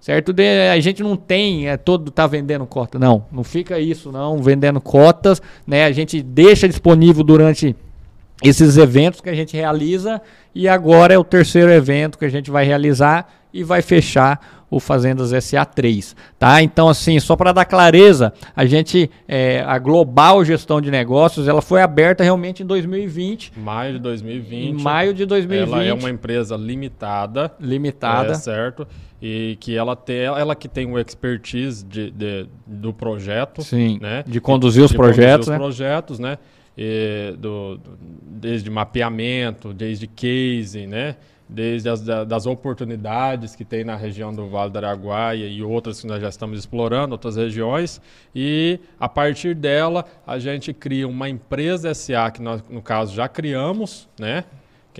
certo? 0.01 0.32
De, 0.32 0.70
a 0.70 0.80
gente 0.80 1.03
não 1.03 1.14
tem 1.14 1.68
é, 1.68 1.76
todo 1.76 2.11
tá 2.11 2.26
vendendo 2.26 2.66
cota, 2.66 2.99
não, 2.99 3.26
não 3.30 3.45
fica 3.45 3.78
isso 3.78 4.11
não, 4.11 4.38
vendendo 4.38 4.80
cotas, 4.80 5.43
né? 5.66 5.84
A 5.84 5.93
gente 5.93 6.22
deixa 6.22 6.66
disponível 6.66 7.22
durante 7.22 7.76
esses 8.43 8.76
eventos 8.76 9.20
que 9.20 9.28
a 9.28 9.34
gente 9.34 9.57
realiza 9.57 10.20
e 10.55 10.68
agora 10.68 11.14
é 11.14 11.18
o 11.18 11.24
terceiro 11.24 11.70
evento 11.70 12.18
que 12.18 12.24
a 12.24 12.30
gente 12.30 12.51
vai 12.51 12.64
realizar 12.64 13.28
e 13.53 13.62
vai 13.62 13.82
fechar 13.82 14.61
o 14.70 14.78
Fazendas 14.78 15.32
SA3, 15.32 16.14
tá? 16.38 16.62
Então, 16.62 16.88
assim, 16.88 17.18
só 17.18 17.34
para 17.34 17.53
dar 17.53 17.64
clareza, 17.64 18.32
a 18.55 18.64
gente, 18.64 19.11
é, 19.26 19.64
a 19.66 19.76
Global 19.78 20.45
Gestão 20.45 20.80
de 20.80 20.91
Negócios, 20.91 21.49
ela 21.49 21.61
foi 21.61 21.82
aberta 21.82 22.22
realmente 22.22 22.62
em 22.62 22.66
2020. 22.66 23.53
Maio 23.59 23.95
de 23.95 23.99
2020. 23.99 24.68
Em 24.68 24.80
maio 24.80 25.12
de 25.12 25.26
2020. 25.26 25.72
Ela 25.72 25.84
é 25.84 25.93
uma 25.93 26.09
empresa 26.09 26.57
limitada. 26.57 27.53
Limitada. 27.59 28.32
É, 28.32 28.34
certo. 28.34 28.86
E 29.20 29.59
que 29.61 29.76
ela 29.76 29.97
tem, 29.97 30.20
ela 30.20 30.55
que 30.55 30.68
tem 30.68 30.86
o 30.86 30.99
expertise 30.99 31.84
de, 31.84 32.11
de, 32.12 32.47
do 32.64 32.93
projeto. 32.93 33.62
Sim, 33.62 33.99
né? 34.01 34.22
de 34.24 34.41
conduzir 34.41 34.84
os 34.84 34.93
de 34.93 34.97
projetos, 34.97 35.49
conduzir 35.49 35.51
né? 35.51 35.57
os 35.57 35.76
projetos, 35.76 36.18
né? 36.20 36.38
E 36.76 37.34
do, 37.38 37.76
do, 37.76 37.98
desde 38.22 38.70
mapeamento, 38.70 39.74
desde 39.74 40.06
case, 40.06 40.86
né? 40.86 41.16
desde 41.50 41.88
as 41.88 42.00
das 42.00 42.46
oportunidades 42.46 43.56
que 43.56 43.64
tem 43.64 43.82
na 43.82 43.96
região 43.96 44.32
do 44.32 44.48
Vale 44.48 44.70
do 44.70 44.78
Araguaia 44.78 45.46
e 45.46 45.62
outras 45.62 46.00
que 46.00 46.06
nós 46.06 46.20
já 46.20 46.28
estamos 46.28 46.58
explorando, 46.58 47.12
outras 47.12 47.36
regiões, 47.36 48.00
e 48.34 48.78
a 48.98 49.08
partir 49.08 49.54
dela 49.54 50.04
a 50.26 50.38
gente 50.38 50.72
cria 50.72 51.08
uma 51.08 51.28
empresa 51.28 51.92
SA 51.92 52.30
que 52.30 52.40
nós, 52.40 52.62
no 52.68 52.80
caso, 52.80 53.14
já 53.14 53.28
criamos, 53.28 54.08
né? 54.18 54.44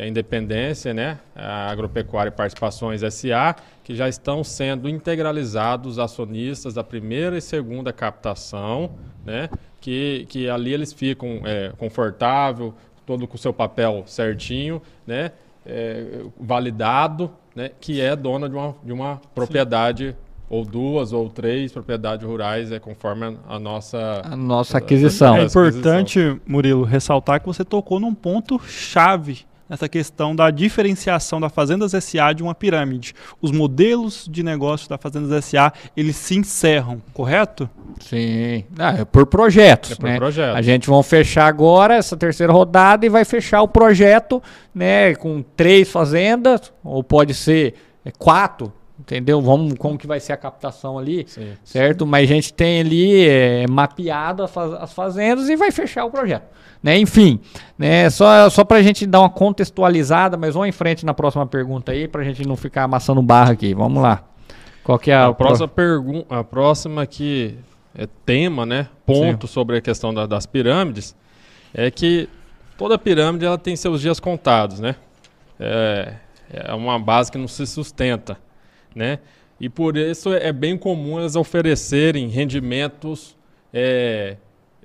Que 0.01 0.03
é 0.03 0.05
a 0.05 0.09
Independência, 0.09 0.95
né? 0.95 1.19
a 1.37 1.71
Agropecuária 1.71 2.31
e 2.31 2.33
Participações 2.33 3.03
SA, 3.13 3.55
que 3.85 3.95
já 3.95 4.09
estão 4.09 4.43
sendo 4.43 4.89
integralizados 4.89 5.99
acionistas 5.99 6.73
da 6.73 6.83
primeira 6.83 7.37
e 7.37 7.41
segunda 7.43 7.93
captação, 7.93 8.93
né? 9.25 9.51
que, 9.79 10.27
que 10.31 10.49
ali 10.49 10.73
eles 10.73 10.93
ficam 10.93 11.43
é, 11.45 11.73
confortável, 11.77 12.75
todo 13.05 13.29
com 13.29 13.35
o 13.35 13.39
seu 13.39 13.53
papel 13.53 14.03
certinho, 14.07 14.81
né? 15.07 15.33
é, 15.67 16.23
validado, 16.39 17.31
né, 17.55 17.71
que 17.81 18.01
é 18.01 18.17
dona 18.17 18.49
de 18.49 18.55
uma, 18.55 18.75
de 18.83 18.93
uma 18.93 19.21
propriedade 19.35 20.11
Sim. 20.11 20.17
ou 20.49 20.65
duas 20.65 21.13
ou 21.13 21.29
três 21.29 21.73
propriedades 21.73 22.27
rurais, 22.27 22.73
é 22.73 22.79
conforme 22.79 23.27
a, 23.27 23.57
a 23.57 23.59
nossa 23.59 24.23
a 24.25 24.37
nossa 24.37 24.79
aquisição. 24.79 25.37
É 25.37 25.45
importante, 25.45 26.41
Murilo, 26.47 26.85
ressaltar 26.85 27.41
que 27.41 27.47
você 27.47 27.65
tocou 27.65 28.01
num 28.01 28.15
ponto 28.15 28.59
chave 28.61 29.51
nessa 29.71 29.89
questão 29.89 30.35
da 30.35 30.51
diferenciação 30.51 31.41
da 31.41 31.49
Fazendas 31.49 31.93
SA 31.93 32.33
de 32.33 32.43
uma 32.43 32.57
pirâmide. 32.57 33.15
Os 33.41 33.53
modelos 33.53 34.27
de 34.29 34.43
negócio 34.43 34.89
da 34.89 34.99
Fazendas 34.99 35.45
SA, 35.45 35.73
eles 35.97 36.17
se 36.17 36.37
encerram, 36.37 37.01
correto? 37.15 37.71
Sim, 38.01 38.65
ah, 38.77 38.97
é 38.99 39.05
por 39.05 39.27
projetos. 39.27 39.93
É 39.93 39.95
por 39.95 40.09
né? 40.09 40.17
projeto. 40.17 40.57
A 40.57 40.61
gente 40.63 40.91
vai 40.91 41.03
fechar 41.05 41.47
agora 41.47 41.95
essa 41.95 42.17
terceira 42.17 42.53
rodada 42.53 43.07
e 43.07 43.09
vai 43.09 43.25
fechar 43.25 43.63
o 43.63 43.69
projeto 43.69 44.43
né, 44.75 45.15
com 45.15 45.41
três 45.57 45.89
fazendas, 45.89 46.73
ou 46.83 47.05
pode 47.05 47.33
ser 47.33 47.75
é, 48.05 48.11
quatro, 48.11 48.73
entendeu? 49.01 49.41
Vamos 49.41 49.75
como 49.79 49.99
que 49.99 50.07
vai 50.07 50.21
ser 50.21 50.33
a 50.33 50.37
captação 50.37 50.99
ali, 50.99 51.25
sim, 51.27 51.53
certo? 51.65 52.05
Sim. 52.05 52.11
Mas 52.11 52.31
a 52.31 52.35
gente 52.35 52.53
tem 52.53 52.81
ali 52.81 53.27
é, 53.27 53.67
mapeado 53.69 54.45
as 54.45 54.93
fazendas 54.93 55.49
e 55.49 55.57
vai 55.57 55.71
fechar 55.71 56.05
o 56.05 56.11
projeto. 56.11 56.45
Né? 56.83 56.99
Enfim, 56.99 57.41
né? 57.79 58.09
só, 58.11 58.49
só 58.49 58.65
para 58.65 58.79
a 58.79 58.83
gente 58.83 59.07
dar 59.07 59.21
uma 59.21 59.31
contextualizada, 59.31 60.37
mas 60.37 60.55
vamos 60.55 60.69
em 60.69 60.73
frente 60.73 61.05
na 61.05 61.13
próxima 61.13 61.47
pergunta 61.47 61.93
aí, 61.93 62.07
para 62.07 62.23
a 62.23 62.25
gente 62.25 62.47
não 62.47 62.57
ficar 62.57 62.85
amassando 62.85 63.21
barra 63.23 63.53
aqui. 63.53 63.75
Vamos 63.75 64.03
lá. 64.03 64.25
Qual 64.83 64.99
que 64.99 65.11
é 65.11 65.15
a, 65.15 65.27
a 65.27 65.35
próxima 65.35 65.69
pergunta? 65.69 66.35
A 66.35 66.45
próxima 66.45 67.07
que 67.07 67.57
é 67.95 68.07
tema, 68.25 68.65
né? 68.65 68.89
Ponto 69.05 69.47
Sim. 69.47 69.53
sobre 69.53 69.77
a 69.77 69.81
questão 69.81 70.15
da, 70.15 70.27
das 70.27 70.47
pirâmides 70.47 71.15
é 71.75 71.91
que 71.91 72.29
toda 72.79 72.99
pirâmide 72.99 73.45
ela 73.45 73.59
tem 73.59 73.77
seus 73.77 74.01
dias 74.01 74.19
contados, 74.19 74.81
né? 74.81 74.97
É, 75.59 76.15
é 76.51 76.75
uma 76.75 76.99
base 76.99 77.31
que 77.31 77.39
não 77.39 77.47
se 77.47 77.67
sustenta, 77.67 78.39
né? 78.95 79.19
E 79.61 79.69
por 79.69 79.97
isso 79.97 80.33
é 80.33 80.53
bem 80.53 80.77
comum 80.77 81.19
elas 81.19 81.37
oferecerem 81.37 82.29
rendimentos 82.29 83.37
é, 83.73 84.37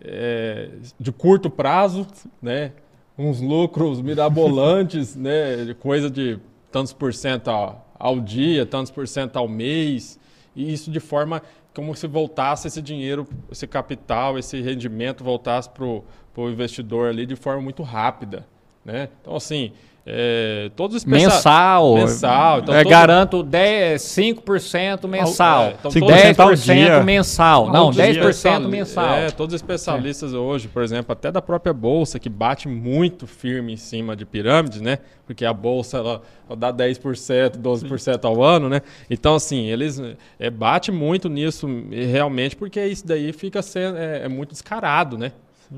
é, 0.01 0.69
de 0.99 1.11
curto 1.11 1.49
prazo, 1.49 2.05
né? 2.41 2.73
uns 3.17 3.39
lucros 3.39 4.01
mirabolantes, 4.01 5.15
né? 5.17 5.63
de 5.63 5.73
coisa 5.73 6.09
de 6.09 6.37
tantos 6.71 6.91
por 6.91 7.13
cento 7.13 7.49
ao, 7.49 7.89
ao 7.97 8.19
dia, 8.19 8.65
tantos 8.65 8.91
por 8.91 9.07
cento 9.07 9.37
ao 9.37 9.47
mês, 9.47 10.19
e 10.53 10.73
isso 10.73 10.91
de 10.91 10.99
forma 10.99 11.41
como 11.73 11.93
se 11.95 12.07
voltasse 12.07 12.67
esse 12.67 12.81
dinheiro, 12.81 13.27
esse 13.51 13.67
capital, 13.67 14.37
esse 14.37 14.61
rendimento 14.61 15.23
voltasse 15.23 15.69
para 15.69 15.83
o 15.85 16.49
investidor 16.49 17.09
ali 17.09 17.25
de 17.25 17.35
forma 17.35 17.61
muito 17.61 17.83
rápida. 17.83 18.47
Né? 18.85 19.09
Então, 19.21 19.35
assim, 19.35 19.71
é, 20.07 20.69
todos 20.75 20.97
os 20.97 21.03
mensal. 21.03 21.95
Mensal. 21.95 22.59
Então, 22.59 22.75
é, 22.75 22.83
todo... 22.83 22.91
Garanto 22.91 23.41
10, 23.41 23.99
5% 23.99 25.07
mensal. 25.07 25.63
É, 25.63 25.75
então 25.79 25.91
10% 25.91 27.03
mensal. 27.03 27.71
Não, 27.71 27.89
dia. 27.89 28.13
10% 28.13 28.67
mensal. 28.67 29.15
É, 29.15 29.31
todos 29.31 29.55
os 29.55 29.61
especialistas 29.61 30.31
é. 30.31 30.37
hoje, 30.37 30.67
por 30.67 30.83
exemplo, 30.83 31.11
até 31.11 31.31
da 31.31 31.41
própria 31.41 31.73
Bolsa, 31.73 32.19
que 32.19 32.29
bate 32.29 32.67
muito 32.67 33.25
firme 33.25 33.73
em 33.73 33.77
cima 33.77 34.15
de 34.15 34.25
pirâmides, 34.25 34.79
né? 34.79 34.99
Porque 35.25 35.43
a 35.43 35.51
Bolsa 35.51 35.97
ela, 35.97 36.21
ela 36.47 36.55
dá 36.55 36.71
10%, 36.71 37.57
12% 37.57 37.97
Sim. 37.97 38.11
ao 38.21 38.43
ano, 38.43 38.69
né? 38.69 38.83
Então, 39.09 39.33
assim, 39.33 39.65
eles 39.65 39.99
é, 40.37 40.51
bate 40.51 40.91
muito 40.91 41.27
nisso 41.27 41.67
realmente, 41.89 42.55
porque 42.55 42.85
isso 42.85 43.07
daí 43.07 43.33
fica 43.33 43.59
sendo, 43.63 43.97
é, 43.97 44.25
é 44.25 44.27
muito 44.27 44.51
descarado, 44.51 45.17
né? 45.17 45.31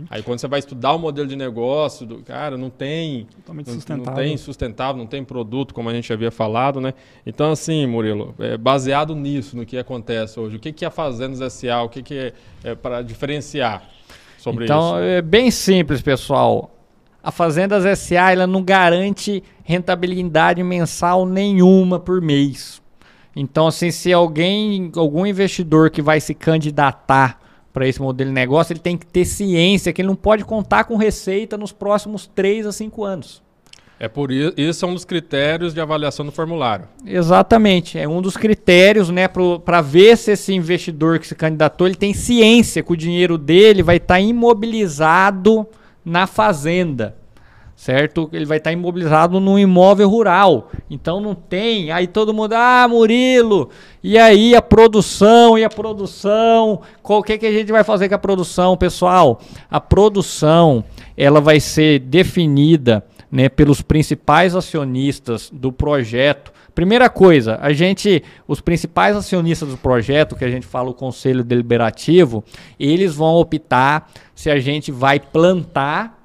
Aí 0.09 0.21
quando 0.21 0.39
você 0.39 0.47
vai 0.47 0.59
estudar 0.59 0.93
o 0.93 0.99
modelo 0.99 1.27
de 1.27 1.35
negócio, 1.35 2.05
do, 2.05 2.17
cara, 2.23 2.57
não 2.57 2.69
tem, 2.69 3.27
Totalmente 3.38 3.67
não, 3.67 3.73
sustentável. 3.75 4.05
não 4.05 4.15
tem 4.15 4.38
sustentável, 4.38 4.97
não 4.97 5.07
tem 5.07 5.23
produto, 5.23 5.73
como 5.73 5.89
a 5.89 5.93
gente 5.93 6.11
havia 6.11 6.31
falado, 6.31 6.79
né? 6.81 6.93
Então, 7.25 7.51
assim, 7.51 7.85
Murilo, 7.85 8.35
é, 8.39 8.57
baseado 8.57 9.15
nisso, 9.15 9.55
no 9.55 9.65
que 9.65 9.77
acontece 9.77 10.39
hoje, 10.39 10.57
o 10.57 10.59
que, 10.59 10.71
que 10.71 10.85
é 10.85 10.89
Fazendas 10.89 11.53
SA, 11.53 11.81
o 11.83 11.89
que, 11.89 12.01
que 12.01 12.15
é, 12.15 12.33
é 12.63 12.75
para 12.75 13.01
diferenciar 13.01 13.83
sobre 14.38 14.65
então, 14.65 14.79
isso? 14.79 14.88
Então, 14.88 14.99
é 14.99 15.21
bem 15.21 15.51
simples, 15.51 16.01
pessoal. 16.01 16.71
A 17.23 17.31
Fazendas 17.31 17.99
SA 17.99 18.31
ela 18.31 18.47
não 18.47 18.63
garante 18.63 19.43
rentabilidade 19.63 20.63
mensal 20.63 21.25
nenhuma 21.25 21.99
por 21.99 22.21
mês. 22.21 22.81
Então, 23.35 23.67
assim, 23.67 23.91
se 23.91 24.11
alguém, 24.11 24.91
algum 24.95 25.25
investidor 25.25 25.91
que 25.91 26.01
vai 26.01 26.19
se 26.19 26.33
candidatar 26.33 27.39
para 27.78 27.88
esse 27.88 28.01
modelo 28.01 28.32
de 28.32 28.34
negócio, 28.34 28.73
ele 28.73 28.80
tem 28.80 28.97
que 28.97 29.05
ter 29.05 29.23
ciência 29.23 29.93
que 29.93 30.01
ele 30.01 30.07
não 30.07 30.15
pode 30.15 30.43
contar 30.43 30.86
com 30.86 30.95
receita 30.95 31.55
nos 31.55 31.71
próximos 31.71 32.25
3 32.25 32.65
a 32.65 32.71
5 32.71 33.03
anos. 33.03 33.43
É 33.99 34.07
por 34.07 34.32
isso, 34.32 34.51
isso 34.57 34.84
é 34.84 34.88
um 34.88 34.95
dos 34.95 35.05
critérios 35.05 35.75
de 35.75 35.80
avaliação 35.80 36.25
do 36.25 36.32
formulário. 36.32 36.88
Exatamente, 37.05 37.99
é 37.99 38.07
um 38.07 38.19
dos 38.19 38.36
critérios, 38.36 39.11
né, 39.11 39.28
para 39.28 39.80
ver 39.80 40.17
se 40.17 40.32
esse 40.32 40.55
investidor 40.55 41.19
que 41.19 41.28
se 41.28 41.36
candidatou, 41.36 41.86
ele 41.86 41.95
tem 41.95 42.15
ciência 42.15 42.82
que 42.82 42.93
o 42.93 42.97
dinheiro 42.97 43.38
dele 43.38 43.84
vai 43.84 43.97
estar 43.97 44.15
tá 44.15 44.19
imobilizado 44.19 45.67
na 46.03 46.25
fazenda 46.25 47.15
certo? 47.78 48.28
Ele 48.34 48.43
vai 48.43 48.57
estar 48.57 48.71
imobilizado 48.71 49.39
num 49.39 49.57
imóvel 49.57 50.09
rural. 50.09 50.71
Então 50.89 51.21
não 51.21 51.36
tem. 51.36 51.91
Aí 51.91 52.07
todo 52.07 52.34
mundo, 52.34 52.53
ah, 52.53 52.88
Murilo, 52.89 53.69
e 54.03 54.17
aí 54.17 54.55
a 54.55 54.61
produção, 54.63 55.57
e 55.59 55.63
a 55.63 55.69
produção? 55.69 56.82
O 57.03 57.23
que, 57.23 57.38
que 57.38 57.45
a 57.45 57.51
gente 57.51 57.71
vai 57.71 57.84
fazer 57.84 58.09
com 58.09 58.15
a 58.15 58.19
produção, 58.19 58.75
pessoal? 58.75 59.39
A 59.69 59.80
produção, 59.80 60.84
ela 61.15 61.39
vai 61.39 61.59
ser 61.59 61.99
definida 61.99 63.05
né, 63.32 63.47
pelos 63.47 63.84
principais 63.84 64.55
acionistas 64.55 65.51
do 65.53 65.71
projeto. 65.71 66.51
Primeira 66.73 67.09
coisa, 67.09 67.59
a 67.61 67.73
gente, 67.73 68.23
os 68.47 68.59
principais 68.59 69.15
acionistas 69.15 69.69
do 69.69 69.78
projeto, 69.78 70.36
que 70.36 70.45
a 70.45 70.49
gente 70.49 70.65
fala 70.65 70.89
o 70.89 70.95
conselho 70.95 71.43
deliberativo, 71.43 72.43
eles 72.80 73.13
vão 73.13 73.36
optar 73.36 74.11
se 74.34 74.49
a 74.49 74.59
gente 74.59 74.91
vai 74.91 75.19
plantar 75.19 76.16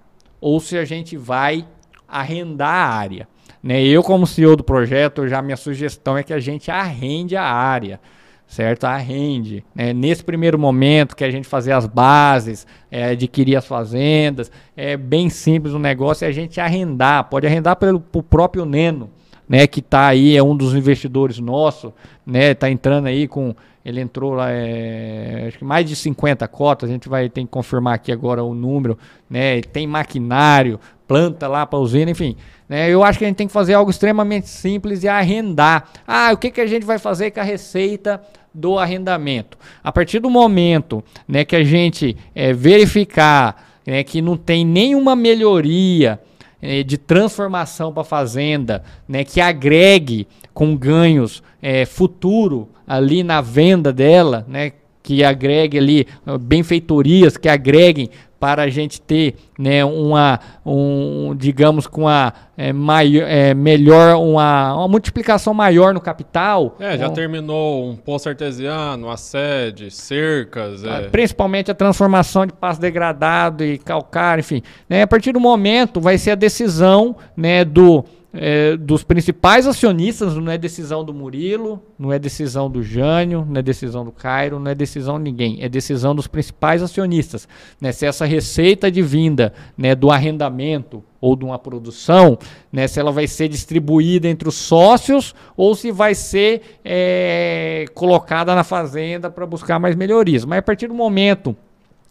ou 0.43 0.59
se 0.59 0.77
a 0.77 0.85
gente 0.85 1.17
vai 1.17 1.65
arrendar 2.09 2.69
a 2.69 2.89
área. 2.89 3.29
Né? 3.63 3.81
Eu, 3.81 4.03
como 4.03 4.27
CEO 4.27 4.57
do 4.57 4.65
projeto, 4.65 5.29
já 5.29 5.41
minha 5.41 5.57
sugestão 5.57 6.19
é 6.19 6.25
que 6.25 6.33
a 6.33 6.41
gente 6.41 6.69
arrende 6.69 7.37
a 7.37 7.45
área, 7.45 8.01
certo? 8.45 8.85
Arrende. 8.85 9.65
Né? 9.73 9.93
Nesse 9.93 10.25
primeiro 10.25 10.59
momento 10.59 11.15
que 11.15 11.23
a 11.23 11.31
gente 11.31 11.47
fazer 11.47 11.71
as 11.71 11.87
bases, 11.87 12.67
é, 12.91 13.11
adquirir 13.11 13.55
as 13.55 13.65
fazendas, 13.65 14.51
é 14.77 14.97
bem 14.97 15.31
simples 15.31 15.75
o 15.75 15.79
negócio, 15.79 16.25
é 16.25 16.29
a 16.29 16.33
gente 16.33 16.61
arrendar. 16.61 17.31
Pode 17.31 17.47
arrendar 17.47 17.77
pelo 17.77 18.01
pro 18.01 18.21
próprio 18.21 18.65
Neno, 18.65 19.11
né, 19.53 19.67
que 19.67 19.81
está 19.81 20.07
aí, 20.07 20.35
é 20.35 20.43
um 20.43 20.57
dos 20.57 20.75
investidores 20.75 21.39
nosso, 21.39 21.93
né, 22.25 22.53
está 22.53 22.71
entrando 22.71 23.07
aí 23.07 23.29
com, 23.29 23.55
ele 23.85 24.01
entrou 24.01 24.33
lá, 24.33 24.51
é, 24.51 25.45
acho 25.49 25.59
que 25.59 25.65
mais 25.65 25.87
de 25.87 25.95
50 25.95 26.49
cotas, 26.49 26.89
a 26.89 26.93
gente 26.95 27.07
vai 27.07 27.29
ter 27.29 27.43
que 27.43 27.49
confirmar 27.49 27.97
aqui 27.97 28.11
agora 28.11 28.43
o 28.43 28.55
número, 28.55 28.97
né, 29.29 29.61
tem 29.61 29.87
maquinário, 29.87 30.81
planta 31.07 31.47
lá 31.49 31.67
para 31.67 31.79
usina, 31.79 32.11
enfim, 32.11 32.35
né, 32.67 32.89
eu 32.89 33.05
acho 33.05 33.19
que 33.19 33.27
a 33.27 33.29
gente 33.29 33.37
tem 33.37 33.47
que 33.47 33.53
fazer 33.53 33.75
algo 33.75 33.91
extremamente 33.91 34.49
simples 34.49 35.03
e 35.03 35.09
arrendar. 35.09 35.87
Ah, 36.07 36.31
o 36.33 36.39
que, 36.39 36.51
que 36.51 36.61
a 36.63 36.67
gente 36.67 36.87
vai 36.87 36.99
fazer 36.99 37.31
com 37.31 37.41
a 37.41 37.45
receita 37.45 38.23
do 38.55 38.79
arrendamento? 38.79 39.59
A 39.85 39.93
partir 39.93 40.19
do 40.19 40.31
momento 40.31 41.05
né, 41.29 41.45
que 41.45 41.57
a 41.57 41.63
gente 41.63 42.17
é, 42.35 42.55
verificar 42.55 43.71
né, 43.87 44.03
que 44.03 44.23
não 44.23 44.35
tem 44.35 44.65
nenhuma 44.65 45.15
melhoria 45.15 46.19
é, 46.63 46.85
de 46.85 46.97
transformação 46.97 47.93
para 47.93 48.03
a 48.03 48.05
fazenda, 48.05 48.85
né, 49.09 49.25
que 49.25 49.41
agregue 49.41 50.29
com 50.55 50.77
ganhos 50.77 51.43
é, 51.61 51.85
futuro 51.85 52.69
ali 52.87 53.25
na 53.25 53.41
venda 53.41 53.93
dela, 53.93 54.47
né, 54.49 54.73
que 55.03 55.25
agregue 55.25 55.79
ali 55.79 56.07
benfeitorias 56.41 57.37
que 57.37 57.49
agreguem 57.49 58.11
para 58.43 58.63
a 58.65 58.69
gente 58.69 59.01
ter 59.01 59.37
né, 59.57 59.85
uma, 59.85 60.41
um, 60.67 61.33
digamos, 61.33 61.87
com 61.87 62.09
a 62.09 62.33
é, 62.57 62.73
maior, 62.73 63.23
é, 63.23 63.55
melhor, 63.55 64.17
uma, 64.17 64.75
uma 64.75 64.89
multiplicação 64.89 65.55
maior 65.55 65.95
no 65.95 66.01
capital. 66.01 66.75
É, 66.81 66.99
já 66.99 67.09
terminou 67.09 67.89
um 67.89 67.95
poço 67.95 68.29
artesiano, 68.29 69.09
a 69.09 69.17
sede, 69.17 69.93
cercas. 69.93 70.83
É. 70.83 71.03
Principalmente 71.03 71.71
a 71.71 71.75
transformação 71.75 72.45
de 72.45 72.53
passo 72.53 72.81
degradado 72.81 73.65
e 73.65 73.79
calcário, 73.79 74.41
enfim. 74.41 74.61
Né, 74.89 75.03
a 75.03 75.07
partir 75.07 75.31
do 75.31 75.39
momento 75.39 76.01
vai 76.01 76.19
ser 76.19 76.33
a 76.33 76.35
decisão 76.35 77.15
né, 77.37 77.65
do 77.65 78.05
é, 78.35 78.77
dos 78.77 79.05
principais 79.05 79.67
acionistas, 79.67 80.35
não 80.37 80.51
é 80.51 80.57
decisão 80.57 81.05
do 81.05 81.13
Murilo, 81.13 81.83
não 81.99 82.13
é 82.13 82.19
decisão 82.19 82.71
do 82.71 82.83
Jânio, 82.83 83.47
não 83.49 83.59
é 83.59 83.63
decisão 83.63 84.05
do 84.05 84.11
Cairo, 84.11 84.59
não 84.59 84.71
é 84.71 84.75
decisão 84.75 85.19
de 85.19 85.25
ninguém, 85.25 85.59
é 85.63 85.69
decisão 85.69 86.15
dos 86.15 86.27
principais 86.27 86.83
acionistas. 86.83 87.47
Né? 87.81 87.93
Se 87.93 88.07
essa 88.07 88.25
receita 88.25 88.91
de 88.91 89.03
vinda 89.03 89.53
né, 89.77 89.95
do 89.95 90.11
arrendamento 90.11 91.05
ou 91.21 91.37
de 91.37 91.45
uma 91.45 91.59
produção, 91.59 92.39
né, 92.73 92.89
se 92.89 92.99
ela 92.99 93.13
vai 93.13 93.27
ser 93.27 93.49
distribuída 93.49 94.27
entre 94.27 94.49
os 94.49 94.55
sócios 94.55 95.35
ou 95.57 95.75
se 95.75 95.93
vai 95.93 96.15
ser 96.15 96.63
é, 96.85 97.85
colocada 97.95 98.55
na 98.55 98.65
fazenda 98.65 99.31
para 99.31 99.47
buscar 99.47 99.79
mais 99.79 99.95
melhorias. 99.95 100.45
Mas 100.45 100.59
a 100.59 100.63
partir 100.63 100.89
do 100.89 100.95
momento 100.95 101.55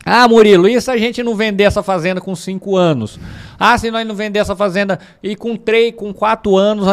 ah, 0.03 0.27
Murilo, 0.27 0.67
e 0.67 0.81
se 0.81 0.89
a 0.89 0.97
gente 0.97 1.21
não 1.21 1.35
vender 1.35 1.63
essa 1.63 1.83
fazenda 1.83 2.19
com 2.19 2.35
cinco 2.35 2.75
anos? 2.75 3.19
Ah, 3.59 3.77
se 3.77 3.91
nós 3.91 4.05
não 4.07 4.15
vender 4.15 4.39
essa 4.39 4.55
fazenda 4.55 4.97
e 5.21 5.35
com 5.35 5.55
três, 5.55 5.93
com 5.95 6.11
quatro 6.11 6.57
anos, 6.57 6.87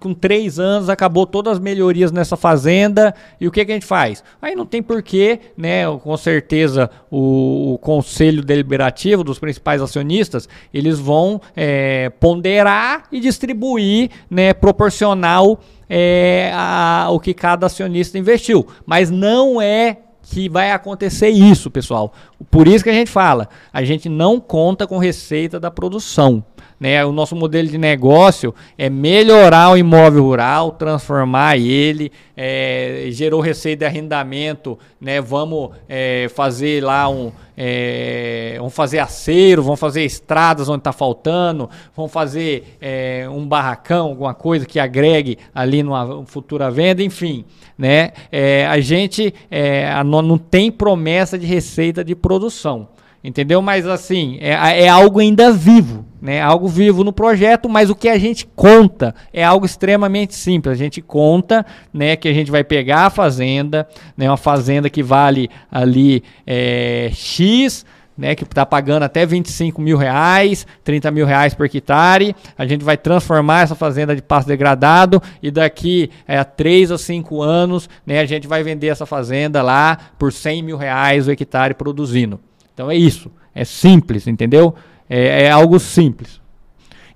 com 0.00 0.12
três 0.12 0.58
anos, 0.58 0.88
acabou 0.88 1.26
todas 1.26 1.54
as 1.54 1.58
melhorias 1.60 2.10
nessa 2.10 2.36
fazenda, 2.36 3.14
e 3.40 3.46
o 3.46 3.52
que, 3.52 3.64
que 3.64 3.70
a 3.70 3.74
gente 3.74 3.86
faz? 3.86 4.24
Aí 4.42 4.56
não 4.56 4.66
tem 4.66 4.82
porquê, 4.82 5.38
né? 5.56 5.84
Com 6.02 6.16
certeza 6.16 6.90
o, 7.08 7.74
o 7.74 7.78
conselho 7.78 8.42
deliberativo 8.42 9.22
dos 9.22 9.38
principais 9.38 9.80
acionistas, 9.80 10.48
eles 10.74 10.98
vão 10.98 11.40
é, 11.54 12.10
ponderar 12.18 13.04
e 13.12 13.20
distribuir, 13.20 14.10
né, 14.28 14.52
proporcional 14.52 15.60
é, 15.88 16.50
a, 16.52 17.08
o 17.10 17.20
que 17.20 17.32
cada 17.32 17.66
acionista 17.66 18.18
investiu. 18.18 18.66
Mas 18.84 19.08
não 19.08 19.62
é 19.62 19.98
que 20.30 20.48
vai 20.48 20.70
acontecer 20.70 21.28
isso, 21.28 21.70
pessoal. 21.70 22.12
Por 22.50 22.68
isso 22.68 22.84
que 22.84 22.90
a 22.90 22.94
gente 22.94 23.10
fala, 23.10 23.48
a 23.72 23.82
gente 23.82 24.08
não 24.08 24.38
conta 24.38 24.86
com 24.86 24.96
receita 24.96 25.58
da 25.58 25.70
produção. 25.70 26.44
Né? 26.78 27.04
O 27.04 27.12
nosso 27.12 27.36
modelo 27.36 27.68
de 27.68 27.78
negócio 27.78 28.54
é 28.76 28.88
melhorar 28.88 29.70
o 29.72 29.76
imóvel 29.76 30.24
rural, 30.24 30.72
transformar 30.72 31.56
ele, 31.56 32.10
é, 32.36 33.06
gerou 33.10 33.40
receita 33.40 33.80
de 33.80 33.84
arrendamento, 33.86 34.78
né? 35.00 35.20
vamos 35.20 35.70
é, 35.88 36.28
fazer 36.34 36.82
lá 36.82 37.08
um. 37.08 37.32
É, 37.62 38.54
vamos 38.56 38.74
fazer 38.74 39.00
acero, 39.00 39.62
vamos 39.62 39.78
fazer 39.78 40.02
estradas 40.02 40.70
onde 40.70 40.78
está 40.78 40.92
faltando, 40.92 41.68
vamos 41.94 42.10
fazer 42.10 42.78
é, 42.80 43.26
um 43.30 43.46
barracão, 43.46 44.08
alguma 44.08 44.32
coisa 44.32 44.64
que 44.64 44.80
agregue 44.80 45.36
ali 45.54 45.82
numa 45.82 46.24
futura 46.24 46.70
venda, 46.70 47.02
enfim 47.02 47.44
né? 47.80 48.12
É, 48.30 48.66
a 48.66 48.78
gente 48.78 49.32
é, 49.50 49.90
não 50.04 50.36
tem 50.36 50.70
promessa 50.70 51.38
de 51.38 51.46
receita 51.46 52.04
de 52.04 52.14
produção, 52.14 52.88
entendeu? 53.22 53.60
Mas 53.60 53.86
assim, 53.86 54.38
é, 54.40 54.84
é 54.84 54.88
algo 54.88 55.20
ainda 55.20 55.52
vivo, 55.52 56.04
né? 56.20 56.40
Algo 56.40 56.68
vivo 56.68 57.04
no 57.04 57.12
projeto, 57.12 57.68
mas 57.68 57.90
o 57.90 57.94
que 57.94 58.08
a 58.08 58.18
gente 58.18 58.46
conta 58.54 59.14
é 59.32 59.44
algo 59.44 59.64
extremamente 59.66 60.34
simples. 60.34 60.72
A 60.72 60.76
gente 60.76 61.00
conta, 61.00 61.64
né, 61.92 62.16
que 62.16 62.28
a 62.28 62.32
gente 62.32 62.50
vai 62.50 62.64
pegar 62.64 63.06
a 63.06 63.10
fazenda, 63.10 63.86
né, 64.16 64.28
uma 64.28 64.36
fazenda 64.36 64.90
que 64.90 65.02
vale 65.02 65.48
ali 65.70 66.22
é, 66.46 67.10
X 67.12 67.84
né, 68.20 68.34
que 68.34 68.44
está 68.44 68.66
pagando 68.66 69.04
até 69.04 69.24
25 69.24 69.80
mil 69.80 69.96
reais, 69.96 70.66
30 70.84 71.10
mil 71.10 71.24
reais 71.24 71.54
por 71.54 71.64
hectare. 71.64 72.36
A 72.56 72.66
gente 72.66 72.84
vai 72.84 72.98
transformar 72.98 73.62
essa 73.62 73.74
fazenda 73.74 74.14
de 74.14 74.20
pasto 74.20 74.46
degradado 74.46 75.22
e 75.42 75.50
daqui 75.50 76.10
é, 76.28 76.36
a 76.36 76.44
3 76.44 76.92
a 76.92 76.98
5 76.98 77.40
anos 77.40 77.88
né, 78.06 78.20
a 78.20 78.26
gente 78.26 78.46
vai 78.46 78.62
vender 78.62 78.88
essa 78.88 79.06
fazenda 79.06 79.62
lá 79.62 79.96
por 80.18 80.30
100 80.30 80.62
mil 80.62 80.76
reais 80.76 81.26
o 81.26 81.30
hectare 81.30 81.72
produzindo. 81.72 82.38
Então 82.72 82.90
é 82.90 82.96
isso, 82.96 83.30
é 83.54 83.64
simples, 83.64 84.26
entendeu? 84.26 84.74
é, 85.10 85.42
é 85.42 85.50
algo 85.50 85.78
simples. 85.80 86.40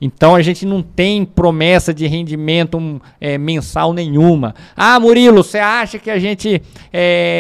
Então 0.05 0.35
a 0.35 0.43
gente 0.43 0.67
não 0.67 0.83
tem 0.83 1.25
promessa 1.25 1.95
de 1.95 2.07
rendimento 2.07 2.77
um, 2.77 3.01
é, 3.19 3.39
mensal 3.39 3.95
nenhuma. 3.95 4.55
Ah, 4.77 5.01
Murilo, 5.01 5.43
você 5.43 5.59
acha 5.59 5.99
que 5.99 6.11
a 6.11 6.19
gente, 6.19 6.61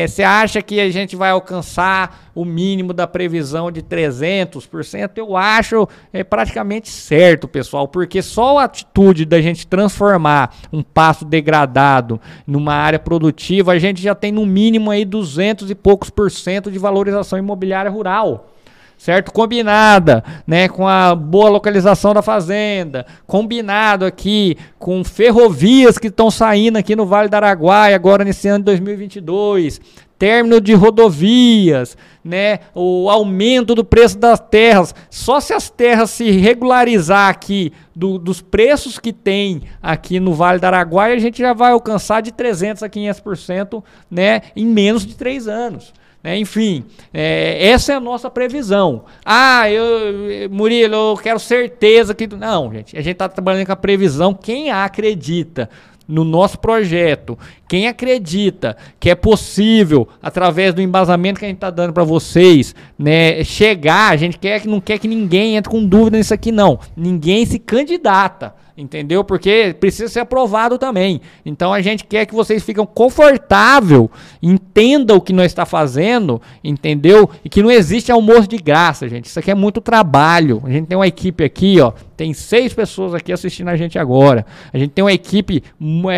você 0.09 0.23
é, 0.23 0.25
acha 0.25 0.63
que 0.63 0.81
a 0.81 0.91
gente 0.91 1.15
vai 1.15 1.29
alcançar 1.29 2.31
o 2.35 2.43
mínimo 2.43 2.95
da 2.95 3.07
previsão 3.07 3.71
de 3.71 3.83
300%? 3.83 5.11
Eu 5.17 5.37
acho 5.37 5.87
é, 6.11 6.25
praticamente 6.25 6.89
certo, 6.89 7.47
pessoal, 7.47 7.87
porque 7.87 8.23
só 8.23 8.61
a 8.61 8.65
atitude 8.65 9.27
da 9.27 9.43
gente 9.43 9.67
transformar 9.67 10.57
um 10.73 10.83
passo 10.83 11.27
degradado 11.27 12.19
numa 12.47 12.73
área 12.73 12.99
produtiva, 12.99 13.73
a 13.73 13.79
gente 13.79 14.01
já 14.01 14.15
tem 14.15 14.33
no 14.33 14.47
mínimo 14.47 14.91
aí 14.91 15.05
200 15.05 15.71
e 15.71 15.75
poucos 15.75 16.09
por 16.09 16.31
cento 16.31 16.71
de 16.71 16.79
valorização 16.79 17.39
imobiliária 17.39 17.91
rural 17.91 18.54
certo? 18.97 19.33
Combinada, 19.33 20.25
né, 20.47 20.69
com 20.69 20.87
a 20.89 21.15
boa 21.15 21.51
localização 21.51 22.15
da 22.15 22.23
fazenda, 22.23 23.05
combinado 23.27 24.05
aqui 24.05 24.57
com 24.79 25.05
ferrovias 25.05 25.99
que 25.99 26.09
estão 26.09 26.31
saindo 26.31 26.77
aqui 26.77 26.97
no 26.97 27.07
Vale 27.07 27.29
do 27.29 27.35
Araguaia 27.35 27.95
agora 27.95 28.25
nesse 28.25 28.49
ano 28.49 28.61
de 28.61 28.65
2022, 28.65 29.81
término 30.19 30.61
de 30.61 30.73
rodovias, 30.73 31.97
né, 32.25 32.61
o 32.75 33.11
aumento 33.11 33.75
do 33.75 33.85
preço 33.85 34.17
das 34.17 34.41
terras. 34.41 34.95
Só 35.11 35.39
se 35.41 35.53
as 35.53 35.69
terras 35.69 36.11
se 36.11 36.31
regularizar 36.31 37.29
aqui 37.29 37.73
do, 37.95 38.19
dos 38.19 38.41
preços 38.41 38.99
que 38.99 39.13
tem 39.13 39.63
aqui 39.83 40.19
no 40.19 40.33
Vale 40.33 40.59
do 40.59 40.65
Araguaia, 40.65 41.15
a 41.15 41.19
gente 41.19 41.39
já 41.39 41.53
vai 41.53 41.73
alcançar 41.73 42.23
de 42.23 42.33
300 42.33 42.83
a 42.83 42.89
500%, 42.89 43.83
né, 44.11 44.43
em 44.57 44.67
menos 44.67 45.05
de 45.05 45.15
três 45.15 45.47
anos. 45.47 45.93
Né? 46.25 46.39
Enfim, 46.39 46.87
é, 47.13 47.69
essa 47.69 47.93
é 47.93 47.97
a 47.97 48.01
nossa 48.01 48.31
previsão. 48.31 49.05
Ah, 49.23 49.71
eu, 49.71 50.49
Murilo, 50.51 50.95
eu 50.95 51.17
quero 51.23 51.39
certeza 51.39 52.15
que. 52.15 52.27
Não, 52.27 52.73
gente, 52.73 52.97
a 52.97 53.03
gente 53.03 53.13
está 53.13 53.29
trabalhando 53.29 53.67
com 53.67 53.73
a 53.73 53.77
previsão. 53.77 54.33
Quem 54.33 54.71
acredita 54.71 55.69
no 56.09 56.25
nosso 56.25 56.59
projeto, 56.59 57.39
quem 57.69 57.89
acredita 57.89 58.77
que 58.99 59.09
é 59.11 59.15
possível, 59.15 60.09
através 60.23 60.75
do 60.75 60.83
embasamento 60.83 61.39
que 61.39 61.45
a 61.45 61.49
gente 61.49 61.57
está 61.57 61.71
dando 61.71 61.93
para 61.93 62.05
vocês, 62.05 62.75
né, 62.99 63.43
chegar, 63.43 64.13
a 64.13 64.17
gente 64.17 64.39
quer, 64.39 64.67
não 64.67 64.81
quer 64.81 64.99
que 64.99 65.09
ninguém 65.09 65.57
entre 65.57 65.71
com 65.71 65.85
dúvida 65.85 66.19
nisso 66.19 66.35
aqui, 66.35 66.53
não. 66.53 66.79
Ninguém 66.97 67.45
se 67.47 67.59
candidata 67.59 68.55
entendeu? 68.77 69.23
Porque 69.23 69.75
precisa 69.79 70.09
ser 70.09 70.21
aprovado 70.21 70.79
também. 70.79 71.21
Então 71.45 71.73
a 71.73 71.81
gente 71.81 72.05
quer 72.05 72.27
que 72.27 72.35
vocês 72.35 72.63
fiquem 72.63 72.85
confortável, 72.85 74.11
entendam 74.43 75.17
o 75.17 75.21
que 75.21 75.33
nós 75.33 75.47
está 75.47 75.65
fazendo, 75.65 76.41
entendeu? 76.63 77.31
E 77.45 77.49
que 77.49 77.63
não 77.63 77.71
existe 77.71 78.11
almoço 78.11 78.49
de 78.49 78.57
graça, 78.59 79.09
gente. 79.09 79.27
Isso 79.27 79.39
aqui 79.39 79.51
é 79.51 79.55
muito 79.55 79.81
trabalho. 79.81 80.63
A 80.65 80.71
gente 80.71 80.87
tem 80.87 80.97
uma 80.97 81.07
equipe 81.07 81.45
aqui, 81.45 81.81
ó, 81.81 81.93
tem 82.17 82.33
seis 82.33 82.73
pessoas 82.73 83.15
aqui 83.15 83.33
assistindo 83.33 83.69
a 83.69 83.77
gente 83.77 83.99
agora. 83.99 84.47
A 84.73 84.79
gente 84.79 84.91
tem 84.91 85.05
uma 85.05 85.13
equipe 85.13 85.63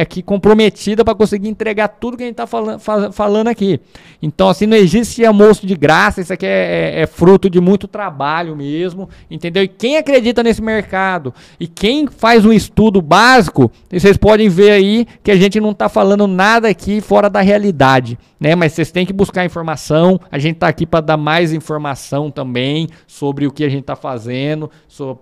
aqui 0.01 0.23
comprometida 0.23 1.05
para 1.05 1.15
conseguir 1.15 1.49
entregar 1.49 1.89
tudo 1.89 2.17
que 2.17 2.23
a 2.23 2.27
gente 2.27 2.35
está 2.35 2.47
falando, 2.47 2.81
falando 3.13 3.49
aqui. 3.49 3.81
Então, 4.21 4.49
assim, 4.49 4.67
não 4.67 4.77
existe 4.77 5.25
almoço 5.25 5.67
de 5.67 5.75
graça. 5.75 6.21
Isso 6.21 6.33
aqui 6.33 6.47
é, 6.47 6.97
é, 6.99 7.01
é 7.03 7.07
fruto 7.07 7.49
de 7.49 7.61
muito 7.61 7.89
trabalho 7.89 8.57
mesmo, 8.57 9.09
entendeu? 9.31 9.63
E 9.63 9.69
quem 9.69 9.97
acredita 9.97 10.43
nesse 10.43 10.63
mercado 10.63 11.33
e 11.59 11.67
quem 11.67 12.07
faz 12.07 12.45
um 12.45 12.53
estudo 12.53 13.01
básico, 13.01 13.71
vocês 13.91 14.17
podem 14.17 14.49
ver 14.49 14.71
aí 14.71 15.07
que 15.23 15.31
a 15.31 15.37
gente 15.37 15.61
não 15.61 15.71
está 15.71 15.89
falando 15.89 16.27
nada 16.27 16.69
aqui 16.69 17.01
fora 17.01 17.29
da 17.29 17.41
realidade, 17.41 18.19
né? 18.39 18.55
Mas 18.55 18.73
vocês 18.73 18.91
têm 18.91 19.07
que 19.07 19.13
buscar 19.13 19.45
informação. 19.45 20.21
A 20.31 20.39
gente 20.39 20.55
está 20.57 20.69
aqui 20.69 20.87
para 20.87 21.01
dar 21.01 21.17
mais 21.17 21.53
informação 21.53 22.31
também 22.31 22.89
sobre 23.07 23.47
o 23.47 23.53
que 23.53 23.65
a 23.65 23.69
gente 23.69 23.83
está 23.83 23.97
fazendo, 23.97 24.71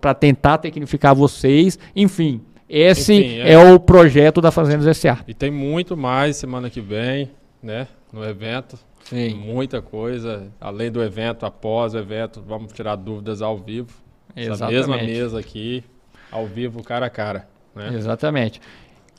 para 0.00 0.14
tentar 0.14 0.58
tecnificar 0.64 1.14
vocês. 1.14 1.78
Enfim, 1.94 2.40
esse 2.68 3.14
Enfim, 3.14 3.38
é... 3.38 3.52
é... 3.52 3.72
o 3.72 3.78
projeto 3.78 4.40
da 4.40 4.50
Fazendas 4.50 4.96
SA. 4.96 5.18
E 5.28 5.34
tem 5.34 5.50
muito 5.50 5.96
mais 5.96 6.36
semana 6.36 6.70
que 6.70 6.80
vem, 6.80 7.30
né? 7.62 7.86
No 8.12 8.24
evento. 8.24 8.78
Sim. 9.04 9.34
Muita 9.34 9.82
coisa. 9.82 10.48
Além 10.60 10.90
do 10.90 11.02
evento, 11.02 11.44
após 11.44 11.94
o 11.94 11.98
evento, 11.98 12.42
vamos 12.46 12.72
tirar 12.72 12.96
dúvidas 12.96 13.42
ao 13.42 13.58
vivo. 13.58 13.90
Exatamente. 14.34 14.78
Essa 14.78 14.88
mesma 14.88 14.96
mesa 14.96 15.38
aqui, 15.38 15.84
ao 16.30 16.46
vivo, 16.46 16.82
cara 16.82 17.06
a 17.06 17.10
cara. 17.10 17.46
Né? 17.74 17.92
Exatamente. 17.94 18.60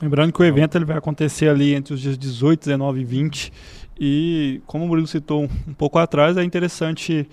Lembrando 0.02 0.32
que 0.32 0.40
o 0.40 0.44
evento 0.44 0.76
ele 0.76 0.84
vai 0.84 0.98
acontecer 0.98 1.48
ali 1.48 1.74
entre 1.74 1.94
os 1.94 2.00
dias 2.00 2.18
18, 2.18 2.60
19 2.60 3.00
e 3.00 3.04
20. 3.04 3.52
E, 3.98 4.60
como 4.66 4.84
o 4.84 4.88
Murilo 4.88 5.06
citou 5.06 5.44
um 5.66 5.72
pouco 5.72 5.98
atrás, 5.98 6.36
é 6.36 6.44
interessante 6.44 7.26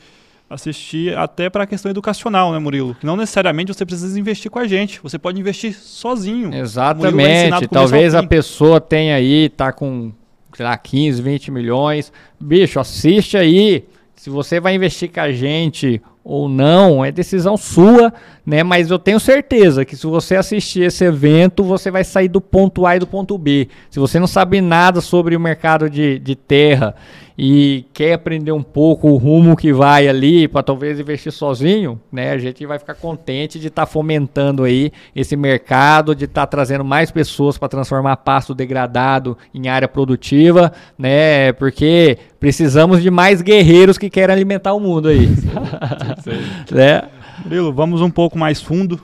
assistir 0.54 1.18
até 1.18 1.50
para 1.50 1.64
a 1.64 1.68
questão 1.68 1.90
educacional, 1.90 2.52
né, 2.52 2.60
Murilo? 2.60 2.96
Que 2.96 3.06
não 3.06 3.18
necessariamente 3.18 3.74
você 3.74 3.86
precisa 3.86 4.20
investir 4.20 4.50
com 4.50 4.60
a 4.60 4.68
gente, 4.68 5.00
você 5.02 5.18
pode 5.18 5.40
investir 5.40 5.74
sozinho. 5.74 6.54
Exatamente. 6.54 7.68
Talvez 7.68 8.16
a 8.16 8.24
pessoa 8.24 8.80
tenha 8.80 9.16
aí, 9.16 9.50
tá 9.50 9.72
com, 9.72 10.12
sei 10.56 10.66
lá, 10.66 10.78
15, 10.78 11.22
20 11.22 11.52
milhões. 11.52 12.12
Bicho, 12.40 12.80
assiste 12.80 13.38
aí. 13.38 13.86
Se 14.16 14.30
você 14.30 14.60
vai 14.60 14.74
investir 14.76 15.12
com 15.12 15.20
a 15.20 15.32
gente 15.32 16.02
ou 16.24 16.48
não, 16.48 17.04
é 17.04 17.12
decisão 17.12 17.58
sua, 17.58 18.14
né? 18.46 18.64
Mas 18.64 18.90
eu 18.90 18.98
tenho 18.98 19.20
certeza 19.20 19.84
que 19.84 19.98
se 19.98 20.08
você 20.08 20.38
assistir 20.38 20.84
esse 20.84 21.04
evento, 21.04 21.62
você 21.62 21.92
vai 21.92 22.06
sair 22.06 22.30
do 22.30 22.40
ponto 22.40 22.86
A 22.86 22.96
e 22.96 23.00
do 23.00 23.06
ponto 23.06 23.38
B. 23.38 23.68
Se 23.90 24.00
você 24.00 24.20
não 24.20 24.28
sabe 24.28 24.62
nada 24.62 25.02
sobre 25.02 25.36
o 25.36 25.40
mercado 25.40 25.90
de, 25.90 26.20
de 26.20 26.36
terra 26.36 26.96
e 27.38 27.86
quer 27.94 28.14
aprender 28.14 28.52
um 28.52 28.62
pouco 28.62 29.10
o 29.10 29.18
rumo 29.18 29.56
que 29.56 29.74
vai 29.74 30.08
ali 30.08 30.48
para 30.48 30.62
talvez 30.62 31.00
investir 31.00 31.32
sozinho, 31.32 32.00
né? 32.12 32.32
A 32.32 32.38
gente 32.38 32.66
vai 32.66 32.78
ficar 32.78 32.94
contente 32.96 33.60
de 33.60 33.68
estar 33.68 33.86
tá 33.86 33.92
fomentando 33.92 34.64
aí 34.64 34.92
esse 35.16 35.36
mercado, 35.36 36.16
de 36.16 36.26
estar 36.26 36.42
tá 36.42 36.48
trazendo 36.48 36.84
mais 36.84 37.12
pessoas 37.12 37.58
para 37.58 37.70
transformar 37.70 38.18
pasto 38.18 38.54
degradado 38.54 39.38
em 39.54 39.68
área 39.68 39.88
produtiva, 39.88 40.72
né? 40.98 41.52
Porque 41.54 42.18
precisamos 42.40 43.02
de 43.02 43.10
mais 43.10 43.42
guerreiros 43.42 43.98
que 43.98 44.10
querem 44.10 44.34
alimentar 44.34 44.74
o 44.74 44.80
mundo 44.80 45.08
aí. 45.08 45.28
né? 46.72 47.04
Murilo, 47.44 47.74
vamos 47.74 48.02
um 48.02 48.12
pouco 48.12 48.38
mais 48.38 48.62
fundo 48.62 49.02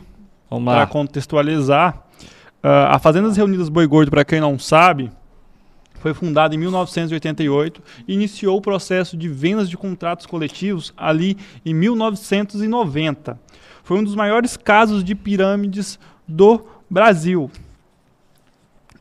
para 0.63 0.85
contextualizar. 0.85 2.03
Uh, 2.63 2.91
a 2.91 2.99
Fazendas 2.99 3.37
Reunidas 3.37 3.69
Boi 3.69 3.87
Gordo, 3.87 4.11
para 4.11 4.25
quem 4.25 4.41
não 4.41 4.59
sabe, 4.59 5.09
foi 5.99 6.13
fundada 6.13 6.55
em 6.55 6.57
1988 6.57 7.81
e 8.07 8.13
iniciou 8.13 8.57
o 8.57 8.61
processo 8.61 9.15
de 9.15 9.27
vendas 9.27 9.69
de 9.69 9.77
contratos 9.77 10.25
coletivos 10.25 10.93
ali 10.97 11.37
em 11.65 11.73
1990. 11.73 13.39
Foi 13.83 13.97
um 13.97 14.03
dos 14.03 14.15
maiores 14.15 14.55
casos 14.55 15.03
de 15.03 15.15
pirâmides 15.15 15.99
do 16.27 16.65
Brasil. 16.89 17.51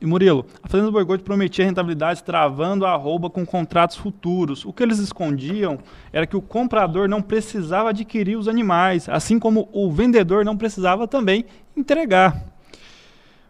E 0.00 0.06
Murilo, 0.06 0.46
a 0.62 0.68
Fazenda 0.68 0.92
Boigote 0.92 1.24
prometia 1.24 1.64
rentabilidade 1.64 2.22
travando 2.22 2.86
a 2.86 2.92
arroba 2.92 3.28
com 3.28 3.44
contratos 3.44 3.96
futuros. 3.96 4.64
O 4.64 4.72
que 4.72 4.82
eles 4.82 4.98
escondiam 4.98 5.78
era 6.12 6.26
que 6.26 6.36
o 6.36 6.42
comprador 6.42 7.08
não 7.08 7.20
precisava 7.20 7.90
adquirir 7.90 8.36
os 8.36 8.46
animais, 8.46 9.08
assim 9.08 9.40
como 9.40 9.68
o 9.72 9.90
vendedor 9.90 10.44
não 10.44 10.56
precisava 10.56 11.08
também 11.08 11.44
entregar. 11.76 12.44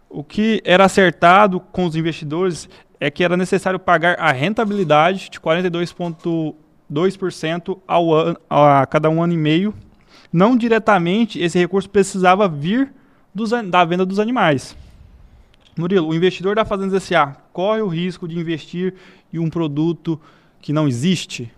O 0.09 0.25
que 0.25 0.63
era 0.65 0.87
acertado 0.87 1.61
com 1.61 1.85
os 1.85 1.95
investidores 1.95 2.67
é 3.01 3.11
que 3.11 3.23
era 3.23 3.37
necessário 3.37 3.79
pagar 3.79 4.19
a 4.19 4.33
rentabilidade 4.33 5.31
de 5.31 5.39
42,2% 5.41 7.79
ao 7.87 8.13
ano, 8.13 8.37
a 8.49 8.85
cada 8.87 9.09
um 9.09 9.23
ano 9.23 9.33
e 9.33 9.37
meio. 9.37 9.73
Não 10.33 10.57
diretamente, 10.57 11.41
esse 11.41 11.57
recurso 11.59 11.89
precisava 11.89 12.49
vir 12.49 12.93
dos, 13.35 13.51
da 13.51 13.85
venda 13.85 14.05
dos 14.05 14.19
animais. 14.19 14.77
Murilo, 15.77 16.09
o 16.09 16.15
investidor 16.15 16.57
da 16.57 16.65
Fazenda 16.65 16.99
SA 16.99 17.37
corre 17.53 17.81
o 17.81 17.87
risco 17.87 18.27
de 18.27 18.37
investir 18.39 18.95
em 19.33 19.39
um 19.39 19.49
produto 19.49 20.21
que 20.61 20.73
não 20.73 20.89
existe? 20.89 21.53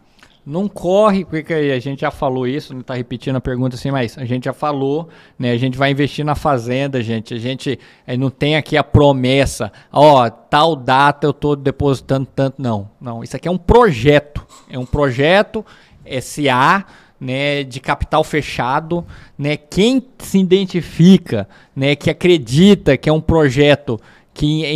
Não 0.50 0.68
corre, 0.68 1.24
porque 1.24 1.54
a 1.54 1.78
gente 1.78 2.00
já 2.00 2.10
falou 2.10 2.44
isso, 2.44 2.74
não 2.74 2.80
está 2.80 2.94
repetindo 2.94 3.36
a 3.36 3.40
pergunta 3.40 3.76
assim, 3.76 3.92
mas 3.92 4.18
a 4.18 4.24
gente 4.24 4.46
já 4.46 4.52
falou, 4.52 5.08
né? 5.38 5.52
A 5.52 5.56
gente 5.56 5.78
vai 5.78 5.92
investir 5.92 6.24
na 6.24 6.34
fazenda, 6.34 7.00
gente. 7.00 7.32
A 7.32 7.38
gente 7.38 7.78
é, 8.04 8.16
não 8.16 8.30
tem 8.30 8.56
aqui 8.56 8.76
a 8.76 8.82
promessa, 8.82 9.70
ó, 9.92 10.28
tal 10.28 10.74
data 10.74 11.24
eu 11.24 11.30
estou 11.30 11.54
depositando 11.54 12.26
tanto. 12.34 12.60
Não, 12.60 12.90
não. 13.00 13.22
Isso 13.22 13.36
aqui 13.36 13.46
é 13.46 13.50
um 13.50 13.56
projeto. 13.56 14.44
É 14.68 14.76
um 14.76 14.84
projeto 14.84 15.64
SA, 16.20 16.84
né, 17.20 17.62
de 17.62 17.78
capital 17.78 18.24
fechado, 18.24 19.06
né? 19.38 19.56
Quem 19.56 20.04
se 20.18 20.36
identifica, 20.36 21.48
né, 21.76 21.94
que 21.94 22.10
acredita 22.10 22.96
que 22.96 23.08
é 23.08 23.12
um 23.12 23.20
projeto 23.20 24.00
que 24.34 24.64
é, 24.64 24.72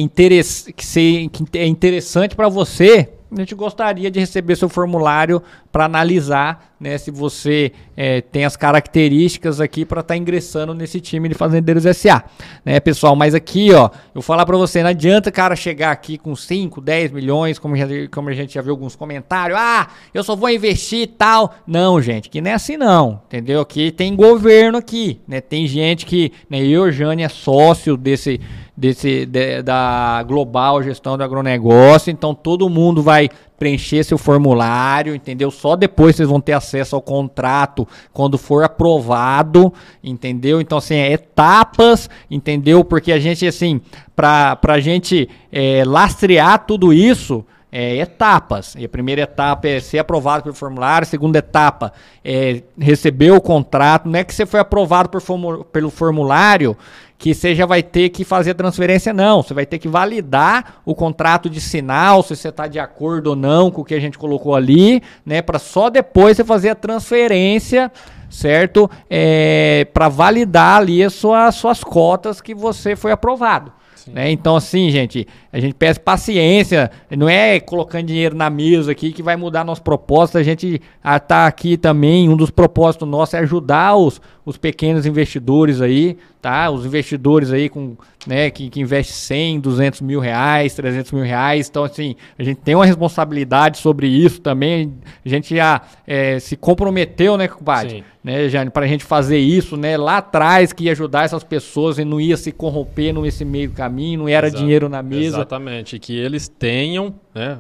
que, 0.73 0.87
se, 0.87 1.29
que 1.33 1.59
é 1.59 1.67
interessante 1.67 2.37
para 2.37 2.49
você, 2.49 3.14
a 3.41 3.41
gente 3.41 3.55
gostaria 3.55 4.11
de 4.11 4.21
receber 4.21 4.57
seu 4.57 4.69
formulário 4.69 5.43
para 5.73 5.85
analisar 5.85 6.74
né, 6.85 6.99
se 6.99 7.11
você 7.11 7.73
é, 7.97 8.21
tem 8.21 8.45
as 8.45 8.57
características 8.57 9.59
aqui 9.59 9.87
para 9.87 10.03
estar 10.03 10.13
tá 10.13 10.19
ingressando 10.19 10.75
nesse 10.75 11.01
time 11.01 11.31
de 11.31 11.35
Fazendeiros 11.35 11.85
SA. 11.97 12.25
Né, 12.63 12.79
pessoal? 12.79 13.17
Mas 13.17 13.35
aqui, 13.35 13.73
ó, 13.73 13.87
eu 13.87 13.91
vou 14.17 14.23
falar 14.23 14.45
para 14.45 14.59
você, 14.59 14.83
não 14.83 14.91
adianta 14.91 15.33
cara 15.33 15.57
chegar 15.57 15.93
aqui 15.93 16.19
com 16.19 16.37
5, 16.37 16.83
10 16.83 17.13
milhões, 17.13 17.59
como, 17.59 17.75
já, 17.75 17.87
como 18.13 18.29
a 18.29 18.35
gente 18.35 18.53
já 18.53 18.61
viu 18.61 18.73
alguns 18.73 18.95
comentários, 18.95 19.59
ah, 19.59 19.89
eu 20.13 20.23
só 20.23 20.37
vou 20.37 20.51
investir 20.51 21.01
e 21.01 21.07
tal. 21.07 21.55
Não, 21.67 22.03
gente, 22.03 22.29
que 22.29 22.43
não 22.43 22.51
é 22.51 22.55
assim 22.55 22.77
não, 22.77 23.23
entendeu? 23.29 23.63
Aqui 23.63 23.91
tem 23.91 24.15
governo 24.15 24.77
aqui, 24.77 25.23
né? 25.27 25.41
Tem 25.41 25.67
gente 25.67 26.05
que, 26.05 26.33
né, 26.51 26.59
eu, 26.63 26.93
Jane, 26.93 27.23
é 27.23 27.31
sócio 27.31 27.97
desse 27.97 28.39
desse, 28.77 29.25
de, 29.25 29.63
da 29.63 30.23
Global 30.27 30.83
Gestão 30.83 31.17
do 31.17 31.23
Agronegócio. 31.23 32.11
Então 32.11 32.35
todo 32.35 32.69
mundo 32.69 33.03
vai 33.03 33.29
preencher 33.59 34.05
seu 34.05 34.19
formulário, 34.19 35.15
entendeu? 35.15 35.51
Só 35.51 35.77
depois 35.77 36.17
vocês 36.17 36.29
vão 36.29 36.41
ter 36.41 36.53
acesso 36.53 36.97
ao 36.97 37.03
contrato 37.03 37.87
quando 38.13 38.37
for 38.37 38.65
aprovado, 38.65 39.73
entendeu? 40.03 40.61
Então, 40.61 40.79
assim, 40.79 40.95
é 40.95 41.13
etapas, 41.13 42.11
entendeu? 42.31 42.85
Porque 42.85 43.13
a 43.13 43.19
gente, 43.19 43.47
assim, 43.47 43.81
para 44.15 44.59
a 44.63 44.81
gente 44.81 45.29
é, 45.53 45.85
lastrear 45.85 46.67
tudo 46.67 46.93
isso, 46.93 47.45
é, 47.75 47.97
etapas. 47.97 48.77
E 48.79 48.85
a 48.85 48.89
primeira 48.89 49.23
etapa 49.23 49.67
é 49.67 49.81
ser 49.81 49.99
aprovado 49.99 50.45
pelo 50.45 50.55
formulário, 50.55 51.05
a 51.05 51.11
segunda 51.11 51.41
etapa 51.41 51.93
é 52.25 52.63
receber 52.79 53.33
o 53.33 53.41
contrato. 53.41 54.09
Não 54.09 54.17
é 54.17 54.23
que 54.23 54.33
você 54.33 54.47
foi 54.47 54.61
aprovado 54.61 55.09
por, 55.09 55.65
pelo 55.65 55.91
formulário 55.91 56.77
que 57.19 57.35
você 57.35 57.53
já 57.53 57.67
vai 57.67 57.83
ter 57.83 58.11
que 58.11 58.23
fazer 58.25 58.53
a 58.53 58.55
transferência, 58.55 59.13
não. 59.13 59.43
Você 59.43 59.53
vai 59.53 59.67
ter 59.67 59.81
que 59.81 59.89
validar 59.89 60.83
o 60.85 60.95
contrato 60.95 61.51
de 61.51 61.61
sinal, 61.61 62.23
se 62.23 62.37
você 62.37 62.49
está 62.49 62.69
de 62.69 62.79
acordo 62.79 63.31
ou 63.31 63.37
não 63.37 63.73
com 63.73 63.81
o 63.81 63.85
que 63.85 63.95
a 63.95 64.01
gente 64.01 64.19
colocou 64.19 64.55
ali, 64.55 65.03
né? 65.27 65.43
Para 65.43 65.59
só 65.59 65.91
depois 65.91 66.37
você 66.37 66.45
fazer 66.45 66.69
a 66.69 66.75
transferência, 66.77 67.91
certo? 68.31 68.89
É, 69.11 69.87
para 69.93 70.09
validar 70.09 70.79
ali 70.79 71.03
as 71.03 71.15
suas 71.15 71.83
cotas 71.83 72.41
que 72.41 72.55
você 72.55 72.95
foi 72.95 73.11
aprovado. 73.11 73.73
Né? 74.07 74.31
Então, 74.31 74.57
assim, 74.57 74.91
gente, 74.91 75.27
a 75.53 75.59
gente 75.59 75.75
peça 75.75 75.99
paciência, 76.01 76.91
não 77.17 77.29
é 77.29 77.59
colocando 77.61 78.07
dinheiro 78.07 78.37
na 78.37 78.51
mesa 78.51 78.93
aqui 78.93 79.13
que 79.13 79.23
vai 79.23 79.37
mudar 79.37 79.65
nosso 79.65 79.83
propósito. 79.83 80.39
A 80.39 80.43
gente 80.43 80.81
está 81.05 81.47
aqui 81.47 81.77
também, 81.77 82.29
um 82.29 82.37
dos 82.37 82.51
propósitos 82.51 83.09
nossos 83.09 83.35
é 83.35 83.39
ajudar 83.39 83.97
os, 83.97 84.21
os 84.45 84.57
pequenos 84.57 85.07
investidores 85.07 85.81
aí, 85.81 86.19
tá? 86.45 86.71
Os 86.71 86.85
investidores 86.85 87.51
aí 87.51 87.71
com, 87.71 87.97
né, 88.27 88.51
que, 88.51 88.69
que 88.69 88.79
investem 88.79 89.15
100, 89.15 89.61
200 89.61 90.01
mil 90.03 90.21
reais, 90.21 90.75
300 90.75 91.11
mil 91.13 91.25
reais. 91.25 91.71
Então, 91.71 91.85
assim, 91.85 92.17
a 92.39 92.43
gente 92.43 92.59
tem 92.59 92.75
uma 92.75 92.85
responsabilidade 92.85 93.79
sobre 93.79 94.07
isso 94.07 94.43
também. 94.43 94.93
A 95.25 95.29
gente 95.31 95.57
já 95.57 95.81
é, 96.07 96.39
se 96.39 96.55
comprometeu, 96.55 97.39
né? 97.39 97.49
Sim. 97.89 98.05
Né, 98.23 98.47
Jane, 98.51 98.69
para 98.69 98.85
a 98.85 98.89
gente 98.89 99.05
fazer 99.05 99.39
isso, 99.39 99.75
né, 99.75 99.97
lá 99.97 100.19
atrás 100.19 100.71
que 100.71 100.85
ia 100.85 100.93
ajudar 100.93 101.25
essas 101.25 101.43
pessoas 101.43 101.99
e 101.99 102.05
não 102.05 102.21
ia 102.21 102.37
se 102.37 102.53
corromper 102.53 103.15
nesse 103.15 103.43
meio 103.43 103.71
caminho, 103.71 104.21
não 104.21 104.29
era 104.29 104.47
Exato. 104.49 104.63
dinheiro 104.63 104.87
na 104.87 105.03
mesa. 105.03 105.39
Exatamente, 105.39 105.99
que 105.99 106.15
eles 106.15 106.47
tenham, 106.47 107.15
né, 107.35 107.59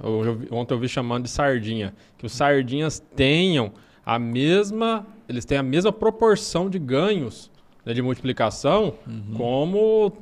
ontem 0.51 0.74
eu 0.74 0.78
vi 0.78 0.89
chamando 0.89 1.24
de 1.24 1.30
sardinha, 1.30 1.95
que 2.18 2.24
os 2.26 2.32
sardinhas 2.32 3.03
tenham 3.14 3.72
a 4.05 4.18
mesma, 4.18 5.07
eles 5.28 5.45
têm 5.47 5.57
a 5.59 5.62
mesma 5.62 5.93
proporção 5.93 6.68
de 6.68 6.78
ganhos 6.78 7.51
né, 7.85 7.93
de 7.93 8.03
multiplicação 8.03 8.95
uhum. 9.07 9.35
como 9.37 10.12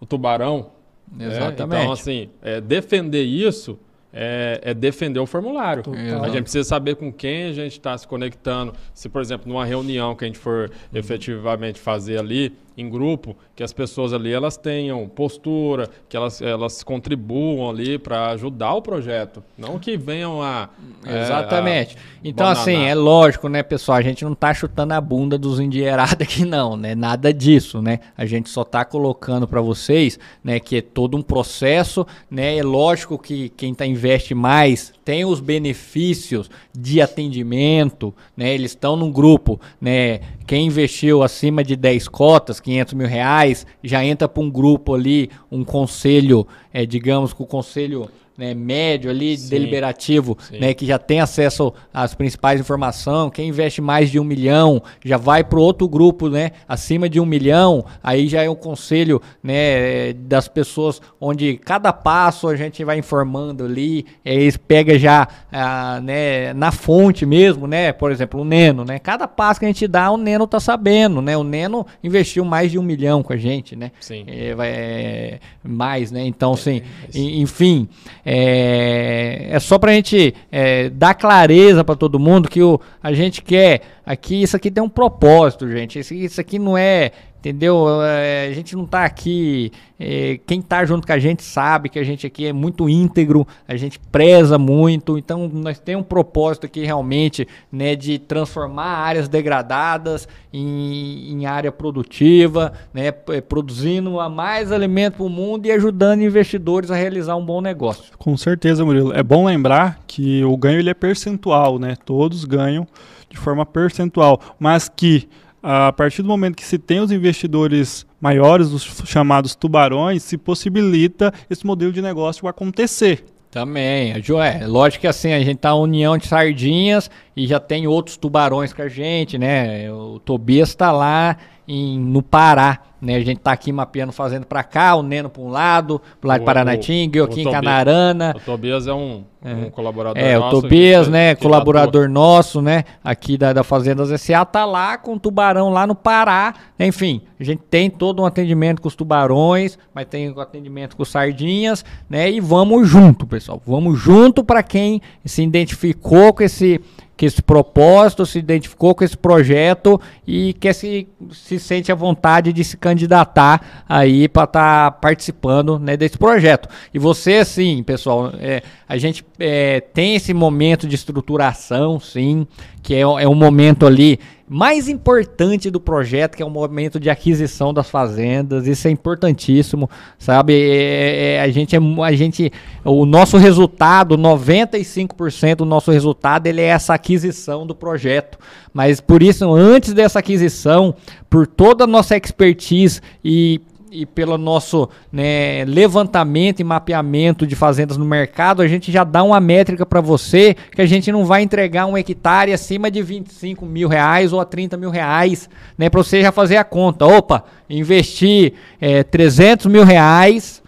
o 0.00 0.06
tubarão. 0.06 0.70
Né? 1.10 1.26
Exatamente. 1.26 1.82
Então, 1.82 1.92
assim, 1.92 2.30
é, 2.42 2.60
defender 2.60 3.22
isso 3.22 3.78
é, 4.12 4.60
é, 4.62 4.74
defender 4.74 5.18
o 5.20 5.26
formulário. 5.26 5.82
A 6.22 6.28
gente 6.28 6.42
precisa 6.42 6.68
saber 6.68 6.96
com 6.96 7.10
quem 7.10 7.44
a 7.44 7.52
gente 7.52 7.72
está 7.72 7.96
se 7.96 8.06
conectando. 8.06 8.74
Se, 8.92 9.08
por 9.08 9.22
exemplo, 9.22 9.50
numa 9.50 9.64
reunião 9.64 10.14
que 10.14 10.24
a 10.24 10.26
gente 10.26 10.38
for 10.38 10.70
uhum. 10.70 10.98
efetivamente 10.98 11.80
fazer 11.80 12.18
ali, 12.18 12.54
em 12.76 12.88
grupo, 12.88 13.36
que 13.54 13.62
as 13.62 13.72
pessoas 13.72 14.12
ali 14.12 14.32
elas 14.32 14.56
tenham 14.56 15.08
postura, 15.08 15.88
que 16.08 16.16
elas, 16.16 16.40
elas 16.40 16.82
contribuam 16.82 17.68
ali 17.68 17.98
para 17.98 18.30
ajudar 18.30 18.74
o 18.74 18.82
projeto, 18.82 19.42
não 19.56 19.78
que 19.78 19.96
venham 19.96 20.42
a 20.42 20.68
é, 21.04 21.22
exatamente. 21.22 21.96
A 21.96 22.00
então 22.24 22.46
assim 22.46 22.84
é 22.84 22.94
lógico, 22.94 23.48
né, 23.48 23.62
pessoal, 23.62 23.98
a 23.98 24.02
gente 24.02 24.24
não 24.24 24.32
está 24.32 24.54
chutando 24.54 24.94
a 24.94 25.00
bunda 25.00 25.36
dos 25.36 25.60
endinheirados 25.60 26.14
aqui 26.20 26.44
não, 26.44 26.76
né, 26.76 26.94
nada 26.94 27.32
disso, 27.32 27.82
né? 27.82 28.00
A 28.16 28.26
gente 28.26 28.48
só 28.48 28.62
está 28.62 28.84
colocando 28.84 29.46
para 29.46 29.60
vocês, 29.60 30.18
né, 30.42 30.58
que 30.58 30.76
é 30.76 30.82
todo 30.82 31.16
um 31.16 31.22
processo, 31.22 32.06
né? 32.30 32.56
É 32.56 32.62
lógico 32.62 33.18
que 33.18 33.48
quem 33.50 33.74
tá 33.74 33.86
investe 33.86 34.34
mais 34.34 34.92
tem 35.04 35.24
os 35.24 35.40
benefícios 35.40 36.50
de 36.72 37.00
atendimento, 37.00 38.14
né? 38.36 38.54
Eles 38.54 38.72
estão 38.72 38.96
num 38.96 39.10
grupo, 39.10 39.60
né? 39.80 40.20
Quem 40.46 40.66
investiu 40.66 41.22
acima 41.22 41.62
de 41.62 41.76
10 41.76 42.08
cotas, 42.08 42.60
500 42.60 42.94
mil 42.94 43.06
reais, 43.06 43.66
já 43.82 44.04
entra 44.04 44.28
para 44.28 44.42
um 44.42 44.50
grupo 44.50 44.94
ali, 44.94 45.30
um 45.50 45.64
conselho, 45.64 46.46
é, 46.72 46.84
digamos 46.84 47.32
que 47.32 47.42
o 47.42 47.46
conselho 47.46 48.08
né, 48.36 48.54
médio 48.54 49.10
ali, 49.10 49.36
sim, 49.36 49.48
deliberativo, 49.48 50.36
sim. 50.48 50.58
Né, 50.58 50.74
que 50.74 50.86
já 50.86 50.98
tem 50.98 51.20
acesso 51.20 51.72
às 51.92 52.14
principais 52.14 52.60
informações. 52.60 53.32
Quem 53.32 53.48
investe 53.48 53.80
mais 53.80 54.10
de 54.10 54.18
um 54.18 54.24
milhão 54.24 54.82
já 55.04 55.16
vai 55.16 55.44
para 55.44 55.60
outro 55.60 55.88
grupo, 55.88 56.28
né, 56.28 56.52
acima 56.68 57.08
de 57.08 57.20
um 57.20 57.26
milhão. 57.26 57.84
Aí 58.02 58.28
já 58.28 58.42
é 58.42 58.48
o 58.48 58.56
conselho 58.56 59.20
né, 59.42 60.12
das 60.12 60.48
pessoas 60.48 61.00
onde 61.20 61.56
cada 61.56 61.92
passo 61.92 62.48
a 62.48 62.56
gente 62.56 62.84
vai 62.84 62.98
informando 62.98 63.64
ali. 63.64 64.06
Eles 64.24 64.56
pega 64.56 64.98
já 64.98 65.28
ah, 65.50 66.00
né, 66.02 66.52
na 66.54 66.72
fonte 66.72 67.26
mesmo, 67.26 67.66
né? 67.66 67.92
Por 67.92 68.10
exemplo, 68.10 68.40
o 68.40 68.44
Neno, 68.44 68.84
né? 68.84 68.98
Cada 68.98 69.28
passo 69.28 69.60
que 69.60 69.66
a 69.66 69.68
gente 69.68 69.86
dá, 69.86 70.10
o 70.10 70.16
Neno 70.16 70.46
tá 70.46 70.60
sabendo, 70.60 71.20
né? 71.20 71.36
O 71.36 71.44
Neno 71.44 71.86
investiu 72.02 72.44
mais 72.44 72.70
de 72.70 72.78
um 72.78 72.82
milhão 72.82 73.22
com 73.22 73.32
a 73.32 73.36
gente, 73.36 73.76
né? 73.76 73.92
Sim. 74.00 74.24
É, 74.26 74.54
é, 74.58 75.40
mais, 75.62 76.10
né? 76.10 76.24
Então, 76.24 76.56
sim, 76.56 76.82
é, 77.14 77.18
enfim. 77.18 77.88
É, 78.24 79.48
é 79.50 79.60
só 79.60 79.78
para 79.78 79.90
a 79.90 79.94
gente 79.94 80.34
é, 80.50 80.88
dar 80.90 81.14
clareza 81.14 81.82
para 81.82 81.96
todo 81.96 82.18
mundo 82.18 82.48
que 82.48 82.62
o, 82.62 82.80
a 83.02 83.12
gente 83.12 83.42
quer 83.42 83.82
aqui, 84.06 84.42
isso 84.42 84.56
aqui 84.56 84.70
tem 84.70 84.82
um 84.82 84.88
propósito, 84.88 85.68
gente. 85.68 85.98
Isso, 85.98 86.14
isso 86.14 86.40
aqui 86.40 86.58
não 86.58 86.78
é 86.78 87.10
entendeu? 87.42 88.00
É, 88.02 88.46
a 88.46 88.52
gente 88.52 88.76
não 88.76 88.84
está 88.84 89.04
aqui. 89.04 89.72
É, 89.98 90.38
quem 90.46 90.60
está 90.60 90.84
junto 90.84 91.06
com 91.06 91.12
a 91.12 91.18
gente 91.18 91.42
sabe 91.42 91.88
que 91.88 91.98
a 91.98 92.04
gente 92.04 92.24
aqui 92.24 92.46
é 92.46 92.52
muito 92.52 92.88
íntegro, 92.88 93.46
a 93.66 93.76
gente 93.76 93.98
preza 93.98 94.56
muito. 94.58 95.18
Então, 95.18 95.50
nós 95.52 95.80
temos 95.80 96.04
um 96.04 96.08
propósito 96.08 96.66
aqui 96.66 96.84
realmente 96.84 97.46
né, 97.70 97.96
de 97.96 98.18
transformar 98.18 98.84
áreas 98.84 99.28
degradadas 99.28 100.28
em, 100.52 101.32
em 101.32 101.46
área 101.46 101.72
produtiva, 101.72 102.72
né, 102.94 103.10
produzindo 103.10 104.12
mais 104.30 104.70
alimento 104.70 105.16
para 105.16 105.26
o 105.26 105.28
mundo 105.28 105.66
e 105.66 105.72
ajudando 105.72 106.22
investidores 106.22 106.92
a 106.92 106.94
realizar 106.94 107.34
um 107.34 107.44
bom 107.44 107.60
negócio. 107.60 108.04
Com 108.18 108.36
certeza, 108.36 108.84
Murilo. 108.84 109.12
É 109.12 109.22
bom 109.22 109.46
lembrar 109.46 109.98
que 110.06 110.44
o 110.44 110.56
ganho 110.56 110.78
ele 110.78 110.90
é 110.90 110.94
percentual, 110.94 111.78
né? 111.78 111.96
Todos 112.04 112.44
ganham 112.44 112.86
de 113.28 113.38
forma 113.38 113.64
percentual, 113.64 114.40
mas 114.60 114.88
que 114.88 115.28
a 115.62 115.92
partir 115.92 116.22
do 116.22 116.28
momento 116.28 116.56
que 116.56 116.64
se 116.64 116.78
tem 116.78 117.00
os 117.00 117.12
investidores 117.12 118.04
maiores, 118.20 118.68
os 118.68 119.02
chamados 119.06 119.54
tubarões, 119.54 120.22
se 120.22 120.36
possibilita 120.36 121.32
esse 121.48 121.64
modelo 121.64 121.92
de 121.92 122.02
negócio 122.02 122.48
acontecer. 122.48 123.24
Também, 123.50 124.20
Joé, 124.22 124.66
lógico 124.66 125.02
que 125.02 125.06
assim, 125.06 125.32
a 125.32 125.40
gente 125.40 125.58
tá 125.58 125.74
união 125.74 126.16
de 126.16 126.26
sardinhas 126.26 127.10
e 127.36 127.46
já 127.46 127.60
tem 127.60 127.86
outros 127.86 128.16
tubarões 128.16 128.72
com 128.72 128.80
a 128.80 128.88
gente, 128.88 129.36
né? 129.36 129.92
O 129.92 130.18
Tobias 130.18 130.70
está 130.70 130.90
lá 130.90 131.36
em, 131.66 131.98
no 131.98 132.22
Pará, 132.22 132.80
né? 133.02 133.16
A 133.16 133.20
gente 133.20 133.38
está 133.38 133.50
aqui 133.50 133.72
mapeando, 133.72 134.12
fazendo 134.12 134.46
para 134.46 134.62
cá, 134.62 134.94
o 134.94 135.02
Neno 135.02 135.28
para 135.28 135.42
um 135.42 135.48
lado, 135.48 136.00
pro 136.20 136.28
lado 136.28 136.40
de 136.40 136.46
Paranatinga, 136.46 137.18
eu 137.18 137.24
aqui 137.24 137.42
em 137.42 137.50
Canarana. 137.50 138.32
O 138.36 138.40
Tobias 138.40 138.86
é 138.86 138.94
um, 138.94 139.24
é. 139.44 139.52
um 139.52 139.70
colaborador 139.70 140.22
é, 140.22 140.38
nosso. 140.38 140.54
É, 140.54 140.58
o 140.58 140.62
Tobias, 140.62 141.08
né, 141.08 141.34
colaborador 141.34 142.08
nosso, 142.08 142.62
né, 142.62 142.84
aqui 143.02 143.36
da, 143.36 143.52
da 143.52 143.64
Fazendas 143.64 144.08
SA, 144.20 144.44
tá 144.44 144.64
lá 144.64 144.96
com 144.96 145.14
o 145.14 145.18
tubarão 145.18 145.70
lá 145.70 145.84
no 145.84 145.96
Pará. 145.96 146.54
Enfim, 146.78 147.22
a 147.40 147.44
gente 147.44 147.62
tem 147.68 147.90
todo 147.90 148.22
um 148.22 148.24
atendimento 148.24 148.80
com 148.80 148.86
os 148.86 148.94
tubarões, 148.94 149.76
mas 149.92 150.06
tem 150.06 150.30
um 150.30 150.38
atendimento 150.38 150.96
com 150.96 151.02
os 151.02 151.10
sardinhas, 151.10 151.84
né? 152.08 152.30
E 152.30 152.38
vamos 152.38 152.88
junto, 152.88 153.26
pessoal. 153.26 153.60
Vamos 153.66 153.98
junto 153.98 154.44
para 154.44 154.62
quem 154.62 155.02
se 155.24 155.42
identificou 155.42 156.32
com 156.32 156.44
esse 156.44 156.80
que 157.16 157.26
esse 157.26 157.42
propósito, 157.42 158.24
se 158.26 158.38
identificou 158.38 158.94
com 158.94 159.04
esse 159.04 159.16
projeto 159.16 160.00
e 160.26 160.54
que 160.54 160.72
se, 160.72 161.08
se 161.30 161.58
sente 161.58 161.92
à 161.92 161.94
vontade 161.94 162.52
de 162.52 162.64
se 162.64 162.76
candidatar 162.76 163.84
aí 163.88 164.28
para 164.28 164.44
estar 164.44 164.90
tá 164.90 164.98
participando 164.98 165.78
né, 165.78 165.96
desse 165.96 166.18
projeto. 166.18 166.68
E 166.92 166.98
você, 166.98 167.44
sim, 167.44 167.82
pessoal, 167.82 168.32
é, 168.38 168.62
a 168.88 168.96
gente 168.96 169.24
é, 169.38 169.80
tem 169.80 170.14
esse 170.14 170.32
momento 170.32 170.86
de 170.86 170.94
estruturação, 170.94 172.00
sim, 172.00 172.46
que 172.82 172.94
é, 172.94 173.00
é 173.00 173.28
um 173.28 173.34
momento 173.34 173.86
ali 173.86 174.18
mais 174.48 174.86
importante 174.86 175.70
do 175.70 175.80
projeto, 175.80 176.36
que 176.36 176.42
é 176.42 176.46
o 176.46 176.50
momento 176.50 177.00
de 177.00 177.08
aquisição 177.08 177.72
das 177.72 177.88
fazendas. 177.88 178.66
Isso 178.66 178.86
é 178.86 178.90
importantíssimo, 178.90 179.88
sabe? 180.18 180.52
É, 180.52 180.74
é, 180.74 181.34
é 181.36 181.40
a 181.40 181.48
gente 181.48 181.74
é 181.74 181.78
a 181.78 182.12
gente 182.12 182.52
o 182.84 183.06
nosso 183.06 183.38
resultado, 183.38 184.18
95% 184.18 185.56
do 185.56 185.64
nosso 185.64 185.90
resultado, 185.90 186.46
ele 186.48 186.60
é 186.60 186.66
essa 186.66 186.92
aquisição 186.92 187.66
do 187.66 187.74
projeto. 187.74 188.38
Mas 188.74 189.00
por 189.00 189.22
isso, 189.22 189.50
antes 189.54 189.94
dessa 189.94 190.18
aquisição, 190.18 190.94
por 191.30 191.46
toda 191.46 191.84
a 191.84 191.86
nossa 191.86 192.14
expertise 192.14 193.00
e 193.24 193.58
e 193.92 194.06
pelo 194.06 194.38
nosso 194.38 194.88
né, 195.12 195.64
levantamento 195.66 196.60
e 196.60 196.64
mapeamento 196.64 197.46
de 197.46 197.54
fazendas 197.54 197.98
no 197.98 198.06
mercado, 198.06 198.62
a 198.62 198.66
gente 198.66 198.90
já 198.90 199.04
dá 199.04 199.22
uma 199.22 199.38
métrica 199.38 199.84
para 199.84 200.00
você 200.00 200.56
que 200.74 200.80
a 200.80 200.86
gente 200.86 201.12
não 201.12 201.26
vai 201.26 201.42
entregar 201.42 201.84
um 201.84 201.96
hectare 201.96 202.54
acima 202.54 202.90
de 202.90 203.02
25 203.02 203.66
mil 203.66 203.88
reais 203.88 204.32
ou 204.32 204.40
a 204.40 204.46
30 204.46 204.78
mil 204.78 204.88
reais, 204.88 205.48
né, 205.76 205.90
para 205.90 206.02
você 206.02 206.22
já 206.22 206.32
fazer 206.32 206.56
a 206.56 206.64
conta. 206.64 207.04
Opa, 207.04 207.44
investir 207.68 208.54
é, 208.80 209.02
300 209.02 209.66
mil 209.66 209.84
reais, 209.84 210.62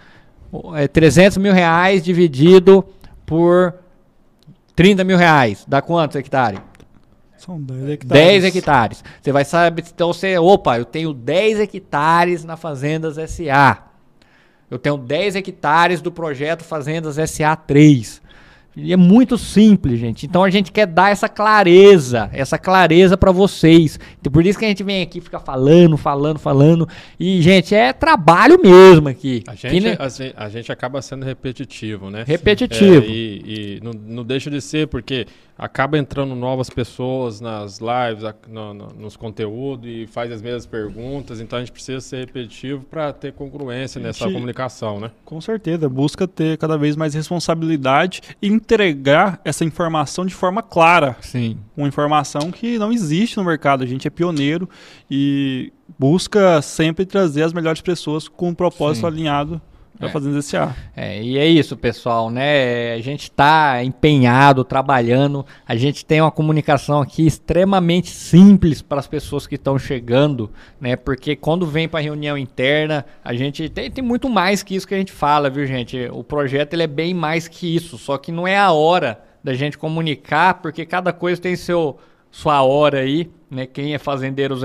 é, 0.75 0.87
300 0.87 1.39
mil 1.39 1.55
reais 1.55 2.05
dividido 2.05 2.85
por 3.25 3.73
30 4.77 5.03
mil 5.03 5.17
reais, 5.17 5.65
dá 5.67 5.81
quantos 5.81 6.17
hectares? 6.17 6.61
São 7.45 7.61
10 7.61 7.91
hectares. 7.91 8.25
10 8.25 8.45
hectares. 8.45 9.05
Você 9.21 9.31
vai 9.31 9.45
saber, 9.45 9.85
então 9.87 10.13
você, 10.15 10.39
opa, 10.39 10.79
eu 10.79 10.85
tenho 10.87 11.13
10 11.13 11.61
hectares 11.61 12.43
na 12.43 12.57
Fazendas 12.57 13.17
SA. 13.31 13.85
Eu 14.71 14.79
tenho 14.79 14.97
10 14.97 15.37
hectares 15.37 16.01
do 16.01 16.11
projeto 16.11 16.65
Fazendas 16.65 17.17
SA 17.31 17.55
3. 17.55 18.23
E 18.77 18.93
é 18.93 18.97
muito 18.97 19.39
simples, 19.39 20.01
gente. 20.01 20.27
Então 20.27 20.43
a 20.43 20.51
gente 20.51 20.73
quer 20.73 20.87
dar 20.87 21.13
essa 21.13 21.29
clareza, 21.29 22.29
essa 22.33 22.59
clareza 22.59 23.17
para 23.17 23.31
vocês. 23.31 24.01
Então, 24.21 24.33
por 24.33 24.45
isso 24.45 24.59
que 24.59 24.65
a 24.65 24.69
gente 24.69 24.83
vem 24.83 25.01
aqui 25.01 25.21
ficar 25.21 25.39
falando, 25.39 25.97
falando, 25.97 26.41
falando. 26.41 26.89
E, 27.21 27.41
gente, 27.41 27.73
é 27.73 27.93
trabalho 27.93 28.61
mesmo 28.61 29.09
aqui. 29.09 29.45
A 29.47 29.55
gente, 29.55 29.87
a, 29.89 30.45
a, 30.45 30.49
gente 30.49 30.73
acaba 30.73 31.01
sendo 31.01 31.25
repetitivo, 31.25 32.11
né? 32.11 32.25
Repetitivo. 32.27 33.07
É, 33.07 33.09
e, 33.09 33.77
e 33.77 33.81
não, 33.81 33.93
não 33.93 34.25
deixa 34.25 34.51
de 34.51 34.61
ser, 34.61 34.89
porque 34.89 35.27
acaba 35.57 35.97
entrando 35.97 36.35
novas 36.35 36.69
pessoas 36.69 37.41
nas 37.41 37.79
lives, 37.79 38.25
no, 38.49 38.75
no, 38.75 38.87
nos 38.89 39.17
conteúdos 39.17 39.89
e 39.89 40.07
faz 40.07 40.31
as 40.33 40.43
mesmas 40.43 40.67
perguntas, 40.67 41.41
então 41.41 41.59
a 41.59 41.63
gente 41.63 41.73
precisa 41.73 42.01
ser 42.01 42.27
repetitivo 42.27 42.85
para 42.85 43.13
ter 43.13 43.33
congruência 43.33 44.01
nessa 44.01 44.25
comunicação, 44.25 44.99
né? 44.99 45.11
Com 45.25 45.41
certeza, 45.41 45.89
busca 45.89 46.27
ter 46.27 46.59
cada 46.59 46.77
vez 46.77 46.97
mais 46.97 47.15
responsabilidade 47.15 48.21
e 48.43 48.49
entregar 48.49 49.41
essa 49.45 49.65
informação 49.65 50.27
de 50.27 50.35
forma 50.35 50.63
clara. 50.63 51.17
Sim. 51.21 51.59
Uma 51.77 51.89
informação 51.89 52.51
que 52.51 52.79
não 52.79 52.93
existe 52.93 53.37
no 53.37 53.45
mercado, 53.45 53.85
a 53.85 53.87
gente 53.87 54.07
é 54.09 54.11
pioneiro 54.11 54.69
e 55.11 55.73
busca 55.99 56.61
sempre 56.63 57.07
trazer 57.07 57.43
as 57.43 57.53
melhores 57.53 57.81
pessoas 57.81 58.27
com 58.27 58.49
um 58.49 58.55
propósito 58.55 59.03
Sim. 59.03 59.07
alinhado 59.07 59.63
Tá 59.99 60.09
é. 60.09 60.57
ar. 60.57 60.77
É, 60.97 61.23
e 61.23 61.39
é 61.39 61.47
isso, 61.47 61.77
pessoal, 61.77 62.29
né? 62.29 62.95
A 62.95 63.01
gente 63.01 63.25
está 63.25 63.83
empenhado, 63.85 64.65
trabalhando. 64.65 65.47
A 65.67 65.77
gente 65.77 66.05
tem 66.05 66.21
uma 66.21 66.33
comunicação 66.33 67.01
aqui 67.01 67.25
extremamente 67.25 68.11
simples 68.11 68.83
para 68.83 68.99
as 68.99 69.07
pessoas 69.07 69.47
que 69.47 69.55
estão 69.55 69.79
chegando, 69.79 70.51
né? 70.81 70.97
Porque 70.97 71.37
quando 71.37 71.65
vem 71.65 71.89
para 71.89 72.01
reunião 72.01 72.37
interna, 72.37 73.07
a 73.25 73.35
gente 73.35 73.69
tem, 73.69 73.91
tem 73.91 74.03
muito 74.03 74.29
mais 74.29 74.63
que 74.63 74.75
isso 74.75 74.87
que 74.87 74.95
a 74.95 74.99
gente 74.99 75.13
fala, 75.13 75.49
viu, 75.49 75.65
gente? 75.65 76.09
O 76.13 76.25
projeto 76.25 76.75
ele 76.75 76.83
é 76.83 76.89
bem 76.89 77.15
mais 77.15 77.47
que 77.47 77.75
isso, 77.75 77.97
só 77.97 78.19
que 78.19 78.33
não 78.33 78.49
é 78.49 78.59
a 78.59 78.73
hora 78.73 79.23
da 79.45 79.55
gente 79.55 79.79
comunicar, 79.79 80.55
porque 80.55 80.85
cada 80.85 81.13
coisa 81.13 81.41
tem 81.41 81.55
seu 81.55 81.99
sua 82.31 82.63
hora 82.63 82.99
aí, 82.99 83.31
né? 83.49 83.65
Quem 83.65 83.95
é 83.95 83.99
fazendeiros 83.99 84.63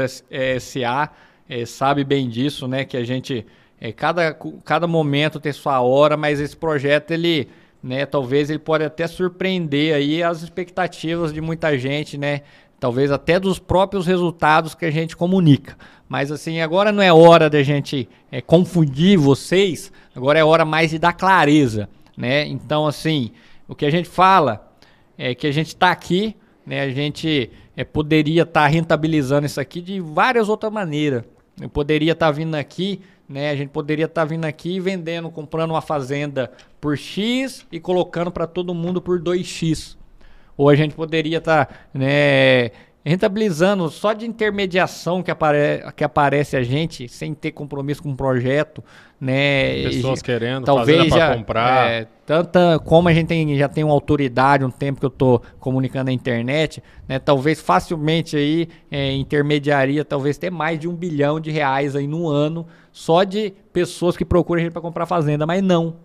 SA 0.60 1.12
é, 1.48 1.66
sabe 1.66 2.04
bem 2.04 2.28
disso, 2.28 2.68
né? 2.68 2.84
Que 2.84 2.98
a 2.98 3.04
gente 3.04 3.46
é, 3.80 3.92
cada, 3.92 4.38
cada 4.64 4.88
momento 4.88 5.40
tem 5.40 5.52
sua 5.52 5.82
hora, 5.82 6.18
mas 6.18 6.40
esse 6.40 6.56
projeto 6.56 7.12
ele, 7.12 7.48
né, 7.82 8.06
talvez 8.06 8.50
ele 8.50 8.60
pode 8.60 8.84
até 8.84 9.08
surpreender 9.08 9.96
aí 9.96 10.22
as 10.22 10.42
expectativas 10.42 11.32
de 11.34 11.42
muita 11.42 11.78
gente, 11.78 12.18
né? 12.18 12.42
talvez 12.80 13.12
até 13.12 13.40
dos 13.40 13.60
próprios 13.60 14.08
resultados 14.08 14.74
que 14.74 14.86
a 14.86 14.92
gente 14.92 15.16
comunica. 15.16 15.78
Mas 16.08 16.32
assim, 16.32 16.62
agora 16.62 16.92
não 16.92 17.04
é 17.04 17.12
hora 17.12 17.50
da 17.50 17.62
gente 17.62 18.08
é, 18.32 18.42
confundir 18.42 19.18
vocês, 19.18 19.92
agora 20.16 20.40
é 20.40 20.44
hora 20.44 20.66
mais 20.66 20.90
de 20.90 20.98
dar 20.98 21.14
clareza, 21.14 21.90
né? 22.18 22.48
Então, 22.48 22.88
assim, 22.88 23.32
o 23.68 23.76
que 23.76 23.86
a 23.86 23.92
gente 23.92 24.10
fala 24.10 24.74
é 25.18 25.36
que 25.36 25.46
a 25.46 25.52
gente 25.52 25.68
está 25.68 25.92
aqui, 25.92 26.36
né? 26.66 26.82
A 26.82 26.90
gente 26.90 27.52
é, 27.76 27.84
poderia 27.84 28.44
estar 28.44 28.62
tá 28.62 28.68
rentabilizando 28.68 29.46
isso 29.46 29.60
aqui 29.60 29.82
de 29.82 30.00
várias 30.00 30.50
outras 30.50 30.72
maneiras. 30.72 31.24
Eu 31.62 31.70
poderia 31.70 32.14
estar 32.14 32.28
tá 32.28 32.32
vindo 32.32 32.56
aqui, 32.56 33.02
né? 33.30 33.52
A 33.52 33.56
gente 33.56 33.70
poderia 33.70 34.06
estar 34.06 34.22
tá 34.22 34.26
vindo 34.26 34.46
aqui 34.46 34.80
vendendo, 34.80 35.30
comprando 35.30 35.70
uma 35.70 35.82
fazenda 35.82 36.52
por 36.82 36.98
X 36.98 37.66
e 37.72 37.80
colocando 37.80 38.32
para 38.32 38.48
todo 38.48 38.74
mundo 38.74 39.00
por 39.00 39.22
2X. 39.22 39.96
Ou 40.58 40.68
a 40.68 40.76
gente 40.76 40.96
poderia 40.96 41.38
estar, 41.38 41.68
tá, 41.68 41.76
né? 41.94 42.72
Rentabilizando 43.10 43.90
só 43.90 44.14
de 44.14 44.28
intermediação 44.28 45.24
que, 45.24 45.32
apare 45.32 45.84
que 45.96 46.04
aparece 46.04 46.56
a 46.56 46.62
gente, 46.62 47.08
sem 47.08 47.34
ter 47.34 47.52
compromisso 47.52 48.04
com 48.04 48.12
o 48.12 48.16
projeto, 48.16 48.84
né? 49.20 49.82
Pessoas 49.82 50.22
querendo, 50.22 50.64
talvez 50.64 51.12
já 51.12 51.36
comprar. 51.36 51.90
É, 51.90 52.08
tanta 52.24 52.78
como 52.78 53.10
a 53.10 53.14
gente 53.14 53.26
tem, 53.26 53.58
já 53.58 53.68
tem 53.68 53.84
uma 53.84 53.94
autoridade, 53.94 54.64
um 54.64 54.70
tempo 54.70 55.00
que 55.00 55.08
eu 55.08 55.10
estou 55.10 55.42
comunicando 55.60 56.06
na 56.06 56.12
internet, 56.12 56.84
né? 57.08 57.18
Talvez 57.18 57.60
facilmente 57.60 58.38
aí 58.38 58.70
é, 58.92 59.12
intermediaria, 59.14 60.06
talvez 60.06 60.38
ter 60.38 60.52
mais 60.52 60.80
de 60.80 60.88
um 60.88 60.94
bilhão 60.94 61.40
de 61.40 61.50
reais 61.50 61.96
aí 61.96 62.06
no 62.06 62.28
ano 62.28 62.68
só 62.92 63.24
de 63.24 63.56
pessoas 63.74 64.16
que 64.16 64.24
procuram 64.24 64.62
a 64.62 64.64
gente 64.66 64.74
para 64.74 64.84
comprar 64.84 65.08
fazenda, 65.08 65.48
mas 65.48 65.64
não 65.64 65.96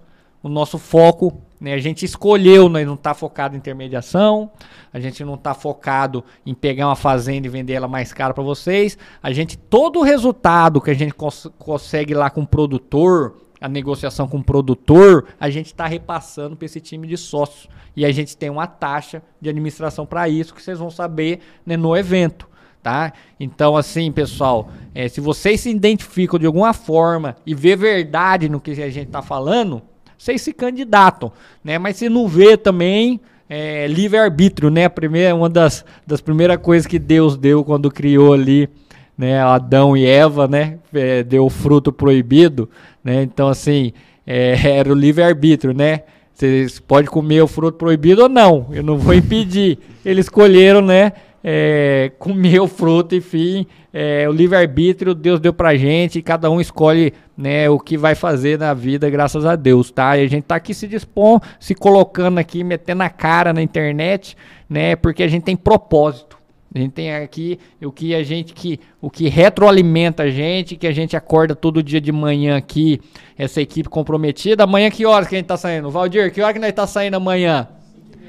o 0.42 0.48
nosso 0.48 0.78
foco, 0.78 1.40
né? 1.64 1.72
A 1.72 1.78
gente 1.78 2.04
escolheu, 2.04 2.68
nós 2.68 2.86
não 2.86 2.92
está 2.92 3.14
focado 3.14 3.54
em 3.54 3.58
intermediação, 3.58 4.50
a 4.92 5.00
gente 5.00 5.24
não 5.24 5.32
está 5.32 5.54
focado 5.54 6.22
em 6.44 6.52
pegar 6.52 6.88
uma 6.88 6.94
fazenda 6.94 7.46
e 7.46 7.50
vender 7.50 7.72
ela 7.72 7.88
mais 7.88 8.12
cara 8.12 8.34
para 8.34 8.44
vocês. 8.44 8.98
A 9.22 9.32
gente 9.32 9.56
todo 9.56 10.00
o 10.00 10.02
resultado 10.02 10.78
que 10.78 10.90
a 10.90 10.94
gente 10.94 11.14
cons 11.14 11.50
consegue 11.58 12.12
lá 12.12 12.28
com 12.28 12.42
o 12.42 12.46
produtor, 12.46 13.36
a 13.58 13.66
negociação 13.66 14.28
com 14.28 14.36
o 14.36 14.44
produtor, 14.44 15.24
a 15.40 15.48
gente 15.48 15.68
está 15.68 15.86
repassando 15.86 16.54
para 16.54 16.66
esse 16.66 16.82
time 16.82 17.08
de 17.08 17.16
sócios. 17.16 17.66
E 17.96 18.04
a 18.04 18.12
gente 18.12 18.36
tem 18.36 18.50
uma 18.50 18.66
taxa 18.66 19.22
de 19.40 19.48
administração 19.48 20.04
para 20.04 20.28
isso 20.28 20.52
que 20.52 20.62
vocês 20.62 20.78
vão 20.78 20.90
saber 20.90 21.40
né, 21.64 21.78
no 21.78 21.96
evento. 21.96 22.46
Tá? 22.82 23.14
Então, 23.40 23.74
assim, 23.74 24.12
pessoal, 24.12 24.68
é, 24.94 25.08
se 25.08 25.18
vocês 25.18 25.62
se 25.62 25.70
identificam 25.70 26.38
de 26.38 26.44
alguma 26.44 26.74
forma 26.74 27.34
e 27.46 27.54
vê 27.54 27.74
verdade 27.74 28.50
no 28.50 28.60
que 28.60 28.72
a 28.72 28.90
gente 28.90 29.06
está 29.06 29.22
falando, 29.22 29.80
vocês 30.18 30.42
se 30.42 30.52
candidatam, 30.52 31.32
né? 31.62 31.78
Mas 31.78 31.96
se 31.96 32.08
não 32.08 32.26
vê 32.28 32.56
também, 32.56 33.20
é, 33.48 33.86
livre-arbítrio, 33.86 34.70
né? 34.70 34.88
Primeira, 34.88 35.34
uma 35.34 35.48
das, 35.48 35.84
das 36.06 36.20
primeiras 36.20 36.56
coisas 36.58 36.86
que 36.86 36.98
Deus 36.98 37.36
deu 37.36 37.64
quando 37.64 37.90
criou 37.90 38.32
ali, 38.32 38.68
né? 39.16 39.40
Adão 39.40 39.96
e 39.96 40.06
Eva, 40.06 40.48
né? 40.48 40.78
É, 40.92 41.22
deu 41.22 41.46
o 41.46 41.50
fruto 41.50 41.92
proibido, 41.92 42.68
né? 43.02 43.22
Então, 43.22 43.48
assim, 43.48 43.92
é, 44.26 44.54
era 44.78 44.90
o 44.90 44.94
livre-arbítrio, 44.94 45.74
né? 45.74 46.02
Vocês 46.34 46.80
podem 46.80 47.08
comer 47.08 47.42
o 47.42 47.46
fruto 47.46 47.78
proibido 47.78 48.22
ou 48.22 48.28
não, 48.28 48.66
eu 48.72 48.82
não 48.82 48.98
vou 48.98 49.14
impedir. 49.14 49.78
Eles 50.04 50.26
escolheram, 50.26 50.80
né? 50.80 51.12
É, 51.46 52.10
comer 52.18 52.58
o 52.58 52.66
fruto, 52.66 53.14
enfim, 53.14 53.66
é, 53.92 54.26
o 54.26 54.32
livre-arbítrio 54.32 55.14
Deus 55.14 55.38
deu 55.38 55.52
pra 55.52 55.76
gente 55.76 56.18
e 56.18 56.22
cada 56.22 56.50
um 56.50 56.58
escolhe 56.58 57.12
né, 57.36 57.68
o 57.68 57.78
que 57.78 57.98
vai 57.98 58.14
fazer 58.14 58.58
na 58.58 58.72
vida, 58.72 59.10
graças 59.10 59.44
a 59.44 59.54
Deus, 59.54 59.90
tá? 59.90 60.16
E 60.16 60.24
a 60.24 60.26
gente 60.26 60.44
tá 60.44 60.56
aqui 60.56 60.72
se 60.72 60.88
dispõe, 60.88 61.38
se 61.60 61.74
colocando 61.74 62.38
aqui, 62.38 62.64
metendo 62.64 63.02
a 63.02 63.10
cara 63.10 63.52
na 63.52 63.60
internet, 63.60 64.36
né? 64.68 64.96
Porque 64.96 65.22
a 65.22 65.28
gente 65.28 65.42
tem 65.42 65.54
propósito. 65.54 66.34
A 66.74 66.78
gente 66.80 66.90
tem 66.90 67.14
aqui 67.14 67.60
o 67.80 67.92
que 67.92 68.16
a 68.16 68.24
gente 68.24 68.52
que 68.52 68.80
o 69.00 69.08
que 69.08 69.28
retroalimenta 69.28 70.24
a 70.24 70.30
gente, 70.30 70.74
que 70.74 70.88
a 70.88 70.92
gente 70.92 71.16
acorda 71.16 71.54
todo 71.54 71.80
dia 71.80 72.00
de 72.00 72.10
manhã 72.10 72.56
aqui, 72.56 73.00
essa 73.38 73.60
equipe 73.60 73.88
comprometida. 73.88 74.64
Amanhã 74.64 74.90
que 74.90 75.06
horas 75.06 75.28
que 75.28 75.36
a 75.36 75.38
gente 75.38 75.46
tá 75.46 75.56
saindo? 75.56 75.88
Valdir, 75.88 76.32
que 76.32 76.42
hora 76.42 76.52
que 76.52 76.58
nós 76.58 76.72
tá 76.72 76.84
saindo 76.84 77.14
amanhã? 77.14 77.68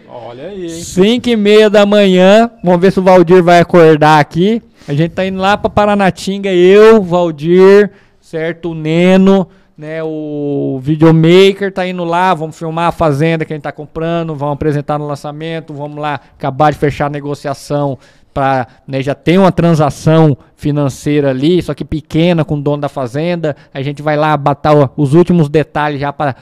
Olha 0.07 0.47
aí, 0.47 0.63
hein? 0.63 0.69
5 0.69 1.29
e 1.29 1.35
meia 1.35 1.69
da 1.69 1.85
manhã. 1.85 2.49
Vamos 2.63 2.81
ver 2.81 2.91
se 2.91 2.99
o 2.99 3.03
Valdir 3.03 3.43
vai 3.43 3.59
acordar 3.59 4.19
aqui. 4.19 4.61
A 4.87 4.93
gente 4.93 5.11
tá 5.11 5.25
indo 5.25 5.39
lá 5.39 5.57
pra 5.57 5.69
Paranatinga, 5.69 6.51
eu, 6.51 7.01
Valdir, 7.01 7.91
certo? 8.21 8.71
O 8.71 8.75
Neno, 8.75 9.47
né? 9.77 10.03
O 10.03 10.79
videomaker 10.81 11.71
tá 11.71 11.87
indo 11.87 12.03
lá, 12.03 12.33
vamos 12.33 12.57
filmar 12.57 12.89
a 12.89 12.91
fazenda 12.91 13.43
que 13.43 13.53
a 13.53 13.55
gente 13.55 13.63
tá 13.63 13.71
comprando, 13.71 14.35
vamos 14.35 14.53
apresentar 14.53 14.99
no 14.99 15.07
lançamento, 15.07 15.73
vamos 15.73 15.97
lá 15.97 16.19
acabar 16.37 16.71
de 16.71 16.77
fechar 16.77 17.07
a 17.07 17.09
negociação 17.09 17.97
para 18.35 18.67
né, 18.85 19.01
já 19.01 19.15
tem 19.15 19.37
uma 19.37 19.51
transação 19.51 20.37
financeira 20.57 21.29
ali, 21.29 21.61
só 21.61 21.73
que 21.73 21.85
pequena 21.85 22.43
com 22.43 22.55
o 22.55 22.61
dono 22.61 22.81
da 22.81 22.89
fazenda. 22.89 23.55
A 23.73 23.81
gente 23.81 24.01
vai 24.01 24.17
lá 24.17 24.35
batar 24.35 24.91
os 24.97 25.13
últimos 25.13 25.47
detalhes 25.47 26.01
já 26.01 26.11
para 26.11 26.35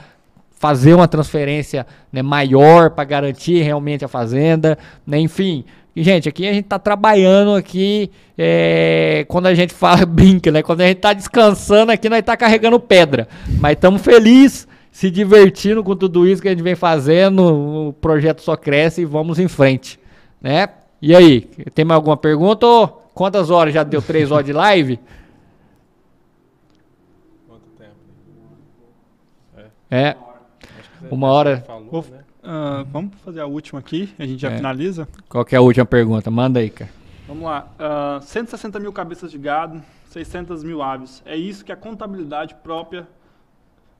fazer 0.54 0.94
uma 0.94 1.08
transferência 1.08 1.86
né, 2.12 2.22
maior 2.22 2.90
para 2.90 3.04
garantir 3.04 3.62
realmente 3.62 4.04
a 4.04 4.08
fazenda, 4.08 4.78
né, 5.06 5.18
enfim. 5.18 5.64
Gente, 5.96 6.28
aqui 6.28 6.48
a 6.48 6.52
gente 6.52 6.64
está 6.64 6.78
trabalhando 6.78 7.54
aqui, 7.54 8.10
é, 8.36 9.24
quando 9.28 9.46
a 9.46 9.54
gente 9.54 9.72
fala, 9.74 10.04
brinca, 10.04 10.50
né? 10.50 10.62
Quando 10.62 10.80
a 10.80 10.86
gente 10.86 10.96
está 10.96 11.12
descansando 11.12 11.92
aqui, 11.92 12.08
nós 12.08 12.18
está 12.18 12.36
carregando 12.36 12.80
pedra. 12.80 13.28
Mas 13.60 13.74
estamos 13.74 14.02
felizes, 14.02 14.66
se 14.90 15.08
divertindo 15.08 15.84
com 15.84 15.94
tudo 15.94 16.26
isso 16.26 16.42
que 16.42 16.48
a 16.48 16.50
gente 16.50 16.64
vem 16.64 16.74
fazendo. 16.74 17.88
O 17.88 17.92
projeto 17.92 18.42
só 18.42 18.56
cresce 18.56 19.02
e 19.02 19.04
vamos 19.04 19.38
em 19.38 19.46
frente, 19.46 20.00
né? 20.42 20.68
E 21.00 21.14
aí, 21.14 21.42
tem 21.74 21.84
mais 21.84 21.96
alguma 21.96 22.16
pergunta? 22.16 22.66
quantas 23.14 23.48
horas 23.50 23.72
já 23.72 23.84
deu? 23.84 24.02
Três 24.02 24.30
horas 24.30 24.44
de 24.44 24.52
live? 24.52 24.98
Quanto 27.46 27.66
tempo? 27.78 27.94
É. 29.90 30.08
é. 30.08 30.16
Uma 31.10 31.28
hora. 31.28 31.60
Falou, 31.66 32.04
né? 32.10 32.24
Uh, 32.42 32.84
vamos 32.90 33.14
fazer 33.24 33.40
a 33.40 33.46
última 33.46 33.80
aqui, 33.80 34.12
a 34.18 34.26
gente 34.26 34.40
já 34.40 34.50
é. 34.50 34.56
finaliza. 34.56 35.08
Qual 35.28 35.44
que 35.44 35.54
é 35.54 35.58
a 35.58 35.62
última 35.62 35.86
pergunta? 35.86 36.30
Manda 36.30 36.60
aí, 36.60 36.68
cara. 36.68 36.90
Vamos 37.26 37.44
lá. 37.44 37.68
Uh, 37.78 38.18
ah, 38.18 38.20
160 38.20 38.78
mil 38.78 38.92
cabeças 38.92 39.30
de 39.30 39.38
gado, 39.38 39.82
600 40.10 40.62
mil 40.62 40.82
aves. 40.82 41.22
É 41.24 41.36
isso 41.36 41.64
que 41.64 41.72
a 41.72 41.76
contabilidade 41.76 42.54
própria 42.56 43.08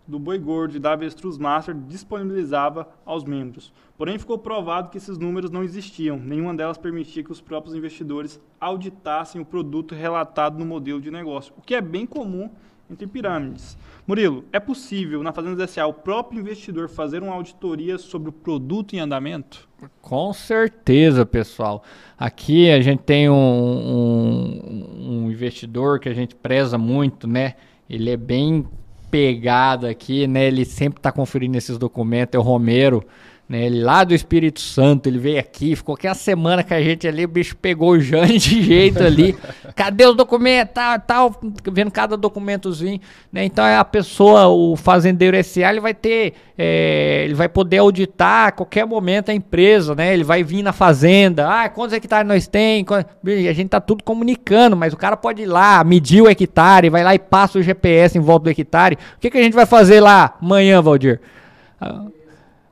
do 0.07 0.19
Boi 0.19 0.39
Gordo 0.39 0.77
e 0.77 0.79
da 0.79 0.93
Avestruz 0.93 1.39
Master 1.39 1.75
disponibilizava 1.75 2.89
aos 3.05 3.25
membros. 3.25 3.73
Porém, 3.97 4.19
ficou 4.19 4.37
provado 4.37 4.91
que 4.91 4.99
esses 4.99 5.17
números 5.17 5.51
não 5.51 5.63
existiam. 5.63 6.19
Nenhuma 6.19 6.55
delas 6.55 6.77
permitia 6.77 7.25
que 7.25 7.33
os 7.33 7.41
próprios 7.41 7.75
investidores 7.75 8.39
auditassem 8.61 9.41
o 9.41 9.45
produto 9.45 9.95
relatado 9.95 10.59
no 10.59 10.67
modelo 10.67 11.01
de 11.01 11.11
negócio, 11.11 11.55
o 11.57 11.63
que 11.63 11.75
é 11.75 11.81
bem 11.81 12.05
comum 12.05 12.51
entre 12.91 13.07
pirâmides. 13.07 13.79
Murilo, 14.07 14.45
é 14.53 14.61
possível 14.61 15.23
na 15.23 15.33
Fazenda 15.33 15.67
SA 15.67 15.87
o 15.87 15.95
próprio 15.95 16.39
investidor 16.39 16.91
fazer 16.91 17.23
uma 17.23 17.33
auditoria 17.33 17.97
sobre 17.97 18.29
o 18.29 18.33
produto 18.33 18.95
em 18.95 19.01
andamento? 19.01 19.67
Com 20.03 20.31
certeza, 20.35 21.25
pessoal. 21.25 21.83
Aqui 22.19 22.71
a 22.71 22.83
gente 22.83 23.03
tem 23.03 23.31
um, 23.31 23.35
um, 23.35 25.25
um 25.25 25.31
investidor 25.31 25.99
que 25.99 26.09
a 26.11 26.15
gente 26.15 26.35
preza 26.35 26.77
muito, 26.77 27.27
né? 27.27 27.55
Ele 27.89 28.11
é 28.11 28.17
bem 28.17 28.69
pegado 29.11 29.87
aqui, 29.87 30.27
né? 30.27 30.49
Ele 30.49 30.67
sempre 30.67 30.99
está 30.99 31.11
conferindo 31.11 31.57
esses 31.57 31.79
documentos, 31.79 32.35
é 32.35 32.39
o 32.39 32.43
Romero. 32.43 33.03
Né, 33.47 33.67
ele 33.67 33.83
lá 33.83 34.05
do 34.05 34.15
Espírito 34.15 34.59
Santo, 34.59 35.07
ele 35.07 35.19
veio 35.19 35.39
aqui, 35.39 35.77
ficou 35.77 35.95
aqui 35.95 36.09
a 36.09 36.15
semana 36.15 36.65
com 36.65 36.73
a 36.73 36.81
gente 36.81 37.07
ali, 37.07 37.27
o 37.27 37.29
bicho 37.29 37.55
pegou 37.55 37.91
o 37.91 38.01
Jane 38.01 38.39
de 38.39 38.63
jeito 38.63 39.03
ali. 39.03 39.37
Cadê 39.77 40.07
os 40.07 40.17
documentos? 40.17 40.73
Tal, 40.73 40.99
tal, 41.01 41.41
vendo 41.71 41.91
cada 41.91 42.17
documentozinho. 42.17 42.99
Né? 43.31 43.45
Então 43.45 43.63
é 43.63 43.77
a 43.77 43.85
pessoa, 43.85 44.49
o 44.49 44.77
fazendeiro 44.77 45.37
SA, 45.45 45.69
ele 45.69 45.81
vai 45.81 45.93
ter, 45.93 46.33
é, 46.57 47.25
ele 47.25 47.35
vai 47.35 47.47
poder 47.47 47.79
auditar 47.79 48.49
a 48.49 48.53
qualquer 48.53 48.87
momento 48.87 49.29
a 49.29 49.35
empresa, 49.35 49.95
né? 49.95 50.15
Ele 50.15 50.25
vai 50.25 50.43
vir 50.43 50.63
na 50.63 50.73
fazenda, 50.73 51.47
ah, 51.47 51.69
quantos 51.69 51.93
hectares 51.93 52.27
nós 52.27 52.47
tem? 52.47 52.87
A 52.89 53.53
gente 53.53 53.69
tá 53.69 53.81
tudo 53.81 54.03
comunicando, 54.03 54.75
mas 54.75 54.95
o 54.95 54.97
cara 54.97 55.19
pode 55.19 55.43
ir 55.43 55.47
lá, 55.47 55.85
medir 55.85 56.23
o 56.23 56.31
hectare, 56.31 56.89
vai 56.89 57.05
lá 57.05 57.15
e 57.15 57.19
passa 57.19 57.59
o 57.59 57.63
GPS 57.63 58.17
em 58.17 58.23
volta 58.23 58.45
do 58.45 58.51
hectare. 58.51 58.97
O 59.17 59.21
que, 59.21 59.31
que 59.31 59.37
a 59.37 59.43
gente 59.43 59.55
vai 59.55 59.67
fazer 59.67 60.01
lá 60.01 60.35
amanhã, 60.41 60.81
Valdir? 60.81 61.21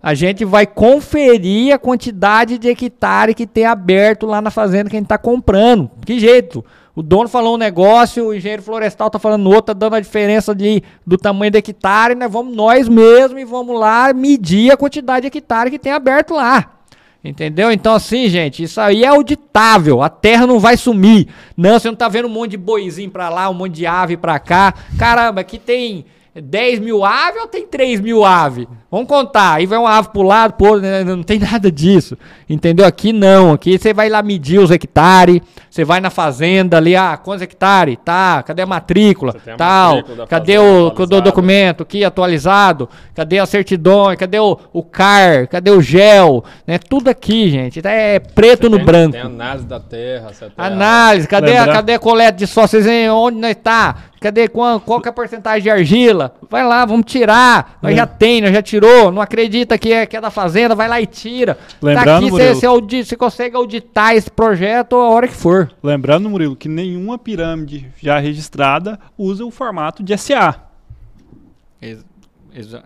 A 0.03 0.15
gente 0.15 0.45
vai 0.45 0.67
conferir 0.67 1.73
a 1.73 1.79
quantidade 1.79 2.59
de 2.59 2.69
hectare 2.69 3.35
que 3.35 3.47
tem 3.47 3.65
aberto 3.65 4.27
lá 4.27 4.43
na 4.43 4.51
fazenda 4.51 4.91
que 4.91 4.97
a 4.97 4.99
gente 4.99 5.07
está 5.07 5.17
comprando. 5.17 5.89
Que 6.05 6.19
jeito? 6.19 6.65
O 6.95 7.03
dono 7.03 7.29
falou 7.29 7.55
um 7.55 7.59
negócio, 7.59 8.27
o 8.27 8.35
engenheiro 8.35 8.63
florestal 8.63 9.07
está 9.07 9.19
falando 9.19 9.47
outro, 9.47 9.67
tá 9.67 9.73
dando 9.73 9.95
a 9.95 10.01
diferença 10.01 10.55
de, 10.55 10.83
do 11.07 11.17
tamanho 11.17 11.53
do 11.53 11.57
hectare, 11.57 12.15
né? 12.17 12.27
Vamos 12.27 12.55
nós 12.55 12.89
mesmos 12.89 13.41
e 13.41 13.45
vamos 13.45 13.79
lá 13.79 14.13
medir 14.13 14.73
a 14.73 14.77
quantidade 14.77 15.23
de 15.23 15.29
hectare 15.29 15.71
que 15.71 15.79
tem 15.79 15.93
aberto 15.93 16.35
lá. 16.35 16.81
Entendeu? 17.25 17.71
Então, 17.71 17.95
assim, 17.95 18.29
gente, 18.29 18.65
isso 18.65 18.81
aí 18.81 19.05
é 19.05 19.07
auditável. 19.07 20.03
A 20.03 20.09
terra 20.09 20.45
não 20.45 20.59
vai 20.59 20.77
sumir. 20.77 21.29
Não, 21.57 21.79
você 21.79 21.87
não 21.87 21.95
tá 21.95 22.09
vendo 22.09 22.27
um 22.27 22.33
monte 22.33 22.51
de 22.51 22.57
boizinho 22.57 23.11
pra 23.11 23.29
lá, 23.29 23.49
um 23.49 23.55
monte 23.55 23.75
de 23.75 23.87
ave 23.87 24.17
pra 24.17 24.41
cá. 24.41 24.75
Caramba, 24.99 25.41
aqui 25.41 25.59
tem 25.59 26.05
10 26.35 26.79
mil 26.79 27.05
aves 27.05 27.43
ou 27.43 27.47
tem 27.47 27.67
3 27.67 28.01
mil 28.01 28.25
aves? 28.25 28.67
Vamos 28.91 29.07
contar. 29.07 29.55
Aí 29.55 29.67
vai 29.67 29.79
uma 29.79 29.99
ave 29.99 30.09
pro 30.09 30.23
lado, 30.23 30.55
pô, 30.55 30.79
né, 30.79 31.05
não 31.05 31.23
tem 31.23 31.39
nada 31.41 31.71
disso. 31.71 32.17
Entendeu? 32.49 32.87
Aqui 32.87 33.13
não. 33.13 33.53
Aqui 33.53 33.79
você 33.79 33.93
vai 33.93 34.09
lá 34.09 34.23
medir 34.23 34.59
os 34.59 34.71
hectares. 34.71 35.41
Você 35.69 35.85
vai 35.85 36.01
na 36.01 36.11
fazenda 36.11 36.79
ali, 36.79 36.97
ah, 36.97 37.19
quantos 37.19 37.43
hectares? 37.43 37.97
Tá, 38.03 38.43
cadê 38.43 38.63
a 38.63 38.67
matrícula? 38.67 39.35
A 39.47 39.57
Tal. 39.57 39.97
Matrícula 39.97 40.27
cadê 40.27 40.59
o, 40.59 40.87
o 40.89 41.21
documento 41.21 41.83
aqui 41.83 42.05
atualizado? 42.05 42.89
Cadê 43.15 43.39
a 43.39 43.47
certidão? 43.47 44.15
Cadê 44.17 44.39
o, 44.39 44.59
o 44.73 44.83
CAR? 44.83 45.47
Cadê 45.49 45.71
o 45.71 45.83
GEL? 45.83 46.45
Né? 46.67 46.79
Tudo 46.79 47.09
aqui, 47.09 47.51
gente. 47.51 47.81
É 47.87 48.19
preto 48.19 48.71
no 48.71 48.77
tem, 48.77 48.87
branco. 48.87 49.13
Tem 49.13 49.21
análise 49.21 49.67
da 49.67 49.81
terra. 49.81 50.31
terra 50.31 50.53
análise. 50.57 51.29
Cadê, 51.29 51.57
a, 51.57 51.67
cadê 51.67 51.95
a 51.95 51.99
coleta 51.99 52.39
de 52.39 52.47
sócio? 52.47 52.81
Onde 53.15 53.39
nós 53.39 53.57
tá? 53.63 54.12
Cadê 54.23 54.47
qual, 54.47 54.79
qual 54.79 55.01
que 55.01 55.09
é 55.09 55.11
a 55.11 55.13
porcentagem 55.13 55.63
de 55.63 55.69
argila? 55.69 56.37
Vai 56.49 56.65
lá, 56.65 56.85
vamos 56.87 57.11
tirar. 57.11 57.79
Nós 57.83 57.93
é. 57.93 57.97
já 57.97 58.07
tem, 58.07 58.41
nós 58.41 58.53
já 58.53 58.63
tirou. 58.63 59.11
Não 59.11 59.21
acredita 59.21 59.77
que 59.77 59.93
é, 59.93 60.07
que 60.07 60.17
é 60.17 60.21
da 60.21 60.31
fazenda, 60.31 60.77
vai 60.77 60.89
lá 60.89 61.01
e 61.01 61.07
tira. 61.07 61.59
Lembrando, 61.83 62.31
tá 62.31 62.37
aqui, 62.39 63.05
você 63.05 63.17
consegue 63.17 63.57
auditar 63.57 64.15
esse 64.15 64.31
projeto 64.31 64.95
a 64.95 65.09
hora 65.11 65.27
que 65.27 65.35
for. 65.35 65.73
Lembrando, 65.83 66.31
Murilo, 66.31 66.55
que 66.55 66.69
nenhuma 66.69 67.19
pirâmide 67.19 67.91
já 68.01 68.21
registrada 68.21 68.97
usa 69.19 69.45
o 69.45 69.51
formato 69.51 70.05
de 70.05 70.17
SA. 70.17 70.55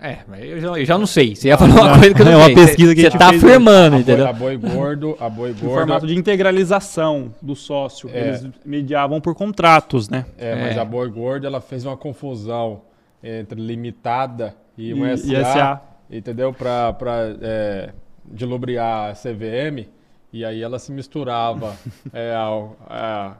É, 0.01 0.19
eu 0.53 0.61
já, 0.61 0.69
eu 0.69 0.85
já 0.85 0.99
não 0.99 1.07
sei. 1.07 1.35
Você 1.35 1.49
ia 1.49 1.59
falar 1.59 1.75
uma 1.75 1.99
coisa 1.99 2.15
que 2.15 2.23
eu 2.23 2.25
não 2.25 2.33
É 2.33 2.37
uma 2.37 2.55
pesquisa 2.55 2.95
que 2.95 3.01
você 3.01 3.09
está 3.09 3.31
afirmando, 3.31 3.97
entendeu? 3.97 4.29
A 4.29 4.33
boi 4.33 4.57
gordo, 4.57 5.17
a 5.19 5.29
boi 5.29 5.53
gordo. 5.55 5.67
O 5.67 5.75
formato 5.75 6.07
de 6.07 6.15
integralização 6.15 7.35
do 7.43 7.57
sócio. 7.57 8.09
É. 8.13 8.29
Eles 8.29 8.47
mediavam 8.65 9.21
por 9.21 9.35
contratos, 9.35 10.09
né? 10.09 10.25
É, 10.39 10.53
é, 10.53 10.55
mas 10.55 10.79
a 10.79 10.85
boi 10.85 11.09
gordo 11.11 11.47
ela 11.47 11.61
fez 11.61 11.85
uma 11.85 11.97
confusão 11.97 12.83
entre 13.23 13.61
limitada 13.61 14.55
e, 14.79 14.91
e 14.91 14.95
um 14.95 15.17
SA, 15.17 15.27
e 15.27 15.45
SA. 15.45 15.83
entendeu? 16.11 16.53
Para 16.53 16.95
é, 17.41 17.91
dilubriar 18.25 19.11
a 19.11 19.15
CVM. 19.15 19.89
E 20.33 20.45
aí 20.45 20.63
ela 20.63 20.79
se 20.79 20.93
misturava 20.93 21.77
é, 22.13 22.35
a, 22.35 22.69
a, 22.89 23.37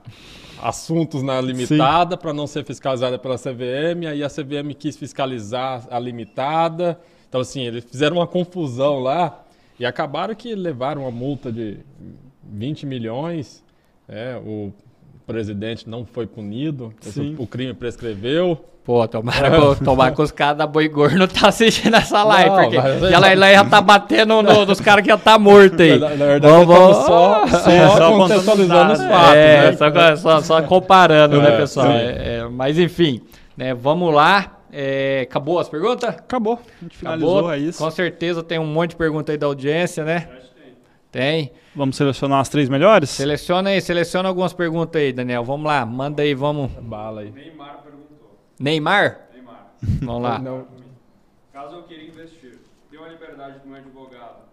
assuntos 0.67 1.21
na 1.21 1.39
limitada 1.39 2.17
para 2.17 2.33
não 2.33 2.47
ser 2.47 2.63
fiscalizada 2.63 3.19
pela 3.19 3.37
CVM, 3.37 4.07
aí 4.09 4.23
a 4.23 4.29
CVM 4.29 4.73
quis 4.77 4.97
fiscalizar 4.97 5.87
a 5.91 5.99
limitada. 5.99 6.99
Então, 7.27 7.41
assim, 7.41 7.61
eles 7.61 7.83
fizeram 7.83 8.17
uma 8.17 8.27
confusão 8.27 8.99
lá 8.99 9.43
e 9.79 9.85
acabaram 9.85 10.33
que 10.33 10.55
levaram 10.55 11.03
uma 11.03 11.11
multa 11.11 11.51
de 11.51 11.79
20 12.43 12.85
milhões. 12.85 13.63
É, 14.07 14.37
o 14.37 14.71
presidente 15.27 15.89
não 15.89 16.05
foi 16.05 16.25
punido, 16.25 16.93
o 17.37 17.45
crime 17.45 17.73
prescreveu. 17.73 18.57
Pô, 18.85 19.05
tomara, 19.05 19.75
tomara 19.83 20.15
que 20.15 20.21
os 20.21 20.31
caras 20.31 20.57
da 20.57 20.65
Boi 20.65 20.87
Gordo 20.87 21.17
não 21.17 21.27
tá 21.27 21.49
assistindo 21.49 21.93
essa 21.97 22.23
live, 22.23 22.49
não, 22.49 22.55
porque 22.55 22.77
ela, 23.13 23.29
ela 23.29 23.51
já 23.51 23.65
tá 23.65 23.81
batendo 23.81 24.41
no, 24.41 24.65
nos 24.65 24.79
caras 24.79 25.03
que 25.03 25.09
já 25.09 25.17
tá 25.17 25.37
morto 25.37 25.81
aí. 25.81 25.99
Na, 25.99 26.11
na 26.11 26.25
verdade, 26.25 26.53
vamos, 26.53 26.67
vamos 26.67 26.97
só, 27.05 27.47
só, 27.47 27.69
é, 27.69 27.87
só 27.89 28.17
contextualizando 28.17 28.93
os 28.93 28.99
fatos. 29.03 29.35
É, 29.35 29.71
né? 29.71 30.15
só, 30.15 30.41
só, 30.41 30.61
comparando, 30.61 31.41
né, 31.41 31.47
é, 31.47 31.51
né, 31.51 31.57
pessoal? 31.57 31.91
É, 31.91 32.37
é, 32.37 32.47
mas 32.49 32.79
enfim, 32.79 33.21
né, 33.57 33.73
vamos 33.73 34.13
lá. 34.13 34.53
É, 34.71 35.21
acabou 35.23 35.59
as 35.59 35.67
perguntas? 35.67 36.09
Acabou. 36.09 36.61
A 36.79 36.83
gente 36.83 36.97
finalizou, 36.97 37.37
acabou. 37.39 37.53
é 37.53 37.57
isso. 37.57 37.83
Com 37.83 37.91
certeza 37.91 38.41
tem 38.41 38.57
um 38.57 38.65
monte 38.65 38.91
de 38.91 38.95
pergunta 38.95 39.33
aí 39.33 39.37
da 39.37 39.47
audiência, 39.47 40.05
né? 40.05 40.29
Tem. 41.11 41.51
Vamos 41.75 41.95
selecionar 41.95 42.39
as 42.39 42.49
três 42.49 42.69
melhores? 42.69 43.09
Seleciona 43.09 43.69
aí, 43.69 43.81
seleciona 43.81 44.27
algumas 44.27 44.53
perguntas 44.53 45.01
aí, 45.01 45.13
Daniel. 45.13 45.43
Vamos 45.43 45.65
lá, 45.65 45.85
manda 45.85 46.21
aí, 46.21 46.33
vamos. 46.33 46.71
Bala 46.71 47.21
aí. 47.21 47.31
Neymar 47.31 47.83
Neymar? 48.59 49.27
Neymar. 49.33 49.73
Vamos 50.01 50.23
lá. 50.23 50.39
Não. 50.39 50.67
Caso 51.53 51.75
eu 51.75 51.83
queira 51.83 52.03
investir, 52.03 52.59
deu 52.89 53.03
a 53.05 53.09
liberdade 53.09 53.59
do 53.59 53.67
meu 53.67 53.77
advogado, 53.77 54.43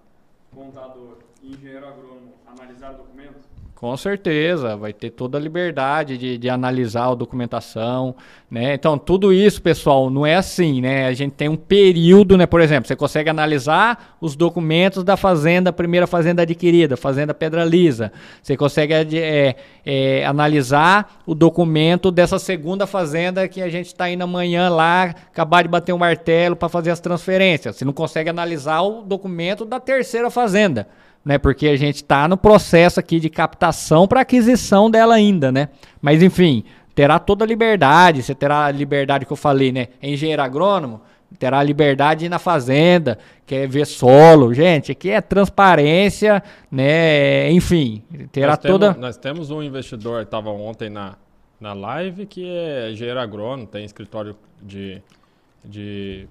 contador 0.55 1.19
e 1.43 1.53
engenheiro 1.55 1.87
agrônomo 1.87 2.35
analisar 2.47 2.93
documentos? 2.93 3.43
Com 3.75 3.97
certeza, 3.97 4.77
vai 4.77 4.93
ter 4.93 5.11
toda 5.11 5.37
a 5.37 5.41
liberdade 5.41 6.17
de, 6.17 6.39
de 6.39 6.49
analisar 6.49 7.11
a 7.11 7.15
documentação, 7.15 8.15
né? 8.49 8.73
Então, 8.75 8.97
tudo 8.97 9.33
isso, 9.33 9.61
pessoal, 9.61 10.09
não 10.09 10.25
é 10.25 10.37
assim, 10.37 10.81
né? 10.81 11.07
A 11.07 11.13
gente 11.13 11.33
tem 11.33 11.49
um 11.49 11.57
período, 11.57 12.37
né? 12.37 12.47
Por 12.47 12.61
exemplo, 12.61 12.87
você 12.87 12.95
consegue 12.95 13.29
analisar 13.29 14.17
os 14.21 14.37
documentos 14.37 15.03
da 15.03 15.17
fazenda, 15.17 15.73
primeira 15.73 16.07
fazenda 16.07 16.43
adquirida, 16.43 16.97
fazenda 16.97 17.35
Pedra 17.35 17.65
Lisa. 17.65 18.13
Você 18.41 18.57
consegue 18.57 18.95
é, 19.19 19.57
é, 19.85 20.25
analisar 20.25 21.21
o 21.27 21.35
documento 21.35 22.13
dessa 22.13 22.39
segunda 22.39 22.87
fazenda 22.87 23.49
que 23.49 23.61
a 23.61 23.69
gente 23.69 23.87
está 23.87 24.09
indo 24.09 24.23
amanhã 24.23 24.69
lá, 24.69 25.03
acabar 25.03 25.63
de 25.63 25.69
bater 25.69 25.93
um 25.93 25.99
martelo 25.99 26.55
para 26.55 26.69
fazer 26.69 26.93
as 26.93 27.01
transferências. 27.01 27.75
Você 27.75 27.85
não 27.85 27.93
consegue 27.93 28.31
analisar 28.31 28.83
o 28.83 29.03
documento 29.03 29.65
da 29.65 29.81
terceira 29.81 30.31
fazenda 30.31 30.87
né? 31.25 31.39
Porque 31.39 31.69
a 31.69 31.77
gente 31.77 31.97
está 31.97 32.29
no 32.29 32.37
processo 32.37 33.01
aqui 33.01 33.19
de 33.19 33.31
captação 33.31 34.07
para 34.07 34.21
aquisição 34.21 34.91
dela 34.91 35.15
ainda, 35.15 35.51
né? 35.51 35.71
Mas 36.03 36.23
enfim, 36.23 36.65
terá 36.95 37.19
toda 37.19 37.45
a 37.45 37.49
liberdade, 37.49 38.23
você 38.23 38.35
terá 38.35 38.67
a 38.67 38.71
liberdade 38.71 39.25
que 39.25 39.33
eu 39.33 39.37
falei, 39.37 39.73
né? 39.73 39.89
É 40.03 40.11
engenheiro 40.11 40.43
agrônomo, 40.43 41.01
terá 41.39 41.59
a 41.59 41.63
liberdade 41.63 42.29
na 42.29 42.39
fazenda, 42.39 43.19
quer 43.47 43.67
ver 43.67 43.87
solo. 43.87 44.53
Gente, 44.53 44.93
aqui 44.93 45.11
é 45.11 45.21
transparência, 45.21 46.43
né? 46.71 47.51
Enfim, 47.51 48.03
terá 48.31 48.49
nós 48.49 48.59
toda. 48.59 48.87
Temos, 48.89 49.01
nós 49.01 49.17
temos 49.17 49.51
um 49.51 49.63
investidor, 49.63 50.23
estava 50.23 50.51
ontem 50.51 50.91
na, 50.91 51.17
na 51.61 51.73
live, 51.73 52.27
que 52.27 52.47
é 52.47 52.91
engenheiro 52.91 53.19
agrônomo, 53.19 53.67
tem 53.67 53.85
escritório 53.85 54.37
de, 54.63 55.03
de 55.65 56.29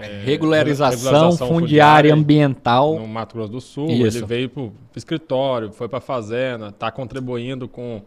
é, 0.00 0.22
regularização, 0.24 1.10
regularização 1.10 1.48
fundiária, 1.48 2.14
ambiental. 2.14 2.98
No 2.98 3.06
Mato 3.06 3.34
Grosso 3.34 3.52
do 3.52 3.60
Sul. 3.60 3.90
Isso. 3.90 4.18
Ele 4.18 4.26
veio 4.26 4.48
para 4.48 4.62
o 4.62 4.72
escritório, 4.96 5.72
foi 5.72 5.88
para 5.88 5.98
a 5.98 6.02
fazenda, 6.02 6.68
está 6.68 6.90
contribuindo 6.90 7.68
com, 7.68 8.02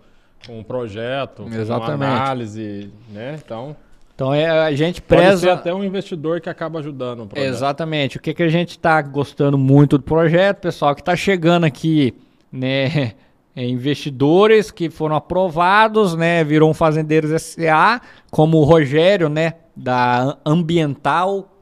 com 0.45 0.59
um 0.59 0.63
projeto, 0.63 1.45
Exatamente. 1.51 1.97
com 1.97 2.03
análise, 2.03 2.91
né? 3.11 3.39
Então. 3.43 3.75
Então 4.15 4.33
é, 4.33 4.47
a 4.47 4.71
gente 4.73 5.01
preza. 5.01 5.29
Pode 5.29 5.39
ser 5.39 5.49
até 5.49 5.73
um 5.73 5.83
investidor 5.83 6.39
que 6.39 6.49
acaba 6.49 6.79
ajudando 6.79 7.23
o 7.23 7.27
projeto. 7.27 7.49
Exatamente. 7.49 8.17
O 8.17 8.19
que, 8.19 8.33
que 8.33 8.43
a 8.43 8.49
gente 8.49 8.71
está 8.71 9.01
gostando 9.01 9.57
muito 9.57 9.97
do 9.97 10.03
projeto, 10.03 10.59
pessoal, 10.59 10.93
que 10.93 11.01
está 11.01 11.15
chegando 11.15 11.65
aqui, 11.65 12.13
né? 12.51 13.13
É, 13.55 13.63
investidores 13.67 14.71
que 14.71 14.89
foram 14.89 15.15
aprovados, 15.15 16.15
né? 16.15 16.43
Virou 16.43 16.71
um 16.71 16.73
Fazendeiros 16.73 17.39
SA, 17.39 18.01
como 18.31 18.57
o 18.57 18.63
Rogério, 18.63 19.29
né? 19.29 19.53
Da 19.75 20.39
Ambiental 20.43 21.52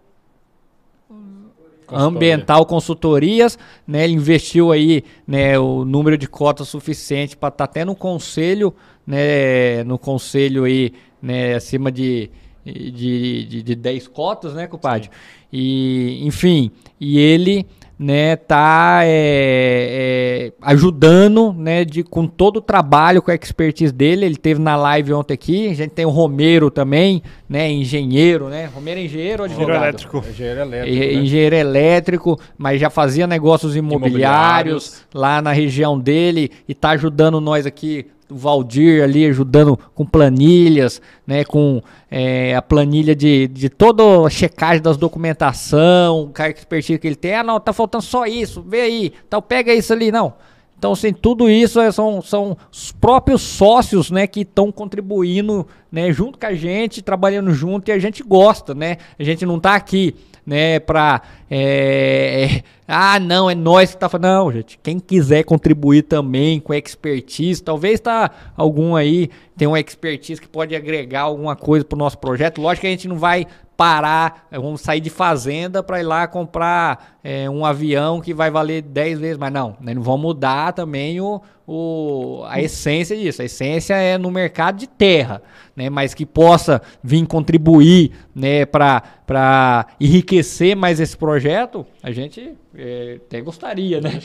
Ambiental 1.91 2.65
Consultorias, 2.65 3.57
né? 3.87 4.03
Ele 4.03 4.13
investiu 4.13 4.71
aí, 4.71 5.03
né, 5.27 5.57
o 5.59 5.85
número 5.85 6.17
de 6.17 6.27
cotas 6.27 6.67
suficiente 6.67 7.37
para 7.37 7.49
estar 7.49 7.67
tá 7.67 7.71
até 7.71 7.85
no 7.85 7.95
conselho, 7.95 8.73
né, 9.05 9.83
no 9.83 9.97
conselho 9.97 10.63
aí, 10.63 10.93
né, 11.21 11.55
acima 11.55 11.91
de 11.91 12.29
de, 12.63 13.45
de, 13.45 13.63
de 13.63 13.75
10 13.75 14.07
cotas, 14.07 14.53
né, 14.53 14.67
compadre? 14.67 15.09
E, 15.51 16.25
enfim, 16.25 16.71
e 16.99 17.19
ele 17.19 17.65
né, 18.01 18.35
tá 18.35 19.01
é, 19.03 20.49
é, 20.49 20.53
ajudando, 20.59 21.53
né, 21.53 21.85
de, 21.85 22.01
com 22.01 22.25
todo 22.25 22.57
o 22.57 22.61
trabalho, 22.61 23.21
com 23.21 23.29
a 23.29 23.35
expertise 23.35 23.93
dele. 23.93 24.25
Ele 24.25 24.35
teve 24.35 24.59
na 24.59 24.75
live 24.75 25.13
ontem 25.13 25.35
aqui. 25.35 25.69
A 25.69 25.75
gente 25.75 25.91
tem 25.91 26.03
o 26.03 26.09
Romero 26.09 26.71
também, 26.71 27.21
né, 27.47 27.71
engenheiro, 27.71 28.49
né? 28.49 28.67
Romero 28.73 28.99
é 28.99 29.03
engenheiro 29.03 29.43
ou 29.43 29.45
advogado? 29.45 29.69
Engenheiro 29.69 29.83
elétrico. 29.83 30.17
Engenheiro 30.17 30.61
elétrico, 30.61 30.99
né? 30.99 31.13
engenheiro 31.13 31.55
elétrico, 31.55 32.39
mas 32.57 32.81
já 32.81 32.89
fazia 32.89 33.27
negócios 33.27 33.75
imobiliários, 33.75 34.15
imobiliários, 34.17 35.05
lá 35.13 35.39
na 35.39 35.51
região 35.51 35.99
dele 35.99 36.49
e 36.67 36.73
tá 36.73 36.89
ajudando 36.89 37.39
nós 37.39 37.67
aqui 37.67 38.07
o 38.31 38.37
Valdir 38.37 39.03
ali 39.03 39.25
ajudando 39.25 39.77
com 39.93 40.05
planilhas, 40.05 41.01
né, 41.27 41.43
com 41.43 41.81
é, 42.09 42.55
a 42.55 42.61
planilha 42.61 43.15
de, 43.15 43.47
de 43.47 43.69
toda 43.69 44.03
a 44.25 44.29
checagem 44.29 44.81
das 44.81 44.97
documentação, 44.97 46.23
o 46.23 46.29
cara 46.29 46.51
expertise 46.51 46.97
que 46.97 47.07
ele 47.07 47.15
tem, 47.15 47.35
ah 47.35 47.43
não, 47.43 47.59
tá 47.59 47.73
faltando 47.73 48.03
só 48.03 48.25
isso, 48.25 48.61
vê 48.61 48.81
aí, 48.81 49.13
então 49.27 49.41
pega 49.41 49.73
isso 49.73 49.91
ali, 49.93 50.11
não. 50.11 50.33
Então, 50.81 50.93
assim, 50.93 51.13
tudo 51.13 51.47
isso 51.47 51.79
é, 51.79 51.91
são, 51.91 52.23
são 52.23 52.57
os 52.71 52.91
próprios 52.91 53.43
sócios, 53.43 54.09
né, 54.09 54.25
que 54.25 54.39
estão 54.41 54.71
contribuindo, 54.71 55.67
né, 55.91 56.11
junto 56.11 56.39
com 56.39 56.45
a 56.47 56.55
gente, 56.55 57.03
trabalhando 57.03 57.53
junto 57.53 57.89
e 57.89 57.91
a 57.91 57.99
gente 57.99 58.23
gosta, 58.23 58.73
né? 58.73 58.97
A 59.19 59.23
gente 59.23 59.45
não 59.45 59.59
tá 59.59 59.75
aqui 59.75 60.15
né, 60.45 60.79
para 60.79 61.21
é, 61.49 62.45
é, 62.45 62.63
ah, 62.87 63.19
não, 63.19 63.49
é 63.49 63.55
nós 63.55 63.91
que 63.91 63.97
tá 63.97 64.09
falando. 64.09 64.25
Não, 64.25 64.51
gente, 64.51 64.79
quem 64.81 64.99
quiser 64.99 65.43
contribuir 65.43 66.03
também 66.03 66.59
com 66.59 66.73
expertise, 66.73 67.61
talvez 67.61 67.99
tá 67.99 68.31
algum 68.55 68.95
aí 68.95 69.29
tem 69.55 69.67
uma 69.67 69.79
expertise 69.79 70.41
que 70.41 70.47
pode 70.47 70.75
agregar 70.75 71.21
alguma 71.21 71.55
coisa 71.55 71.85
para 71.85 71.95
o 71.95 71.99
nosso 71.99 72.17
projeto. 72.17 72.61
Lógico 72.61 72.81
que 72.81 72.87
a 72.87 72.91
gente 72.91 73.07
não 73.07 73.17
vai 73.17 73.45
parar, 73.77 74.47
vamos 74.51 74.81
sair 74.81 74.99
de 74.99 75.09
fazenda 75.09 75.81
para 75.81 75.99
ir 75.99 76.03
lá 76.03 76.27
comprar 76.27 77.19
é, 77.23 77.49
um 77.49 77.65
avião 77.65 78.19
que 78.19 78.33
vai 78.33 78.49
valer 78.49 78.81
10 78.81 79.19
vezes, 79.19 79.37
mas 79.37 79.53
não, 79.53 79.77
né, 79.79 79.93
não 79.93 80.01
vamos 80.01 80.21
mudar 80.21 80.73
também 80.73 81.21
o, 81.21 81.41
o, 81.67 82.43
a 82.47 82.59
essência 82.59 83.15
disso. 83.15 83.41
A 83.41 83.45
essência 83.45 83.93
é 83.93 84.17
no 84.17 84.31
mercado 84.31 84.77
de 84.77 84.87
terra, 84.87 85.41
né? 85.75 85.89
Mas 85.89 86.13
que 86.13 86.25
possa 86.25 86.81
vir 87.03 87.25
contribuir, 87.27 88.11
né? 88.33 88.65
Para 88.65 89.87
enriquecer 89.99 90.75
mais 90.75 90.99
esse 90.99 91.15
projeto, 91.15 91.85
a 92.01 92.11
gente 92.11 92.53
é, 92.75 93.19
até 93.25 93.39
gostaria, 93.39 94.01
né? 94.01 94.19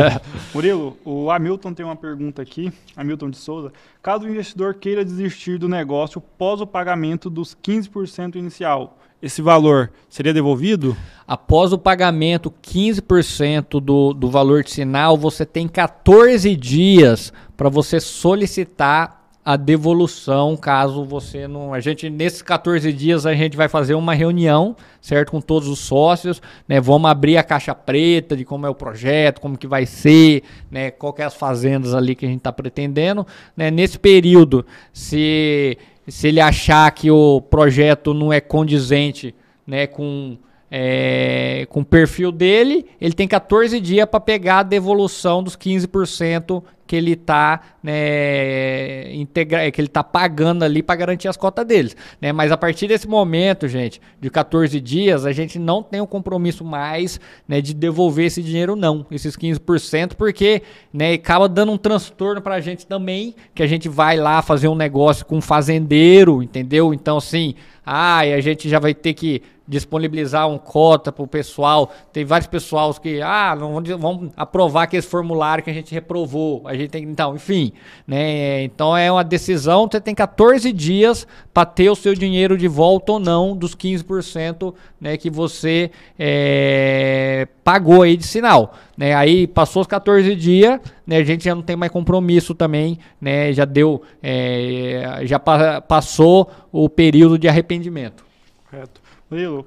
Murilo, 0.54 0.96
o 1.04 1.30
Hamilton 1.30 1.72
tem 1.72 1.84
uma 1.84 1.96
pergunta 1.96 2.42
aqui, 2.42 2.72
Hamilton 2.96 3.30
de 3.30 3.38
Souza. 3.38 3.72
Caso 4.02 4.26
o 4.26 4.28
investidor 4.28 4.74
queira 4.74 5.04
desistir 5.04 5.58
do 5.58 5.68
negócio 5.68 6.20
pós 6.20 6.60
o 6.60 6.66
pagamento 6.66 7.30
dos 7.30 7.56
15% 7.56 8.36
inicial, 8.36 8.98
esse 9.24 9.40
valor 9.40 9.90
seria 10.08 10.34
devolvido? 10.34 10.94
Após 11.26 11.72
o 11.72 11.78
pagamento 11.78 12.52
15% 12.62 13.80
do, 13.80 14.12
do 14.12 14.30
valor 14.30 14.62
de 14.62 14.70
sinal, 14.70 15.16
você 15.16 15.46
tem 15.46 15.66
14 15.66 16.54
dias 16.54 17.32
para 17.56 17.70
você 17.70 17.98
solicitar 17.98 19.24
a 19.42 19.56
devolução, 19.56 20.56
caso 20.56 21.04
você 21.04 21.46
não. 21.46 21.74
A 21.74 21.80
gente, 21.80 22.08
nesses 22.08 22.40
14 22.40 22.90
dias, 22.92 23.26
a 23.26 23.34
gente 23.34 23.56
vai 23.56 23.68
fazer 23.68 23.94
uma 23.94 24.14
reunião, 24.14 24.74
certo? 25.02 25.30
Com 25.32 25.40
todos 25.40 25.68
os 25.68 25.80
sócios, 25.80 26.40
né? 26.66 26.80
Vamos 26.80 27.10
abrir 27.10 27.36
a 27.36 27.42
caixa 27.42 27.74
preta 27.74 28.34
de 28.34 28.44
como 28.44 28.66
é 28.66 28.70
o 28.70 28.74
projeto, 28.74 29.40
como 29.40 29.58
que 29.58 29.66
vai 29.66 29.84
ser, 29.84 30.42
né? 30.70 30.90
Qual 30.90 31.12
que 31.12 31.20
é 31.20 31.26
as 31.26 31.34
fazendas 31.34 31.94
ali 31.94 32.14
que 32.14 32.24
a 32.24 32.28
gente 32.28 32.38
está 32.38 32.52
pretendendo. 32.52 33.26
Né? 33.54 33.70
Nesse 33.70 33.98
período, 33.98 34.64
se 34.94 35.76
se 36.08 36.28
ele 36.28 36.40
achar 36.40 36.90
que 36.90 37.10
o 37.10 37.40
projeto 37.40 38.12
não 38.12 38.32
é 38.32 38.40
condizente 38.40 39.34
né, 39.66 39.86
com, 39.86 40.36
é, 40.70 41.66
com 41.70 41.80
o 41.80 41.84
perfil 41.84 42.30
dele, 42.30 42.86
ele 43.00 43.14
tem 43.14 43.26
14 43.26 43.80
dias 43.80 44.06
para 44.06 44.20
pegar 44.20 44.58
a 44.58 44.62
devolução 44.62 45.42
dos 45.42 45.56
15% 45.56 46.62
que 46.86 46.96
ele 46.96 47.12
está 47.12 47.60
né, 47.82 49.14
integra 49.14 49.70
que 49.70 49.80
ele 49.80 49.88
tá 49.88 50.02
pagando 50.02 50.64
ali 50.64 50.82
para 50.82 50.96
garantir 50.96 51.28
as 51.28 51.36
cotas 51.36 51.66
deles. 51.66 51.96
Né? 52.20 52.32
Mas 52.32 52.52
a 52.52 52.56
partir 52.56 52.86
desse 52.86 53.08
momento, 53.08 53.66
gente, 53.68 54.00
de 54.20 54.30
14 54.30 54.80
dias, 54.80 55.24
a 55.26 55.32
gente 55.32 55.58
não 55.58 55.82
tem 55.82 56.00
o 56.00 56.06
compromisso 56.06 56.64
mais 56.64 57.20
né, 57.48 57.60
de 57.60 57.74
devolver 57.74 58.26
esse 58.26 58.42
dinheiro, 58.42 58.76
não, 58.76 59.06
esses 59.10 59.36
15%, 59.36 60.14
porque 60.14 60.62
né, 60.92 61.14
acaba 61.14 61.48
dando 61.48 61.72
um 61.72 61.78
transtorno 61.78 62.40
para 62.40 62.56
a 62.56 62.60
gente 62.60 62.86
também, 62.86 63.34
que 63.54 63.62
a 63.62 63.66
gente 63.66 63.88
vai 63.88 64.16
lá 64.16 64.42
fazer 64.42 64.68
um 64.68 64.74
negócio 64.74 65.24
com 65.24 65.36
um 65.36 65.40
fazendeiro, 65.42 66.42
entendeu? 66.42 66.92
Então, 66.92 67.16
assim, 67.16 67.54
ah, 67.84 68.26
e 68.26 68.32
a 68.32 68.40
gente 68.40 68.68
já 68.68 68.78
vai 68.78 68.94
ter 68.94 69.12
que 69.12 69.42
disponibilizar 69.66 70.48
um 70.48 70.58
cota 70.58 71.10
para 71.10 71.22
o 71.22 71.26
pessoal. 71.26 71.92
Tem 72.12 72.24
vários 72.24 72.46
pessoal 72.46 72.92
que, 72.94 73.20
ah, 73.22 73.56
não 73.58 73.82
vamos 73.98 74.30
aprovar 74.36 74.84
aquele 74.84 75.02
formulário 75.02 75.64
que 75.64 75.70
a 75.70 75.74
gente 75.74 75.92
reprovou. 75.92 76.62
A 76.66 76.74
gente 76.74 76.90
tem, 76.90 77.04
então, 77.04 77.34
enfim, 77.34 77.72
né? 78.06 78.62
Então 78.62 78.96
é 78.96 79.10
uma 79.10 79.24
decisão, 79.24 79.88
você 79.90 80.00
tem 80.00 80.14
14 80.14 80.72
dias 80.72 81.26
para 81.52 81.64
ter 81.64 81.88
o 81.88 81.94
seu 81.94 82.14
dinheiro 82.14 82.58
de 82.58 82.68
volta 82.68 83.12
ou 83.12 83.18
não 83.18 83.56
dos 83.56 83.74
15% 83.74 84.74
né, 85.00 85.16
que 85.16 85.30
você 85.30 85.90
é, 86.18 87.46
pagou 87.62 88.02
aí 88.02 88.16
de 88.16 88.24
sinal. 88.24 88.74
Né? 88.96 89.14
Aí 89.14 89.46
passou 89.46 89.82
os 89.82 89.86
14 89.86 90.34
dias, 90.34 90.80
né, 91.06 91.18
a 91.18 91.24
gente 91.24 91.44
já 91.44 91.54
não 91.54 91.62
tem 91.62 91.76
mais 91.76 91.92
compromisso 91.92 92.54
também, 92.54 92.98
né? 93.20 93.52
Já 93.52 93.64
deu, 93.64 94.02
é, 94.22 95.20
já 95.24 95.38
pa 95.38 95.80
passou 95.80 96.50
o 96.72 96.88
período 96.88 97.38
de 97.38 97.48
arrependimento. 97.48 98.24
Correto. 98.70 99.03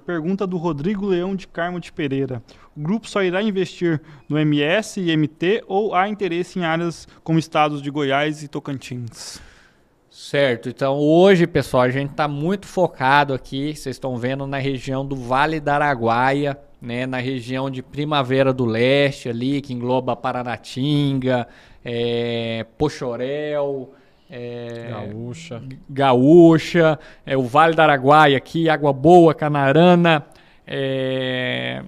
Pergunta 0.06 0.48
do 0.48 0.58
Rodrigo 0.58 1.06
Leão 1.06 1.36
de 1.36 1.48
Carmo 1.48 1.80
de 1.80 1.92
Pereira. 1.92 2.42
O 2.76 2.82
grupo 2.82 3.08
só 3.08 3.24
irá 3.24 3.42
investir 3.42 4.02
no 4.30 4.38
MS 4.38 5.00
e 5.00 5.16
MT 5.16 5.64
ou 5.68 5.94
há 5.96 6.08
interesse 6.08 6.60
em 6.60 6.64
áreas 6.64 7.08
como 7.24 7.40
estados 7.40 7.82
de 7.82 7.90
Goiás 7.90 8.44
e 8.44 8.48
Tocantins? 8.48 9.42
Certo, 10.10 10.68
então 10.68 10.98
hoje, 10.98 11.46
pessoal, 11.46 11.84
a 11.84 11.90
gente 11.92 12.10
está 12.10 12.28
muito 12.28 12.66
focado 12.66 13.34
aqui, 13.36 13.76
vocês 13.76 13.96
estão 13.96 14.18
vendo, 14.18 14.48
na 14.48 14.58
região 14.58 15.06
do 15.06 15.16
Vale 15.16 15.60
da 15.60 15.76
Araguaia, 15.76 16.58
né, 16.82 17.06
na 17.06 17.20
região 17.20 17.70
de 17.70 17.84
Primavera 17.84 18.52
do 18.52 18.66
Leste 18.66 19.30
ali, 19.30 19.62
que 19.62 19.74
engloba 19.74 20.16
Paranatinga, 20.16 21.48
é, 21.86 22.66
Pochorel, 22.78 23.94
é, 24.30 24.88
Gaúcha. 24.90 25.62
Gaúcha, 25.90 27.00
é, 27.26 27.38
o 27.38 27.44
Vale 27.44 27.76
do 27.76 27.82
Araguaia 27.82 28.38
aqui, 28.38 28.70
Água 28.70 28.92
Boa, 28.94 29.34
Canarana, 29.34 30.26
é, 30.66 31.82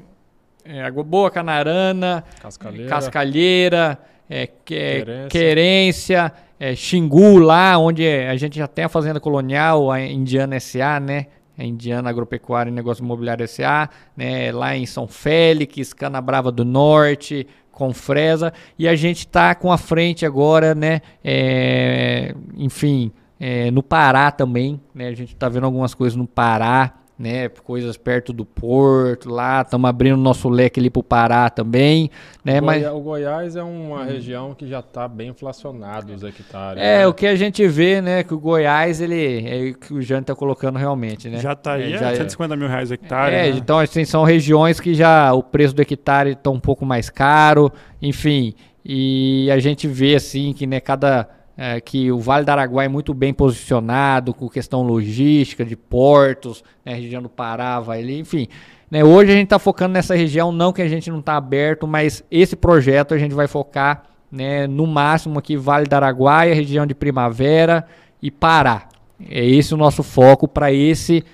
é, 0.66 0.82
Água 0.84 1.04
Boa, 1.04 1.30
Canarana, 1.30 2.24
Cascalheira, 2.42 2.90
Cascalheira 2.90 4.00
é, 4.30 4.48
que- 4.48 4.76
é, 4.76 5.28
Querência, 5.30 6.32
é, 6.60 6.76
Xingu, 6.76 7.38
lá 7.40 7.78
onde 7.78 8.06
a 8.08 8.36
gente 8.36 8.58
já 8.58 8.68
tem 8.68 8.86
a 8.86 8.90
Fazenda 8.90 9.20
Colonial, 9.20 9.92
a 9.92 10.00
Indiana 10.02 10.60
SA, 10.60 11.00
né? 11.00 11.28
A 11.58 11.64
Indiana 11.66 12.10
Agropecuária 12.10 12.70
e 12.70 12.74
Negócio 12.74 13.04
Imobiliário 13.04 13.46
SA, 13.46 13.90
né? 14.16 14.50
lá 14.50 14.78
em 14.78 14.86
São 14.86 15.10
Félix, 15.10 15.92
Canabrava 15.94 16.54
do 16.54 16.64
Norte, 16.64 17.46
Confresa, 17.80 18.52
e 18.78 18.90
a 18.90 18.96
gente 18.96 19.20
está 19.20 19.56
com 19.56 19.72
a 19.72 19.78
frente 19.78 20.26
agora, 20.26 20.76
né? 20.76 21.02
é, 21.24 22.36
enfim, 22.58 23.10
é, 23.40 23.72
no 23.72 23.82
Pará 23.82 24.32
também, 24.32 24.82
né? 24.94 25.08
A 25.08 25.14
gente 25.14 25.34
está 25.34 25.48
vendo 25.48 25.64
algumas 25.64 25.94
coisas 25.94 26.18
no 26.18 26.28
Pará, 26.28 26.94
né? 27.20 27.49
Coisas 27.49 27.97
perto 27.97 28.32
do 28.32 28.45
porto, 28.45 29.30
lá, 29.30 29.61
estamos 29.61 29.89
abrindo 29.89 30.15
nosso 30.15 30.47
leque 30.47 30.80
ali 30.80 30.89
pro 30.89 31.03
Pará 31.03 31.49
também, 31.49 32.09
né? 32.45 32.61
Mas 32.61 32.82
Goiá- 32.82 32.93
O 32.93 33.01
Goiás 33.01 33.55
é 33.57 33.61
uma 33.63 34.05
região 34.05 34.55
que 34.55 34.65
já 34.65 34.80
está 34.80 35.05
bem 35.05 35.28
inflacionado 35.30 36.13
os 36.13 36.24
hectares. 36.24 36.82
é 36.82 36.99
né? 36.99 37.07
o 37.07 37.13
que 37.13 37.28
a 37.28 37.36
gente 37.36 37.67
vê, 37.67 38.01
né? 38.01 38.24
Que 38.24 38.34
o 38.34 38.39
Goiás, 38.39 39.01
ele 39.01 39.45
é 39.45 39.72
o 39.72 39.78
que 39.78 39.93
o 39.93 40.01
Jânio 40.01 40.24
tá 40.24 40.34
colocando 40.34 40.78
realmente, 40.80 41.28
né? 41.28 41.39
Já 41.39 41.51
está 41.51 41.74
aí, 41.74 41.91
É, 41.91 41.95
é, 41.95 41.97
já 41.99 42.11
é. 42.11 42.15
150 42.15 42.55
mil 42.55 42.70
reais 42.70 42.89
o 42.89 42.93
hectare. 42.93 43.36
É, 43.36 43.51
né? 43.51 43.57
então 43.57 43.78
assim, 43.78 44.05
são 44.05 44.24
regiões 44.24 44.80
que 44.80 44.93
já 44.93 45.34
o 45.34 45.43
preço 45.43 45.76
do 45.76 45.82
hectare 45.82 46.32
está 46.32 46.49
um 46.49 46.59
pouco 46.59 46.86
mais 46.86 47.09
caro, 47.09 47.70
enfim, 48.01 48.53
e 48.86 49.51
a 49.51 49.59
gente 49.59 49.88
vê 49.89 50.15
assim 50.15 50.53
que 50.53 50.65
né, 50.65 50.80
cada 50.80 51.28
é, 51.62 51.82
que 51.82 52.10
o 52.10 52.18
Vale 52.20 52.45
do 52.45 52.49
Araguaia 52.51 52.86
é 52.86 52.89
muito 52.89 53.14
bem 53.14 53.34
posicionado 53.34 54.34
com 54.34 54.47
questão 54.47 54.82
logística 54.82 55.66
de 55.66 55.76
portos, 55.76 56.64
né, 56.86 56.93
região 56.93 57.22
do 57.22 57.28
Pará, 57.28 57.82
vai 57.82 57.99
ali, 57.99 58.18
enfim. 58.18 58.47
né, 58.89 59.03
hoje 59.03 59.34
a 59.34 59.36
gente 59.36 59.47
está 59.47 59.60
focando 59.60 59.91
nessa 59.91 60.16
região, 60.16 60.53
não 60.53 60.72
que 60.72 60.82
a 60.82 60.88
gente 60.88 61.12
não 61.12 61.20
está 61.20 61.36
aberto, 61.36 61.86
mas 61.86 62.24
esse 62.32 62.55
projeto 62.55 63.14
a 63.14 63.18
gente 63.18 63.36
vai 63.36 63.45
focar 63.45 64.03
né, 64.32 64.68
no 64.68 64.88
máximo 64.88 65.38
aqui 65.38 65.57
Vale 65.57 65.86
do 65.86 65.93
Araguaia, 65.93 66.55
região 66.55 66.86
de 66.86 66.95
Primavera 66.95 67.86
e 68.22 68.32
Pará. 68.32 68.88
É 69.30 69.45
esse 69.45 69.74
o 69.74 69.78
nosso 69.78 70.01
foco 70.01 70.47
para 70.47 70.72
esse 70.72 71.26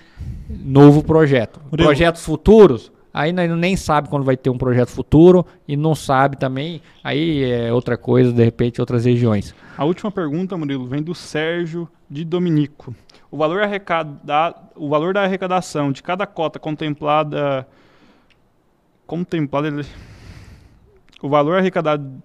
novo 0.50 1.04
projeto. 1.04 1.62
Murilo. 1.70 1.88
Projetos 1.88 2.26
futuros, 2.26 2.92
aí 3.18 3.32
nem 3.32 3.78
sabe 3.78 4.10
quando 4.10 4.26
vai 4.26 4.36
ter 4.36 4.50
um 4.50 4.58
projeto 4.58 4.90
futuro 4.90 5.46
e 5.66 5.78
não 5.78 5.96
sabe 5.96 6.36
também, 6.36 6.82
aí 7.02 7.44
é 7.50 7.72
outra 7.72 7.98
coisa, 7.98 8.34
de 8.34 8.44
repente 8.44 8.82
outras 8.82 9.06
regiões. 9.06 9.56
A 9.78 9.86
última 9.86 10.12
pergunta, 10.12 10.58
Murilo, 10.58 10.86
vem 10.86 11.02
do 11.02 11.16
Sérgio 11.16 11.88
de 12.10 12.26
Dominico. 12.26 12.94
O 13.32 13.38
valor, 13.38 13.62
arrecada, 13.64 14.54
o 14.76 14.90
valor 14.90 15.14
da 15.14 15.24
arrecadação 15.24 15.92
de 15.92 16.04
cada 16.04 16.28
cota 16.28 16.60
contemplada. 16.60 17.66
Contemplada. 19.08 19.68
ele- 19.68 19.86
O 21.22 21.30
valor 21.30 21.58
arrecadado 21.58 22.22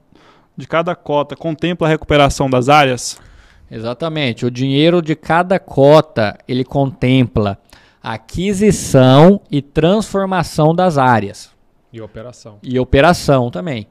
de 0.56 0.66
cada 0.66 0.94
cota 0.94 1.36
contempla 1.36 1.86
a 1.86 1.90
recuperação 1.90 2.50
das 2.50 2.68
áreas? 2.68 3.20
Exatamente, 3.70 4.44
o 4.44 4.50
dinheiro 4.50 5.00
de 5.00 5.14
cada 5.14 5.58
cota, 5.58 6.36
ele 6.48 6.64
contempla 6.64 7.56
aquisição 8.02 9.40
e 9.50 9.60
transformação 9.60 10.74
das 10.74 10.98
áreas 10.98 11.50
E 11.92 12.00
operação. 12.00 12.58
e 12.62 12.78
operação 12.78 13.50
também. 13.50 13.86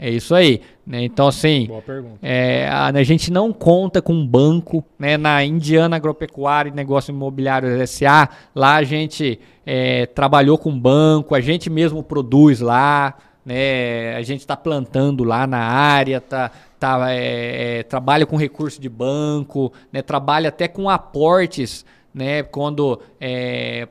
É 0.00 0.08
isso 0.08 0.32
aí, 0.32 0.60
né? 0.86 1.02
Então 1.02 1.26
assim, 1.26 1.66
Boa 1.66 1.82
pergunta. 1.82 2.18
É, 2.22 2.68
a, 2.68 2.86
a 2.86 3.02
gente 3.02 3.32
não 3.32 3.52
conta 3.52 4.00
com 4.00 4.24
banco, 4.24 4.84
né? 4.96 5.16
Na 5.16 5.44
Indiana 5.44 5.96
Agropecuária 5.96 6.70
e 6.70 6.72
Negócio 6.72 7.10
Imobiliário 7.10 7.84
SA, 7.84 8.28
lá 8.54 8.76
a 8.76 8.84
gente 8.84 9.40
é, 9.66 10.06
trabalhou 10.06 10.56
com 10.56 10.78
banco, 10.78 11.34
a 11.34 11.40
gente 11.40 11.68
mesmo 11.68 12.00
produz 12.00 12.60
lá, 12.60 13.14
né? 13.44 14.14
A 14.14 14.22
gente 14.22 14.40
está 14.40 14.56
plantando 14.56 15.24
lá 15.24 15.48
na 15.48 15.58
área, 15.58 16.20
tá, 16.20 16.52
tá, 16.78 17.10
é, 17.10 17.78
é, 17.78 17.82
trabalha 17.82 18.24
com 18.24 18.36
recurso 18.36 18.80
de 18.80 18.88
banco, 18.88 19.72
né? 19.92 20.00
Trabalha 20.00 20.50
até 20.50 20.68
com 20.68 20.88
aportes, 20.88 21.84
né? 22.18 22.42
Quando 22.42 23.00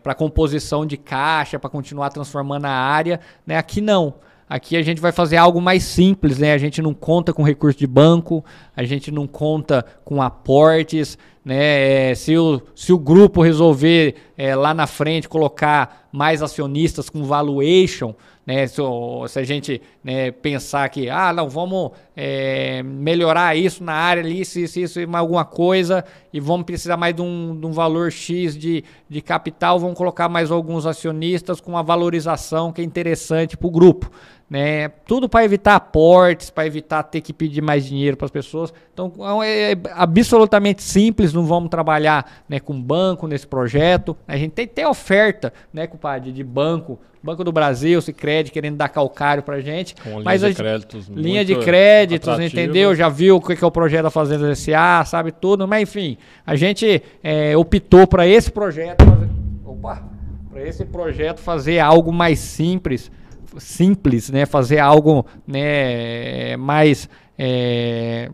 para 0.03 0.13
composição 0.13 0.85
de 0.85 0.97
caixa, 0.97 1.57
para 1.57 1.69
continuar 1.69 2.09
transformando 2.09 2.65
a 2.65 2.71
área, 2.71 3.19
né? 3.45 3.57
Aqui 3.57 3.79
não. 3.79 4.15
Aqui 4.49 4.77
a 4.77 4.81
gente 4.81 5.01
vai 5.01 5.11
fazer 5.11 5.35
algo 5.35 5.61
mais 5.61 5.83
simples, 5.83 6.37
né? 6.37 6.53
A 6.53 6.57
gente 6.57 6.81
não 6.81 6.93
conta 6.93 7.33
com 7.33 7.43
recurso 7.43 7.77
de 7.77 7.87
banco, 7.87 8.45
a 8.75 8.83
gente 8.83 9.11
não 9.11 9.27
conta 9.27 9.85
com 10.05 10.21
aportes, 10.21 11.17
né? 11.43 12.11
É, 12.11 12.15
se, 12.15 12.37
o, 12.37 12.61
se 12.73 12.93
o 12.93 12.97
grupo 12.97 13.41
resolver 13.41 14.15
é, 14.37 14.55
lá 14.55 14.73
na 14.73 14.87
frente 14.87 15.27
colocar 15.27 16.07
mais 16.13 16.41
acionistas 16.41 17.09
com 17.09 17.23
valuation, 17.23 18.13
né? 18.47 18.65
Se, 18.65 18.81
se 19.27 19.39
a 19.39 19.43
gente 19.43 19.81
né, 20.01 20.31
pensar 20.31 20.87
que, 20.87 21.09
ah, 21.09 21.33
não, 21.33 21.49
vamos 21.49 21.91
é, 22.15 22.81
melhorar 22.81 23.57
isso 23.57 23.83
na 23.83 23.91
área 23.91 24.23
ali, 24.23 24.45
se 24.45 24.63
isso, 24.63 24.79
isso, 24.79 24.99
alguma 25.13 25.43
coisa, 25.43 26.05
e 26.31 26.39
vamos 26.39 26.65
precisar 26.65 26.95
mais 26.95 27.13
de 27.13 27.21
um, 27.21 27.59
de 27.59 27.67
um 27.67 27.73
valor 27.73 28.09
X 28.09 28.57
de, 28.57 28.85
de 29.09 29.21
capital, 29.21 29.77
vamos 29.77 29.97
colocar 29.97 30.29
mais 30.29 30.49
alguns 30.49 30.85
acionistas 30.85 31.59
com 31.59 31.71
uma 31.71 31.83
valorização 31.83 32.71
que 32.71 32.79
é 32.79 32.83
interessante 32.85 33.57
para 33.57 33.67
o 33.67 33.71
grupo 33.71 34.09
né? 34.49 34.87
Tudo 35.05 35.27
para 35.27 35.43
evitar 35.43 35.75
aportes, 35.75 36.49
para 36.49 36.65
evitar 36.65 37.03
ter 37.03 37.21
que 37.21 37.33
pedir 37.33 37.61
mais 37.61 37.85
dinheiro 37.85 38.15
para 38.15 38.25
as 38.25 38.31
pessoas. 38.31 38.73
Então 38.93 39.11
é, 39.43 39.73
é 39.73 39.77
absolutamente 39.91 40.81
simples, 40.81 41.33
não 41.33 41.45
vamos 41.45 41.69
trabalhar 41.69 42.43
né, 42.47 42.59
com 42.59 42.81
banco 42.81 43.27
nesse 43.27 43.45
projeto. 43.45 44.15
A 44.27 44.37
gente 44.37 44.51
tem 44.51 44.65
até 44.65 44.87
oferta, 44.87 45.51
né, 45.73 45.85
compadre, 45.85 46.31
de 46.31 46.43
banco, 46.43 46.99
Banco 47.21 47.43
do 47.43 47.51
Brasil, 47.51 48.01
Sicredi 48.01 48.51
querendo 48.51 48.77
dar 48.77 48.87
calcário 48.87 49.43
para 49.43 49.59
gente. 49.59 49.95
Com 49.95 50.21
mas 50.23 50.41
linha 50.41 50.53
de 50.53 50.57
créditos. 50.57 51.07
Linha 51.09 51.45
de 51.45 51.55
créditos, 51.57 52.39
entendeu? 52.39 52.95
Já 52.95 53.09
viu 53.09 53.35
o 53.35 53.41
que 53.41 53.61
é 53.61 53.67
o 53.67 53.71
projeto 53.71 54.03
da 54.03 54.09
Fazenda 54.09 54.55
SA, 54.55 55.03
sabe 55.05 55.33
tudo. 55.33 55.67
Mas 55.67 55.81
enfim, 55.81 56.17
a 56.45 56.55
gente 56.55 57.03
é, 57.21 57.57
optou 57.57 58.07
para 58.07 58.25
esse 58.25 58.49
projeto. 58.49 59.03
Fazer, 59.03 59.29
opa! 59.65 60.03
Para 60.49 60.65
esse 60.65 60.85
projeto 60.85 61.39
fazer 61.39 61.79
algo 61.79 62.13
mais 62.13 62.39
simples 62.39 63.11
simples, 63.57 64.29
né? 64.29 64.45
Fazer 64.45 64.79
algo 64.79 65.25
né, 65.45 66.55
mais 66.57 67.09
é, 67.37 68.29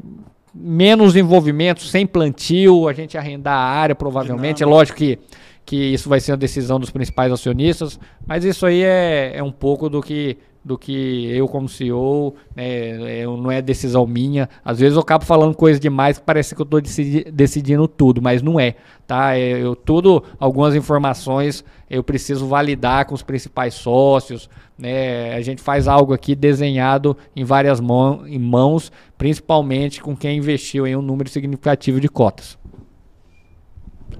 menos 0.53 1.15
envolvimento, 1.15 1.81
sem 1.81 2.06
plantio, 2.06 2.88
a 2.88 2.94
gente 2.94 3.18
arrendar 3.18 3.56
a 3.56 3.64
área 3.64 3.95
provavelmente. 3.95 4.64
É 4.64 4.65
lógico 4.65 4.98
que, 4.98 5.19
que 5.65 5.76
isso 5.76 6.07
vai 6.10 6.19
ser 6.19 6.34
a 6.34 6.35
decisão 6.35 6.80
dos 6.80 6.90
principais 6.90 7.31
acionistas, 7.31 7.99
mas 8.26 8.45
isso 8.45 8.65
aí 8.65 8.84
é, 8.84 9.34
é 9.35 9.44
um 9.44 9.52
pouco 9.52 9.90
do 9.90 10.02
que 10.02 10.38
do 10.64 10.77
que 10.77 11.30
eu 11.35 11.48
como 11.48 11.68
CEO, 11.68 12.35
né, 12.56 13.22
eu, 13.22 13.35
não 13.35 13.52
é 13.52 13.61
decisão 13.61 14.07
minha. 14.07 14.48
Às 14.64 14.80
vezes 14.80 14.95
eu 14.95 15.02
acabo 15.02 15.26
falando 15.26 15.53
coisas 15.56 15.80
demais 15.80 16.18
que 16.18 16.23
parece 16.23 16.56
que 16.56 16.61
eu 16.61 16.64
estou 16.64 16.80
decidi 16.80 17.26
decidindo 17.26 17.88
tudo, 17.88 18.22
mas 18.22 18.41
não 18.41 18.60
é, 18.60 18.76
tá? 19.06 19.38
É, 19.38 19.61
eu 19.61 19.76
tudo, 19.76 20.23
algumas 20.40 20.73
informações 20.73 21.65
eu 21.94 22.03
preciso 22.03 22.48
validar 22.48 23.06
com 23.06 23.14
os 23.14 23.22
principais 23.22 23.76
sócios, 23.76 24.49
né? 24.76 25.36
A 25.36 25.41
gente 25.41 25.61
faz 25.61 25.88
algo 25.88 26.11
aqui 26.11 26.34
desenhado 26.34 27.15
em 27.36 27.44
várias 27.44 27.80
mão, 27.80 28.26
em 28.26 28.40
mãos, 28.40 28.91
principalmente 29.15 30.02
com 30.02 30.18
quem 30.18 30.40
investiu 30.40 30.88
em 30.88 30.95
um 30.95 31.03
número 31.03 31.30
significativo 31.30 32.02
de 32.02 32.10
cotas. 32.10 32.57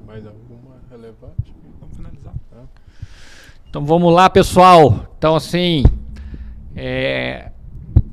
Mais 0.06 0.24
alguma 0.24 0.76
relevante? 0.92 1.52
Vamos 1.80 1.98
finalizar. 1.98 2.34
Tá? 2.52 2.62
Então 3.68 3.84
vamos 3.84 4.14
lá, 4.14 4.30
pessoal. 4.30 5.08
Então 5.18 5.36
assim, 5.36 5.84
é, 6.76 7.50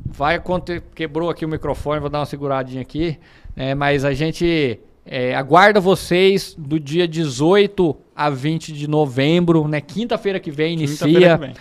vai 0.06 0.36
acontecer. 0.36 0.82
Quebrou 0.94 1.28
aqui 1.28 1.44
o 1.44 1.48
microfone, 1.48 2.00
vou 2.00 2.08
dar 2.08 2.20
uma 2.20 2.26
seguradinha 2.26 2.80
aqui. 2.80 3.18
Né, 3.54 3.74
mas 3.74 4.06
a 4.06 4.14
gente 4.14 4.80
é, 5.04 5.34
aguarda 5.34 5.80
vocês 5.80 6.54
do 6.56 6.80
dia 6.80 7.06
18 7.06 7.94
a 8.20 8.28
20 8.28 8.74
de 8.74 8.86
novembro, 8.86 9.66
né? 9.66 9.80
Quinta-feira 9.80 10.38
que 10.38 10.50
vem 10.50 10.74
inicia. 10.74 11.54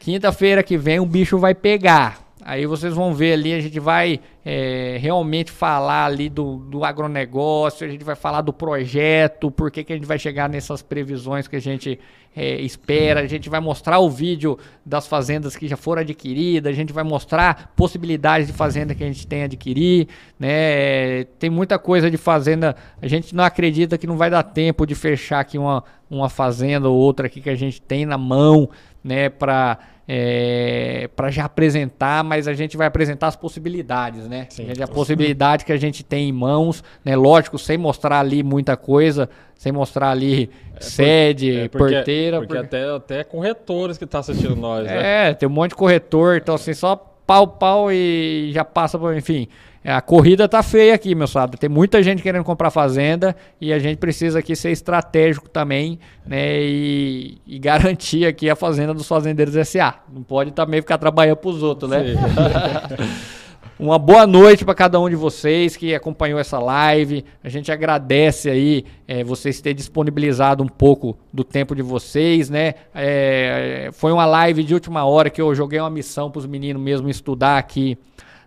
Quinta-feira 0.00 0.60
que, 0.60 0.70
que 0.70 0.76
vem 0.76 0.98
o 0.98 1.06
bicho 1.06 1.38
vai 1.38 1.54
pegar. 1.54 2.21
Aí 2.44 2.66
vocês 2.66 2.94
vão 2.94 3.14
ver 3.14 3.34
ali, 3.34 3.54
a 3.54 3.60
gente 3.60 3.78
vai 3.78 4.20
é, 4.44 4.98
realmente 5.00 5.50
falar 5.50 6.06
ali 6.06 6.28
do, 6.28 6.56
do 6.56 6.84
agronegócio, 6.84 7.86
a 7.86 7.90
gente 7.90 8.04
vai 8.04 8.16
falar 8.16 8.40
do 8.40 8.52
projeto, 8.52 9.50
por 9.50 9.70
que, 9.70 9.84
que 9.84 9.92
a 9.92 9.96
gente 9.96 10.06
vai 10.06 10.18
chegar 10.18 10.48
nessas 10.48 10.82
previsões 10.82 11.46
que 11.46 11.54
a 11.54 11.60
gente 11.60 12.00
é, 12.34 12.60
espera, 12.60 13.20
a 13.20 13.26
gente 13.26 13.48
vai 13.48 13.60
mostrar 13.60 13.98
o 13.98 14.10
vídeo 14.10 14.58
das 14.84 15.06
fazendas 15.06 15.54
que 15.54 15.68
já 15.68 15.76
foram 15.76 16.02
adquiridas, 16.02 16.72
a 16.72 16.74
gente 16.74 16.92
vai 16.92 17.04
mostrar 17.04 17.72
possibilidades 17.76 18.46
de 18.46 18.52
fazenda 18.52 18.94
que 18.94 19.04
a 19.04 19.06
gente 19.06 19.26
tem 19.26 19.42
a 19.42 19.44
adquirir, 19.44 20.08
né? 20.38 21.24
Tem 21.38 21.50
muita 21.50 21.78
coisa 21.78 22.10
de 22.10 22.16
fazenda, 22.16 22.74
a 23.00 23.06
gente 23.06 23.34
não 23.34 23.44
acredita 23.44 23.96
que 23.96 24.06
não 24.06 24.16
vai 24.16 24.30
dar 24.30 24.42
tempo 24.42 24.86
de 24.86 24.94
fechar 24.94 25.40
aqui 25.40 25.58
uma, 25.58 25.84
uma 26.10 26.28
fazenda 26.28 26.88
ou 26.88 26.96
outra 26.96 27.26
aqui 27.26 27.40
que 27.40 27.50
a 27.50 27.54
gente 27.54 27.80
tem 27.80 28.04
na 28.06 28.18
mão, 28.18 28.68
né, 29.04 29.28
para 29.28 29.78
é, 30.06 31.08
para 31.14 31.30
já 31.30 31.44
apresentar, 31.44 32.24
mas 32.24 32.48
a 32.48 32.54
gente 32.54 32.76
vai 32.76 32.86
apresentar 32.86 33.28
as 33.28 33.36
possibilidades, 33.36 34.28
né? 34.28 34.46
Sim, 34.50 34.68
a, 34.80 34.84
a 34.84 34.88
possibilidade 34.88 35.64
que 35.64 35.72
a 35.72 35.76
gente 35.76 36.02
tem 36.02 36.28
em 36.28 36.32
mãos, 36.32 36.82
né? 37.04 37.14
Lógico, 37.14 37.58
sem 37.58 37.78
mostrar 37.78 38.20
ali 38.20 38.42
muita 38.42 38.76
coisa, 38.76 39.28
sem 39.56 39.70
mostrar 39.70 40.10
ali 40.10 40.50
é, 40.74 40.80
sede, 40.80 41.56
é 41.56 41.68
porque, 41.68 41.94
porteira. 41.94 42.38
Porque, 42.38 42.54
porque, 42.54 42.76
até, 42.76 42.96
até 42.96 43.24
corretores 43.24 43.96
que 43.96 44.06
tá 44.06 44.18
assistindo 44.18 44.56
nós, 44.56 44.86
né? 44.86 45.28
É, 45.30 45.34
tem 45.34 45.48
um 45.48 45.52
monte 45.52 45.70
de 45.70 45.76
corretor, 45.76 46.36
então 46.36 46.54
assim, 46.54 46.74
só 46.74 47.11
pau, 47.32 47.48
pau 47.48 47.92
e 47.92 48.50
já 48.52 48.62
passa, 48.62 48.98
enfim. 49.16 49.48
A 49.84 50.00
corrida 50.00 50.46
tá 50.46 50.62
feia 50.62 50.94
aqui, 50.94 51.14
meu 51.14 51.26
sabe. 51.26 51.56
Tem 51.56 51.68
muita 51.68 52.02
gente 52.02 52.22
querendo 52.22 52.44
comprar 52.44 52.70
fazenda 52.70 53.34
e 53.60 53.72
a 53.72 53.78
gente 53.78 53.96
precisa 53.96 54.38
aqui 54.38 54.54
ser 54.54 54.70
estratégico 54.70 55.48
também, 55.48 55.98
né? 56.26 56.62
E, 56.62 57.38
e 57.46 57.58
garantir 57.58 58.26
aqui 58.26 58.48
a 58.48 58.54
fazenda 58.54 58.94
dos 58.94 59.08
fazendeiros 59.08 59.54
SA. 59.66 59.94
Não 60.12 60.22
pode 60.22 60.52
também 60.52 60.80
ficar 60.80 60.98
trabalhando 60.98 61.38
para 61.38 61.50
os 61.50 61.62
outros, 61.62 61.90
né? 61.90 62.04
Uma 63.78 63.98
boa 63.98 64.26
noite 64.26 64.64
para 64.64 64.74
cada 64.74 65.00
um 65.00 65.08
de 65.08 65.16
vocês 65.16 65.76
que 65.76 65.94
acompanhou 65.94 66.38
essa 66.38 66.58
live. 66.58 67.24
A 67.42 67.48
gente 67.48 67.72
agradece 67.72 68.48
aí 68.48 68.84
é, 69.08 69.24
vocês 69.24 69.60
terem 69.60 69.76
disponibilizado 69.76 70.62
um 70.62 70.68
pouco 70.68 71.16
do 71.32 71.42
tempo 71.42 71.74
de 71.74 71.82
vocês, 71.82 72.48
né? 72.48 72.74
É, 72.94 73.90
foi 73.92 74.12
uma 74.12 74.24
live 74.24 74.62
de 74.62 74.74
última 74.74 75.04
hora 75.04 75.30
que 75.30 75.40
eu 75.42 75.54
joguei 75.54 75.80
uma 75.80 75.90
missão 75.90 76.30
para 76.30 76.38
os 76.38 76.46
meninos 76.46 76.82
mesmo 76.82 77.08
estudar 77.08 77.58
aqui 77.58 77.98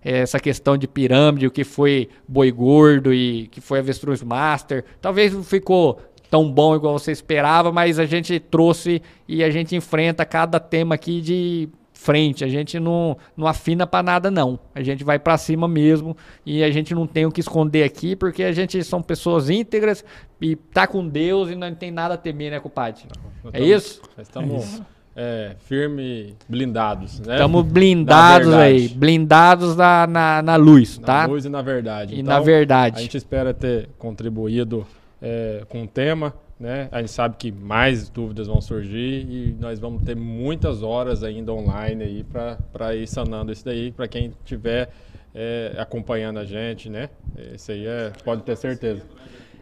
essa 0.06 0.40
questão 0.40 0.78
de 0.78 0.88
pirâmide, 0.88 1.48
o 1.48 1.52
que 1.52 1.64
foi 1.64 2.10
boi 2.28 2.52
gordo 2.52 3.12
e 3.12 3.48
que 3.48 3.60
foi 3.60 3.80
avestruz 3.80 4.22
master. 4.22 4.86
Talvez 5.02 5.34
não 5.34 5.44
ficou 5.44 6.00
tão 6.30 6.52
bom 6.52 6.76
igual 6.76 6.98
você 6.98 7.12
esperava, 7.12 7.72
mas 7.72 7.98
a 7.98 8.06
gente 8.06 8.40
trouxe 8.40 9.02
e 9.28 9.44
a 9.44 9.50
gente 9.50 9.76
enfrenta 9.76 10.24
cada 10.24 10.60
tema 10.60 10.96
aqui 10.96 11.22
de 11.22 11.70
frente. 11.96 12.44
A 12.44 12.48
gente 12.48 12.80
não, 12.80 13.18
não 13.36 13.48
afina 13.48 13.88
para 13.88 14.04
nada 14.04 14.30
não. 14.30 14.60
A 14.76 14.84
gente 14.84 15.04
vai 15.04 15.18
para 15.18 15.38
cima 15.38 15.68
mesmo 15.68 16.16
e 16.46 16.64
a 16.64 16.70
gente 16.70 16.94
não 16.94 17.08
tem 17.08 17.26
o 17.26 17.32
que 17.32 17.40
esconder 17.40 17.84
aqui 17.84 18.16
porque 18.16 18.44
a 18.44 18.52
gente 18.52 18.84
são 18.84 19.02
pessoas 19.02 19.50
íntegras 19.50 20.06
e 20.40 20.56
tá 20.56 20.86
com 20.86 21.08
Deus 21.08 21.50
e 21.50 21.56
não 21.56 21.74
tem 21.74 21.90
nada 21.90 22.14
a 22.14 22.18
temer, 22.18 22.52
né, 22.52 22.60
compadre? 22.60 23.04
Não, 23.44 23.52
é 23.52 23.62
isso? 23.62 24.02
Estamos 24.18 24.54
é 24.54 24.58
isso 24.58 24.96
é, 25.16 25.56
firme, 25.60 26.36
blindados, 26.48 27.20
né? 27.22 27.36
Estamos 27.36 27.64
blindados 27.72 28.54
aí, 28.54 28.90
blindados 28.90 29.76
na, 29.76 30.06
na, 30.06 30.42
na 30.42 30.56
luz, 30.58 31.00
na 31.00 31.06
tá? 31.06 31.22
Na 31.22 31.28
luz 31.28 31.46
e 31.46 31.50
na 31.50 31.62
verdade. 31.62 32.16
E 32.16 32.20
então, 32.20 32.34
na 32.34 32.40
verdade. 32.42 32.98
A 32.98 33.02
gente 33.02 33.16
espera 33.16 33.54
ter 33.54 33.88
contribuído 33.98 34.86
é, 35.22 35.64
com 35.70 35.84
o 35.84 35.88
tema, 35.88 36.34
né? 36.60 36.88
A 36.92 37.00
gente 37.00 37.12
sabe 37.12 37.36
que 37.38 37.52
mais 37.52 38.10
dúvidas 38.10 38.48
vão 38.48 38.62
surgir 38.62 39.28
e 39.30 39.56
nós 39.60 39.80
vamos 39.80 40.04
ter 40.04 40.16
muitas 40.16 40.82
horas 40.84 41.24
ainda 41.24 41.52
online 41.52 42.04
aí 42.04 42.24
para 42.24 42.96
ir 42.96 43.08
sanando 43.08 43.52
isso 43.52 43.66
daí, 43.66 43.92
para 43.92 44.08
quem 44.08 44.34
estiver 44.44 44.90
é, 45.34 45.76
acompanhando 45.78 46.40
a 46.40 46.46
gente, 46.46 46.90
né? 46.90 47.10
Isso 47.54 47.72
aí 47.72 47.86
é, 47.86 48.12
pode 48.24 48.44
ter 48.44 48.56
certeza. 48.56 49.02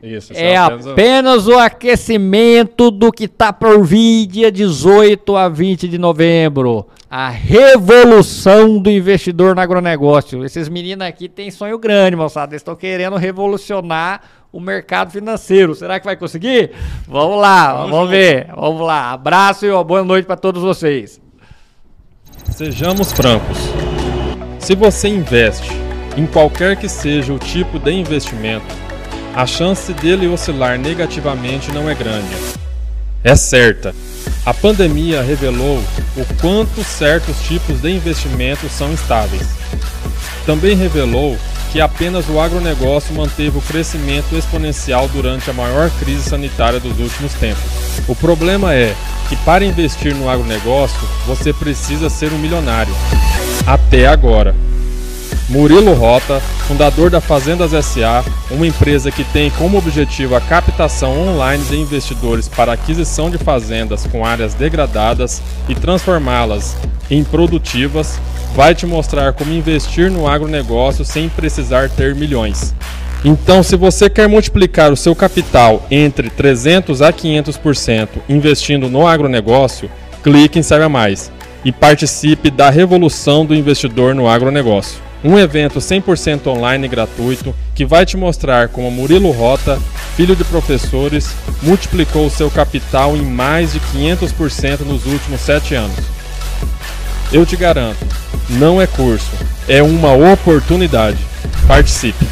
Isso, 0.04 0.34
é, 0.34 0.52
é 0.52 0.58
apenas, 0.58 0.88
apenas 0.88 1.48
o 1.48 1.58
aquecimento 1.58 2.92
do 2.92 3.10
que 3.10 3.24
está 3.24 3.54
por 3.54 3.86
vir 3.86 4.28
dia 4.28 4.52
18 4.52 5.36
a 5.36 5.48
20 5.48 5.88
de 5.88 5.98
novembro. 5.98 6.86
A 7.10 7.30
revolução 7.30 8.80
do 8.80 8.90
investidor 8.90 9.56
no 9.56 9.62
agronegócio. 9.62 10.44
Esses 10.44 10.68
meninos 10.68 11.08
aqui 11.08 11.30
têm 11.30 11.50
sonho 11.50 11.80
grande, 11.80 12.18
moçada. 12.18 12.52
Eles 12.52 12.62
estão 12.62 12.76
querendo 12.76 13.16
revolucionar 13.16 14.22
o 14.54 14.60
mercado 14.60 15.12
financeiro. 15.12 15.74
Será 15.74 16.00
que 16.00 16.06
vai 16.06 16.16
conseguir? 16.16 16.72
Vamos 17.08 17.42
lá, 17.42 17.74
vamos, 17.74 17.92
vamos 17.92 18.10
ver. 18.12 18.48
Vamos 18.56 18.86
lá. 18.86 19.12
Abraço 19.12 19.66
e 19.66 19.72
uma 19.72 19.84
boa 19.84 20.04
noite 20.04 20.28
para 20.28 20.38
todos 20.38 20.62
vocês. 20.62 21.20
Sejamos 22.52 23.12
francos. 23.12 23.58
Se 24.60 24.76
você 24.76 25.08
investe 25.08 25.72
em 26.16 26.28
qualquer 26.28 26.78
que 26.78 26.88
seja 26.88 27.34
o 27.34 27.40
tipo 27.40 27.80
de 27.80 27.92
investimento, 27.92 28.66
a 29.36 29.48
chance 29.48 29.92
dele 29.94 30.28
oscilar 30.28 30.78
negativamente 30.78 31.72
não 31.72 31.90
é 31.90 31.96
grande. 31.96 32.36
É 33.24 33.36
certa. 33.36 33.96
A 34.46 34.54
pandemia 34.54 35.24
revelou 35.24 35.80
o 36.16 36.26
quanto 36.40 36.84
certos 36.84 37.42
tipos 37.42 37.82
de 37.82 37.90
investimentos 37.90 38.72
são 38.72 38.94
estáveis. 38.94 39.48
Também 40.46 40.76
revelou 40.76 41.38
que 41.74 41.82
apenas 41.82 42.30
o 42.30 42.40
agronegócio 42.40 43.16
manteve 43.16 43.58
o 43.58 43.62
crescimento 43.62 44.36
exponencial 44.36 45.08
durante 45.08 45.50
a 45.50 45.54
maior 45.54 45.90
crise 46.00 46.30
sanitária 46.30 46.80
dos 46.80 47.00
últimos 47.00 47.34
tempos. 47.34 47.64
O 48.08 48.16
problema 48.16 48.76
é 48.76 48.96
que 49.28 49.36
para 49.38 49.66
investir 49.66 50.14
no 50.14 50.30
agronegócio 50.30 51.02
você 51.26 51.52
precisa 51.52 52.12
ser 52.12 52.32
um 52.32 52.38
milionário. 52.38 52.94
Até 53.66 54.06
agora. 54.06 54.56
Murilo 55.50 55.94
Rota, 55.94 56.40
fundador 56.68 57.10
da 57.10 57.20
Fazendas 57.20 57.72
SA, 57.86 58.24
uma 58.50 58.66
empresa 58.66 59.12
que 59.12 59.26
tem 59.26 59.50
como 59.52 59.78
objetivo 59.78 60.36
a 60.36 60.42
captação 60.42 61.20
online 61.28 61.64
de 61.66 61.76
investidores 61.76 62.48
para 62.48 62.72
aquisição 62.72 63.30
de 63.30 63.38
fazendas 63.38 64.08
com 64.08 64.26
áreas 64.26 64.54
degradadas 64.54 65.42
e 65.68 65.76
transformá-las 65.76 66.78
em 67.12 67.26
produtivas, 67.26 68.20
vai 68.56 68.74
te 68.74 68.86
mostrar 68.86 69.34
como 69.34 69.52
investir 69.52 70.10
no 70.10 70.28
agronegócio 70.28 71.04
sem 71.04 71.28
precisar 71.28 71.90
ter 71.90 72.16
milhões. 72.16 72.74
Então, 73.26 73.62
se 73.62 73.76
você 73.76 74.10
quer 74.10 74.30
multiplicar 74.30 74.94
o 74.94 74.98
seu 74.98 75.14
capital 75.14 75.86
entre 75.92 76.30
300 76.30 77.02
a 77.02 77.12
500% 77.12 78.08
investindo 78.30 78.90
no 78.90 79.06
agronegócio, 79.06 79.90
clique 80.24 80.58
em 80.58 80.64
Saiba 80.64 80.88
Mais 80.88 81.30
e 81.66 81.72
participe 81.72 82.50
da 82.50 82.70
revolução 82.70 83.46
do 83.46 83.54
investidor 83.54 84.16
no 84.16 84.28
agronegócio. 84.28 85.13
Um 85.24 85.40
evento 85.40 85.80
100% 85.80 86.48
online 86.48 86.86
gratuito 86.88 87.56
que 87.74 87.86
vai 87.86 88.06
te 88.06 88.18
mostrar 88.18 88.68
como 88.68 88.92
Murilo 88.92 89.32
Rota, 89.32 89.80
filho 90.18 90.36
de 90.36 90.44
professores, 90.44 91.34
multiplicou 91.62 92.30
seu 92.30 92.52
capital 92.52 93.16
em 93.16 93.22
mais 93.22 93.72
de 93.72 93.80
500% 93.80 94.82
nos 94.82 95.06
últimos 95.06 95.40
7 95.40 95.76
anos. 95.76 95.98
Eu 97.32 97.46
te 97.46 97.56
garanto, 97.56 98.06
não 98.50 98.82
é 98.82 98.86
curso, 98.86 99.32
é 99.68 99.82
uma 99.82 100.14
oportunidade. 100.14 101.18
Participe! 101.68 102.26